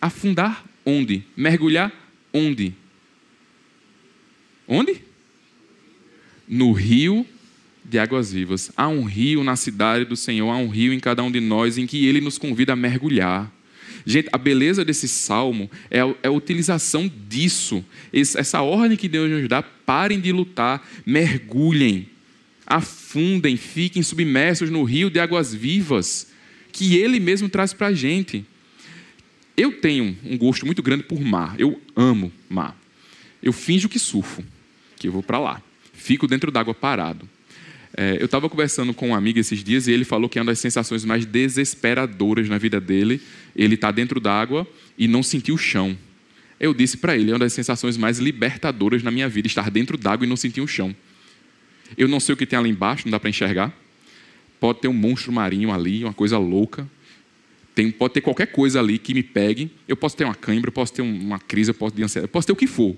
Afundar 0.01 0.65
onde? 0.85 1.23
Mergulhar 1.35 1.91
onde? 2.33 2.73
Onde? 4.67 5.01
No 6.47 6.71
rio 6.71 7.25
de 7.83 7.99
águas 7.99 8.31
vivas. 8.31 8.71
Há 8.77 8.87
um 8.87 9.03
rio 9.03 9.43
na 9.43 9.55
cidade 9.55 10.05
do 10.05 10.15
Senhor, 10.15 10.49
há 10.49 10.57
um 10.57 10.69
rio 10.69 10.93
em 10.93 10.99
cada 10.99 11.23
um 11.23 11.31
de 11.31 11.39
nós 11.39 11.77
em 11.77 11.85
que 11.85 12.05
ele 12.05 12.21
nos 12.21 12.37
convida 12.37 12.73
a 12.73 12.75
mergulhar. 12.75 13.51
Gente, 14.05 14.29
a 14.31 14.37
beleza 14.37 14.83
desse 14.85 15.07
salmo 15.07 15.69
é 15.89 16.01
a, 16.01 16.15
é 16.23 16.27
a 16.27 16.31
utilização 16.31 17.11
disso. 17.27 17.83
Essa 18.13 18.61
ordem 18.61 18.97
que 18.97 19.07
Deus 19.07 19.29
nos 19.29 19.47
dá: 19.47 19.61
parem 19.61 20.19
de 20.19 20.31
lutar, 20.31 20.87
mergulhem. 21.05 22.07
afundem, 22.65 23.57
fiquem 23.57 24.03
submersos 24.03 24.69
no 24.69 24.83
rio 24.83 25.09
de 25.09 25.19
águas 25.19 25.53
vivas 25.53 26.27
que 26.71 26.95
Ele 26.95 27.19
mesmo 27.19 27.49
traz 27.49 27.73
para 27.73 27.87
a 27.87 27.93
gente. 27.93 28.45
Eu 29.57 29.73
tenho 29.73 30.17
um 30.23 30.37
gosto 30.37 30.65
muito 30.65 30.81
grande 30.81 31.03
por 31.03 31.19
mar. 31.19 31.59
Eu 31.59 31.81
amo 31.95 32.31
mar. 32.47 32.79
Eu 33.43 33.51
finjo 33.51 33.89
que 33.89 33.99
surfo, 33.99 34.43
que 34.95 35.07
eu 35.07 35.11
vou 35.11 35.23
para 35.23 35.39
lá. 35.39 35.61
Fico 35.93 36.27
dentro 36.27 36.51
d'água 36.51 36.73
parado. 36.73 37.27
É, 37.95 38.17
eu 38.19 38.25
estava 38.25 38.47
conversando 38.47 38.93
com 38.93 39.09
um 39.09 39.15
amigo 39.15 39.39
esses 39.39 39.63
dias 39.63 39.87
e 39.87 39.91
ele 39.91 40.05
falou 40.05 40.29
que 40.29 40.37
é 40.37 40.41
uma 40.41 40.51
das 40.51 40.59
sensações 40.59 41.03
mais 41.03 41.25
desesperadoras 41.25 42.47
na 42.47 42.57
vida 42.57 42.79
dele. 42.79 43.21
Ele 43.55 43.75
está 43.75 43.91
dentro 43.91 44.19
d'água 44.19 44.67
e 44.97 45.07
não 45.07 45.23
sentir 45.23 45.51
o 45.51 45.57
chão. 45.57 45.97
Eu 46.59 46.73
disse 46.73 46.97
para 46.97 47.15
ele, 47.15 47.31
é 47.31 47.33
uma 47.33 47.39
das 47.39 47.53
sensações 47.53 47.97
mais 47.97 48.19
libertadoras 48.19 49.01
na 49.01 49.09
minha 49.09 49.29
vida, 49.29 49.47
estar 49.47 49.71
dentro 49.71 49.97
d'água 49.97 50.25
e 50.25 50.29
não 50.29 50.35
sentir 50.35 50.61
o 50.61 50.67
chão. 50.67 50.95
Eu 51.97 52.07
não 52.07 52.19
sei 52.19 52.33
o 52.33 52.37
que 52.37 52.45
tem 52.45 52.59
ali 52.59 52.69
embaixo, 52.69 53.05
não 53.05 53.11
dá 53.11 53.19
para 53.19 53.29
enxergar. 53.29 53.73
Pode 54.59 54.81
ter 54.81 54.87
um 54.87 54.93
monstro 54.93 55.31
marinho 55.31 55.71
ali, 55.71 56.03
uma 56.03 56.13
coisa 56.13 56.37
louca. 56.37 56.87
Tem, 57.73 57.89
pode 57.89 58.13
ter 58.13 58.21
qualquer 58.21 58.47
coisa 58.47 58.79
ali 58.79 58.99
que 58.99 59.13
me 59.13 59.23
pegue. 59.23 59.71
Eu 59.87 59.95
posso 59.95 60.15
ter 60.17 60.25
uma 60.25 60.35
cãibra, 60.35 60.67
eu 60.67 60.73
posso 60.73 60.93
ter 60.93 61.01
uma 61.01 61.39
crise, 61.39 61.71
eu 61.71 61.75
posso 61.75 61.95
ter 61.95 62.03
ansiedade, 62.03 62.29
eu 62.29 62.31
posso 62.31 62.45
ter 62.45 62.53
o 62.53 62.55
que 62.55 62.67
for. 62.67 62.95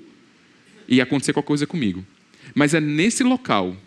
E 0.88 1.00
acontecer 1.00 1.32
qualquer 1.32 1.48
coisa 1.48 1.68
comigo. 1.68 2.04
Mas 2.56 2.74
é 2.74 2.82
nesse 2.82 3.24
local, 3.24 3.78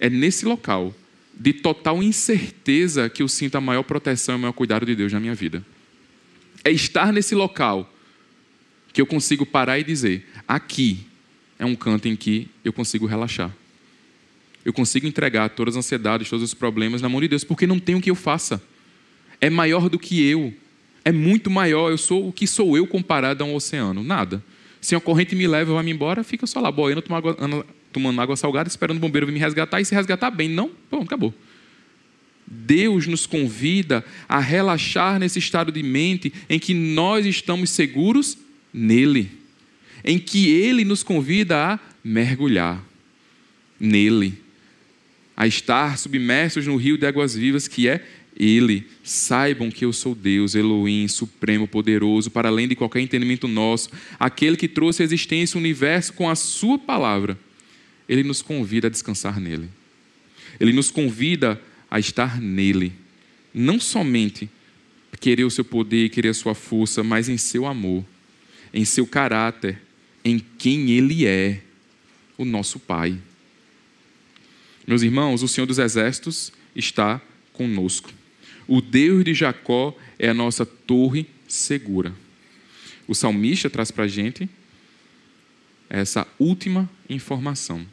é 0.00 0.08
nesse 0.08 0.44
local 0.44 0.94
de 1.34 1.52
total 1.52 2.02
incerteza 2.02 3.08
que 3.08 3.22
eu 3.22 3.28
sinto 3.28 3.56
a 3.56 3.60
maior 3.60 3.82
proteção 3.82 4.34
e 4.34 4.38
o 4.38 4.40
maior 4.40 4.52
cuidado 4.52 4.84
de 4.84 4.94
Deus 4.94 5.12
na 5.12 5.20
minha 5.20 5.34
vida. 5.34 5.64
É 6.64 6.70
estar 6.70 7.12
nesse 7.12 7.34
local 7.34 7.92
que 8.92 9.00
eu 9.00 9.06
consigo 9.06 9.46
parar 9.46 9.78
e 9.78 9.84
dizer: 9.84 10.28
aqui 10.46 11.06
é 11.58 11.64
um 11.64 11.76
canto 11.76 12.08
em 12.08 12.16
que 12.16 12.48
eu 12.64 12.72
consigo 12.72 13.06
relaxar 13.06 13.54
eu 14.68 14.72
consigo 14.72 15.06
entregar 15.06 15.48
todas 15.48 15.76
as 15.76 15.86
ansiedades, 15.86 16.28
todos 16.28 16.44
os 16.44 16.52
problemas 16.52 17.00
na 17.00 17.08
mão 17.08 17.22
de 17.22 17.28
Deus, 17.28 17.42
porque 17.42 17.66
não 17.66 17.78
tem 17.78 17.94
o 17.94 18.02
que 18.02 18.10
eu 18.10 18.14
faça. 18.14 18.62
É 19.40 19.48
maior 19.48 19.88
do 19.88 19.98
que 19.98 20.22
eu. 20.22 20.52
É 21.02 21.10
muito 21.10 21.50
maior. 21.50 21.90
Eu 21.90 21.96
sou 21.96 22.28
o 22.28 22.32
que 22.32 22.46
sou 22.46 22.76
eu 22.76 22.86
comparado 22.86 23.42
a 23.42 23.46
um 23.46 23.54
oceano? 23.54 24.04
Nada. 24.04 24.44
Se 24.78 24.94
uma 24.94 25.00
corrente 25.00 25.34
me 25.34 25.46
leva 25.46 25.70
e 25.70 25.74
vai 25.74 25.82
me 25.82 25.90
embora, 25.90 26.22
fica 26.22 26.46
só 26.46 26.60
lá 26.60 26.70
boiando, 26.70 27.00
tomando 27.00 27.30
água, 27.30 27.66
tomando 27.92 28.20
água 28.20 28.36
salgada, 28.36 28.68
esperando 28.68 28.98
o 28.98 29.00
bombeiro 29.00 29.26
vir 29.26 29.32
me 29.32 29.38
resgatar. 29.38 29.80
E 29.80 29.84
se 29.84 29.94
resgatar 29.94 30.30
bem, 30.30 30.48
não, 30.48 30.70
pronto, 30.90 31.06
acabou. 31.06 31.34
Deus 32.46 33.06
nos 33.06 33.26
convida 33.26 34.04
a 34.28 34.40
relaxar 34.40 35.18
nesse 35.18 35.38
estado 35.38 35.70
de 35.70 35.82
mente 35.82 36.32
em 36.48 36.58
que 36.58 36.72
nós 36.72 37.26
estamos 37.26 37.70
seguros 37.70 38.38
nele, 38.72 39.30
em 40.04 40.18
que 40.18 40.48
Ele 40.48 40.84
nos 40.84 41.02
convida 41.02 41.74
a 41.74 41.80
mergulhar 42.02 42.82
nele 43.78 44.48
a 45.38 45.46
estar 45.46 45.96
submersos 45.96 46.66
no 46.66 46.74
rio 46.74 46.98
de 46.98 47.06
águas 47.06 47.36
vivas 47.36 47.68
que 47.68 47.86
é 47.86 48.04
Ele. 48.36 48.88
Saibam 49.04 49.70
que 49.70 49.84
eu 49.84 49.92
sou 49.92 50.12
Deus, 50.12 50.56
Elohim, 50.56 51.06
supremo, 51.06 51.68
poderoso, 51.68 52.28
para 52.28 52.48
além 52.48 52.66
de 52.66 52.74
qualquer 52.74 53.02
entendimento 53.02 53.46
nosso, 53.46 53.88
aquele 54.18 54.56
que 54.56 54.66
trouxe 54.66 55.00
à 55.00 55.04
existência 55.04 55.56
o 55.56 55.60
universo 55.60 56.12
com 56.12 56.28
a 56.28 56.34
Sua 56.34 56.76
palavra. 56.76 57.38
Ele 58.08 58.22
nos 58.22 58.42
convida 58.42 58.86
a 58.88 58.90
descansar 58.90 59.38
nele. 59.38 59.68
Ele 60.58 60.72
nos 60.72 60.90
convida 60.90 61.60
a 61.90 61.98
estar 61.98 62.40
nele. 62.40 62.92
Não 63.52 63.78
somente 63.78 64.48
querer 65.20 65.44
o 65.44 65.50
seu 65.50 65.64
poder 65.64 66.10
querer 66.10 66.28
a 66.28 66.34
sua 66.34 66.54
força, 66.54 67.02
mas 67.02 67.28
em 67.28 67.36
seu 67.36 67.66
amor, 67.66 68.04
em 68.72 68.84
seu 68.84 69.06
caráter, 69.06 69.80
em 70.24 70.38
quem 70.38 70.90
ele 70.90 71.26
é, 71.26 71.60
o 72.36 72.44
nosso 72.44 72.78
Pai. 72.78 73.18
Meus 74.86 75.02
irmãos, 75.02 75.42
o 75.42 75.48
Senhor 75.48 75.66
dos 75.66 75.78
Exércitos 75.78 76.52
está 76.74 77.20
conosco. 77.52 78.10
O 78.66 78.80
Deus 78.80 79.24
de 79.24 79.34
Jacó 79.34 79.96
é 80.18 80.28
a 80.28 80.34
nossa 80.34 80.64
torre 80.64 81.26
segura. 81.48 82.14
O 83.06 83.14
salmista 83.14 83.68
traz 83.68 83.90
para 83.90 84.04
a 84.04 84.08
gente 84.08 84.48
essa 85.88 86.26
última 86.38 86.88
informação. 87.08 87.84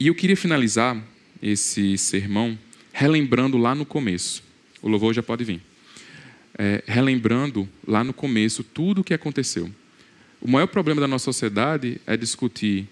E 0.00 0.06
eu 0.06 0.14
queria 0.14 0.36
finalizar 0.36 0.96
esse 1.42 1.98
sermão 1.98 2.56
relembrando 2.92 3.58
lá 3.58 3.74
no 3.74 3.84
começo. 3.84 4.44
O 4.80 4.88
louvor 4.88 5.12
já 5.12 5.22
pode 5.22 5.42
vir. 5.42 5.60
É, 6.56 6.82
relembrando 6.86 7.68
lá 7.86 8.04
no 8.04 8.12
começo 8.12 8.62
tudo 8.62 9.00
o 9.00 9.04
que 9.04 9.12
aconteceu. 9.12 9.70
O 10.40 10.48
maior 10.48 10.68
problema 10.68 11.00
da 11.00 11.08
nossa 11.08 11.24
sociedade 11.24 12.00
é 12.06 12.16
discutir 12.16 12.86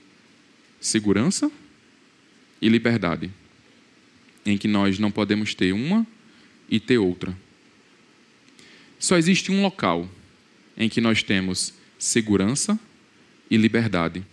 segurança 0.81 1.51
e 2.61 2.69
liberdade, 2.69 3.31
em 4.45 4.59
que 4.59 4.67
nós 4.67 4.99
não 4.99 5.11
podemos 5.11 5.55
ter 5.55 5.73
uma 5.73 6.05
e 6.69 6.81
ter 6.81 6.99
outra. 6.99 7.37
Só 8.99 9.17
existe 9.17 9.53
um 9.53 9.63
local 9.63 10.09
em 10.77 10.89
que 10.89 11.01
nós 11.01 11.23
temos 11.23 11.73
segurança 11.99 12.79
e 13.49 13.57
liberdade. 13.57 14.25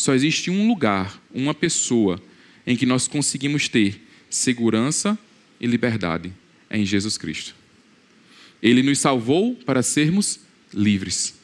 Só 0.00 0.14
existe 0.14 0.50
um 0.50 0.66
lugar, 0.66 1.20
uma 1.32 1.52
pessoa, 1.52 2.22
em 2.66 2.76
que 2.76 2.86
nós 2.86 3.06
conseguimos 3.06 3.68
ter 3.68 4.06
segurança 4.28 5.18
e 5.60 5.66
liberdade. 5.66 6.32
É 6.68 6.78
em 6.78 6.86
Jesus 6.86 7.18
Cristo. 7.18 7.54
Ele 8.62 8.82
nos 8.82 8.98
salvou 8.98 9.54
para 9.54 9.82
sermos 9.82 10.40
livres. 10.72 11.38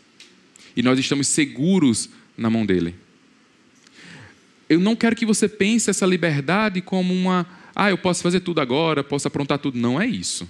E 0.76 0.82
nós 0.82 0.98
estamos 0.98 1.26
seguros 1.26 2.09
na 2.36 2.48
mão 2.48 2.64
dele 2.64 2.94
eu 4.68 4.80
não 4.80 4.96
quero 4.96 5.14
que 5.14 5.24
você 5.24 5.48
pense 5.48 5.90
essa 5.90 6.04
liberdade 6.04 6.80
como 6.80 7.14
uma, 7.14 7.46
ah, 7.74 7.90
eu 7.90 7.98
posso 7.98 8.22
fazer 8.22 8.40
tudo 8.40 8.61
agora, 8.61 9.04
posso 9.04 9.28
aprontar 9.28 9.59
tudo. 9.59 9.78
Não 9.78 10.00
é 10.00 10.07
isso, 10.07 10.48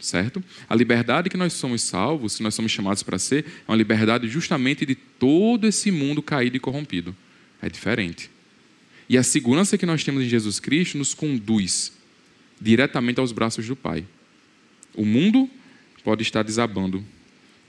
certo? 0.00 0.42
A 0.68 0.74
liberdade 0.74 1.30
que 1.30 1.36
nós 1.36 1.52
somos 1.52 1.82
salvos, 1.82 2.36
que 2.36 2.42
nós 2.42 2.54
somos 2.54 2.72
chamados 2.72 3.02
para 3.02 3.18
ser, 3.18 3.44
é 3.46 3.70
uma 3.70 3.76
liberdade 3.76 4.26
justamente 4.28 4.84
de 4.84 4.94
todo 4.94 5.66
esse 5.66 5.90
mundo 5.90 6.22
caído 6.22 6.56
e 6.56 6.60
corrompido. 6.60 7.14
É 7.62 7.68
diferente. 7.68 8.28
E 9.08 9.16
a 9.16 9.22
segurança 9.22 9.78
que 9.78 9.86
nós 9.86 10.04
temos 10.04 10.24
em 10.24 10.28
Jesus 10.28 10.58
Cristo 10.58 10.98
nos 10.98 11.14
conduz 11.14 11.92
diretamente 12.60 13.20
aos 13.20 13.32
braços 13.32 13.66
do 13.66 13.76
Pai. 13.76 14.04
O 14.94 15.04
mundo 15.04 15.48
pode 16.04 16.22
estar 16.22 16.42
desabando. 16.42 17.04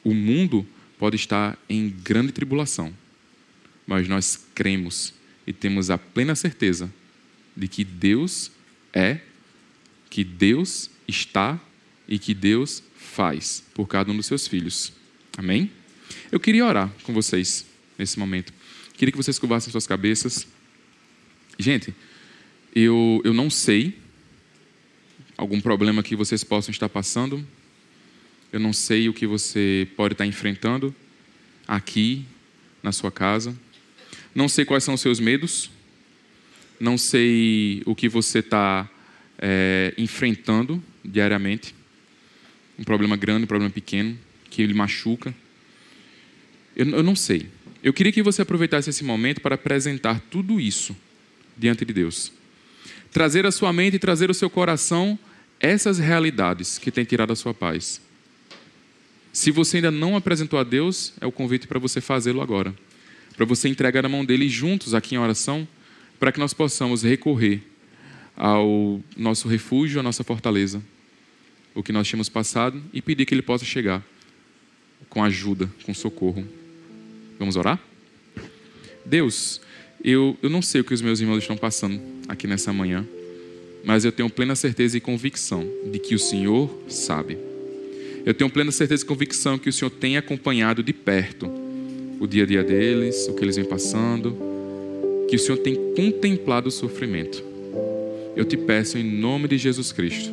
O 0.04 0.14
mundo 0.14 0.66
pode 0.98 1.16
estar 1.16 1.58
em 1.70 1.90
grande 1.90 2.32
tribulação. 2.32 2.94
Mas 3.86 4.08
nós 4.08 4.46
cremos 4.56 5.14
e 5.46 5.54
temos 5.54 5.90
a 5.90 5.98
plena 5.98 6.36
certeza 6.36 6.92
de 7.56 7.68
que 7.68 7.84
Deus 7.84 8.52
é, 8.94 9.20
que 10.10 10.24
Deus 10.24 10.90
está 11.08 11.60
e 12.08 12.20
que 12.20 12.34
Deus 12.34 12.84
faz 12.96 13.64
por 13.74 13.88
cada 13.88 14.12
um 14.12 14.16
dos 14.16 14.28
seus 14.28 14.48
filhos. 14.48 14.94
Amém? 15.38 15.72
Eu 16.32 16.40
queria 16.40 16.66
orar 16.66 16.92
com 17.04 17.14
vocês 17.14 17.66
nesse 17.98 18.20
momento. 18.20 18.54
Queria 18.94 19.12
que 19.12 19.18
vocês 19.18 19.40
curvassem 19.40 19.72
suas 19.72 19.88
cabeças. 19.88 20.48
Gente, 21.58 21.94
eu, 22.76 23.22
eu 23.24 23.34
não 23.34 23.50
sei 23.50 23.98
algum 25.38 25.60
problema 25.60 26.04
que 26.04 26.16
vocês 26.16 26.44
possam 26.44 26.72
estar 26.72 26.90
passando. 26.90 27.46
Eu 28.52 28.60
não 28.60 28.72
sei 28.72 29.10
o 29.10 29.14
que 29.14 29.26
você 29.26 29.88
pode 29.96 30.14
estar 30.14 30.26
enfrentando 30.26 30.96
aqui 31.68 32.26
na 32.82 32.92
sua 32.92 33.12
casa. 33.12 33.58
Não 34.36 34.48
sei 34.48 34.66
quais 34.66 34.84
são 34.84 34.94
os 34.94 35.02
seus 35.02 35.20
medos, 35.20 35.70
não 36.80 36.98
sei 36.98 37.82
o 37.86 37.96
que 37.96 38.10
você 38.10 38.40
está 38.40 38.90
é, 39.38 39.94
enfrentando 39.98 40.84
diariamente. 41.04 41.76
Um 42.78 42.84
problema 42.84 43.16
grande, 43.16 43.44
um 43.44 43.48
problema 43.48 43.72
pequeno, 43.72 44.18
que 44.50 44.62
ele 44.62 44.74
machuca. 44.74 45.34
Eu, 46.76 46.90
eu 46.90 47.04
não 47.04 47.16
sei. 47.16 47.48
Eu 47.84 47.94
queria 47.94 48.12
que 48.12 48.24
você 48.24 48.42
aproveitasse 48.42 48.90
esse 48.90 49.04
momento 49.04 49.42
para 49.42 49.56
apresentar 49.56 50.22
tudo 50.32 50.60
isso 50.60 50.96
diante 51.58 51.84
de 51.84 51.94
Deus. 51.94 52.32
Trazer 53.12 53.46
a 53.46 53.52
sua 53.52 53.74
mente 53.74 53.96
e 53.96 54.00
trazer 54.00 54.30
ao 54.30 54.34
seu 54.34 54.50
coração 54.50 55.20
essas 55.60 56.00
realidades 56.00 56.78
que 56.78 56.92
têm 56.92 57.04
tirado 57.04 57.34
a 57.34 57.36
sua 57.36 57.54
paz. 57.54 58.02
Se 59.32 59.52
você 59.52 59.78
ainda 59.78 59.92
não 59.92 60.16
apresentou 60.16 60.58
a 60.58 60.64
Deus, 60.64 61.14
é 61.20 61.26
o 61.28 61.32
convite 61.32 61.68
para 61.68 61.80
você 61.80 62.00
fazê-lo 62.00 62.42
agora 62.42 62.74
para 63.36 63.46
você 63.46 63.68
entregar 63.68 64.04
na 64.04 64.10
mão 64.10 64.24
dele 64.24 64.48
juntos 64.48 64.94
aqui 64.94 65.16
em 65.16 65.18
oração, 65.18 65.68
para 66.20 66.32
que 66.32 66.40
nós 66.40 66.54
possamos 66.54 67.04
recorrer 67.04 67.62
ao 68.36 69.02
nosso 69.18 69.48
refúgio, 69.48 70.00
à 70.00 70.04
nossa 70.04 70.24
fortaleza, 70.24 70.82
o 71.76 71.84
que 71.84 71.92
nós 71.92 72.08
tínhamos 72.08 72.30
passado, 72.30 72.82
e 72.94 73.02
pedir 73.02 73.26
que 73.26 73.34
ele 73.34 73.42
possa 73.42 73.66
chegar 73.66 74.04
com 75.10 75.24
ajuda, 75.24 75.70
com 75.84 75.94
socorro. 75.94 76.48
Vamos 77.40 77.56
orar? 77.56 77.80
Deus, 79.06 79.62
eu, 80.04 80.38
eu 80.42 80.50
não 80.50 80.62
sei 80.62 80.82
o 80.82 80.84
que 80.84 80.94
os 80.94 81.02
meus 81.02 81.20
irmãos 81.20 81.40
estão 81.40 81.58
passando 81.58 82.00
aqui 82.28 82.48
nessa 82.48 82.74
manhã, 82.74 83.06
mas 83.84 84.06
eu 84.06 84.12
tenho 84.12 84.30
plena 84.30 84.56
certeza 84.56 84.98
e 84.98 85.02
convicção 85.02 85.68
de 85.92 86.00
que 86.00 86.16
o 86.16 86.20
Senhor 86.20 86.70
sabe. 86.88 87.38
Eu 88.26 88.34
tenho 88.34 88.50
plena 88.50 88.72
certeza 88.72 89.04
e 89.04 89.08
convicção 89.08 89.58
que 89.58 89.70
o 89.70 89.74
Senhor 89.74 89.92
tem 89.92 90.18
acompanhado 90.18 90.82
de 90.82 90.94
perto 90.94 91.50
o 92.20 92.28
dia 92.28 92.44
a 92.44 92.46
dia 92.46 92.64
deles, 92.64 93.28
o 93.28 93.34
que 93.34 93.44
eles 93.44 93.58
vêm 93.58 93.66
passando, 93.66 94.38
que 95.30 95.36
o 95.36 95.40
Senhor 95.40 95.58
tem 95.58 95.76
contemplado 95.96 96.70
o 96.70 96.72
sofrimento. 96.72 97.44
Eu 98.36 98.46
te 98.46 98.56
peço 98.56 98.98
em 98.98 99.04
nome 99.04 99.48
de 99.48 99.58
Jesus 99.58 99.92
Cristo, 99.92 100.32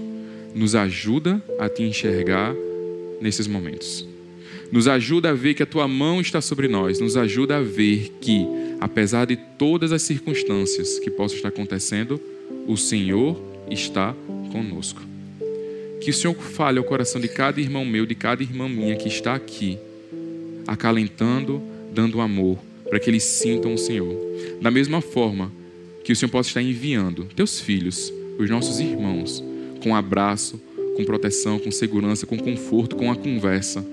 nos 0.54 0.74
ajuda 0.74 1.42
a 1.58 1.68
te 1.68 1.82
enxergar 1.82 2.54
nesses 3.20 3.46
momentos. 3.46 4.06
Nos 4.72 4.86
ajuda 4.86 5.30
a 5.30 5.34
ver 5.34 5.54
que 5.54 5.62
a 5.62 5.66
tua 5.66 5.88
mão 5.88 6.20
está 6.20 6.40
sobre 6.40 6.68
nós, 6.68 7.00
nos 7.00 7.16
ajuda 7.16 7.56
a 7.56 7.60
ver 7.60 8.12
que, 8.20 8.46
apesar 8.80 9.26
de 9.26 9.36
todas 9.36 9.90
as 9.90 10.02
circunstâncias 10.02 10.98
que 11.00 11.10
possam 11.10 11.36
estar 11.36 11.48
acontecendo, 11.48 12.20
o 12.68 12.76
Senhor 12.76 13.40
está 13.68 14.14
conosco. 14.52 15.02
Que 16.00 16.10
o 16.10 16.14
Senhor 16.14 16.34
fale 16.34 16.78
ao 16.78 16.84
coração 16.84 17.20
de 17.20 17.28
cada 17.28 17.60
irmão 17.60 17.84
meu, 17.84 18.06
de 18.06 18.14
cada 18.14 18.42
irmã 18.42 18.68
minha 18.68 18.96
que 18.96 19.08
está 19.08 19.34
aqui, 19.34 19.76
acalentando, 20.66 21.60
dando 21.92 22.20
amor, 22.20 22.58
para 22.88 23.00
que 23.00 23.10
eles 23.10 23.24
sintam 23.24 23.74
o 23.74 23.78
Senhor. 23.78 24.16
Da 24.62 24.70
mesma 24.70 25.00
forma 25.00 25.52
que 26.04 26.12
o 26.12 26.16
Senhor 26.16 26.30
possa 26.30 26.48
estar 26.48 26.62
enviando 26.62 27.24
teus 27.36 27.60
filhos, 27.60 28.12
os 28.38 28.48
nossos 28.48 28.78
irmãos, 28.78 29.42
com 29.82 29.94
abraço, 29.94 30.60
com 30.96 31.04
proteção, 31.04 31.58
com 31.58 31.70
segurança, 31.70 32.26
com 32.26 32.38
conforto, 32.38 32.96
com 32.96 33.10
a 33.10 33.16
conversa, 33.16 33.84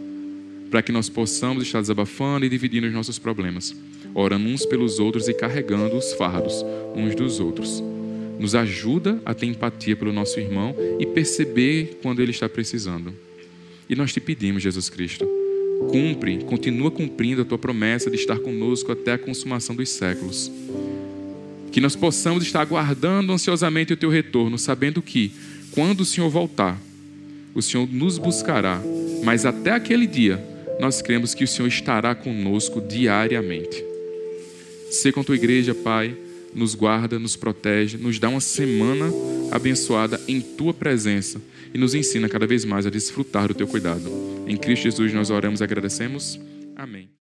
para 0.70 0.82
que 0.82 0.92
nós 0.92 1.10
possamos 1.10 1.64
estar 1.64 1.82
desabafando 1.82 2.46
e 2.46 2.50
dividindo 2.50 2.88
os 2.88 2.94
nossos 2.94 3.18
problemas, 3.18 3.76
orando 4.14 4.48
uns 4.48 4.66
pelos 4.66 5.00
outros 5.00 5.28
e 5.28 5.34
carregando 5.34 5.96
os 5.96 6.14
fardos 6.14 6.64
uns 6.96 7.16
dos 7.16 7.40
outros 7.40 7.82
nos 8.40 8.56
ajuda 8.56 9.22
a 9.26 9.34
ter 9.34 9.48
empatia 9.48 9.96
pelo 9.96 10.14
nosso 10.14 10.40
irmão 10.40 10.76
e 11.00 11.06
perceber 11.06 12.00
quando 12.02 12.22
ele 12.22 12.32
está 12.32 12.48
precisando. 12.48 13.14
E 13.90 13.96
nós 13.96 14.14
te 14.14 14.20
pedimos, 14.20 14.64
Jesus 14.64 14.90
Cristo, 14.90 15.28
cumpre, 15.90 16.44
continua 16.44 16.92
cumprindo 16.92 17.42
a 17.42 17.46
tua 17.46 17.58
promessa 17.58 18.10
de 18.10 18.18
estar 18.18 18.40
conosco 18.40 18.92
até 18.92 19.14
a 19.14 19.18
consumação 19.18 19.76
dos 19.76 19.90
séculos. 19.90 20.52
Que 21.72 21.82
nós 21.82 21.96
possamos 21.96 22.44
estar 22.44 22.62
aguardando 22.62 23.32
ansiosamente 23.32 23.94
o 23.94 23.98
teu 23.98 24.10
retorno, 24.10 24.58
sabendo 24.58 25.02
que, 25.02 25.32
quando 25.72 26.02
o 26.02 26.06
Senhor 26.06 26.30
voltar, 26.30 26.80
o 27.54 27.62
Senhor 27.62 27.88
nos 27.92 28.18
buscará, 28.18 28.82
mas 29.24 29.46
até 29.46 29.72
aquele 29.72 30.06
dia, 30.06 30.44
nós 30.80 31.02
cremos 31.02 31.34
que 31.34 31.44
o 31.44 31.48
Senhor 31.48 31.68
estará 31.68 32.14
conosco 32.16 32.82
diariamente. 32.82 33.84
Ser 34.90 35.12
com 35.12 35.22
a 35.22 35.24
tua 35.24 35.36
igreja, 35.36 35.76
Pai 35.76 36.16
nos 36.54 36.74
guarda, 36.74 37.20
nos 37.20 37.36
protege, 37.36 37.98
nos 37.98 38.20
dá 38.20 38.30
uma 38.30 38.42
semana 38.42 39.12
abençoada 39.52 40.20
em 40.28 40.42
tua 40.42 40.74
presença 40.74 41.42
e 41.74 41.78
nos 41.78 41.94
ensina 41.94 42.28
cada 42.28 42.48
vez 42.48 42.66
mais 42.66 42.86
a 42.86 42.90
desfrutar 42.90 43.48
do 43.48 43.54
teu 43.54 43.68
cuidado. 43.68 44.10
Em 44.48 44.58
Cristo 44.58 44.84
Jesus 44.84 45.14
nós 45.14 45.30
oramos 45.30 45.62
e 45.62 45.64
agradecemos. 45.64 46.40
Amém. 46.76 47.17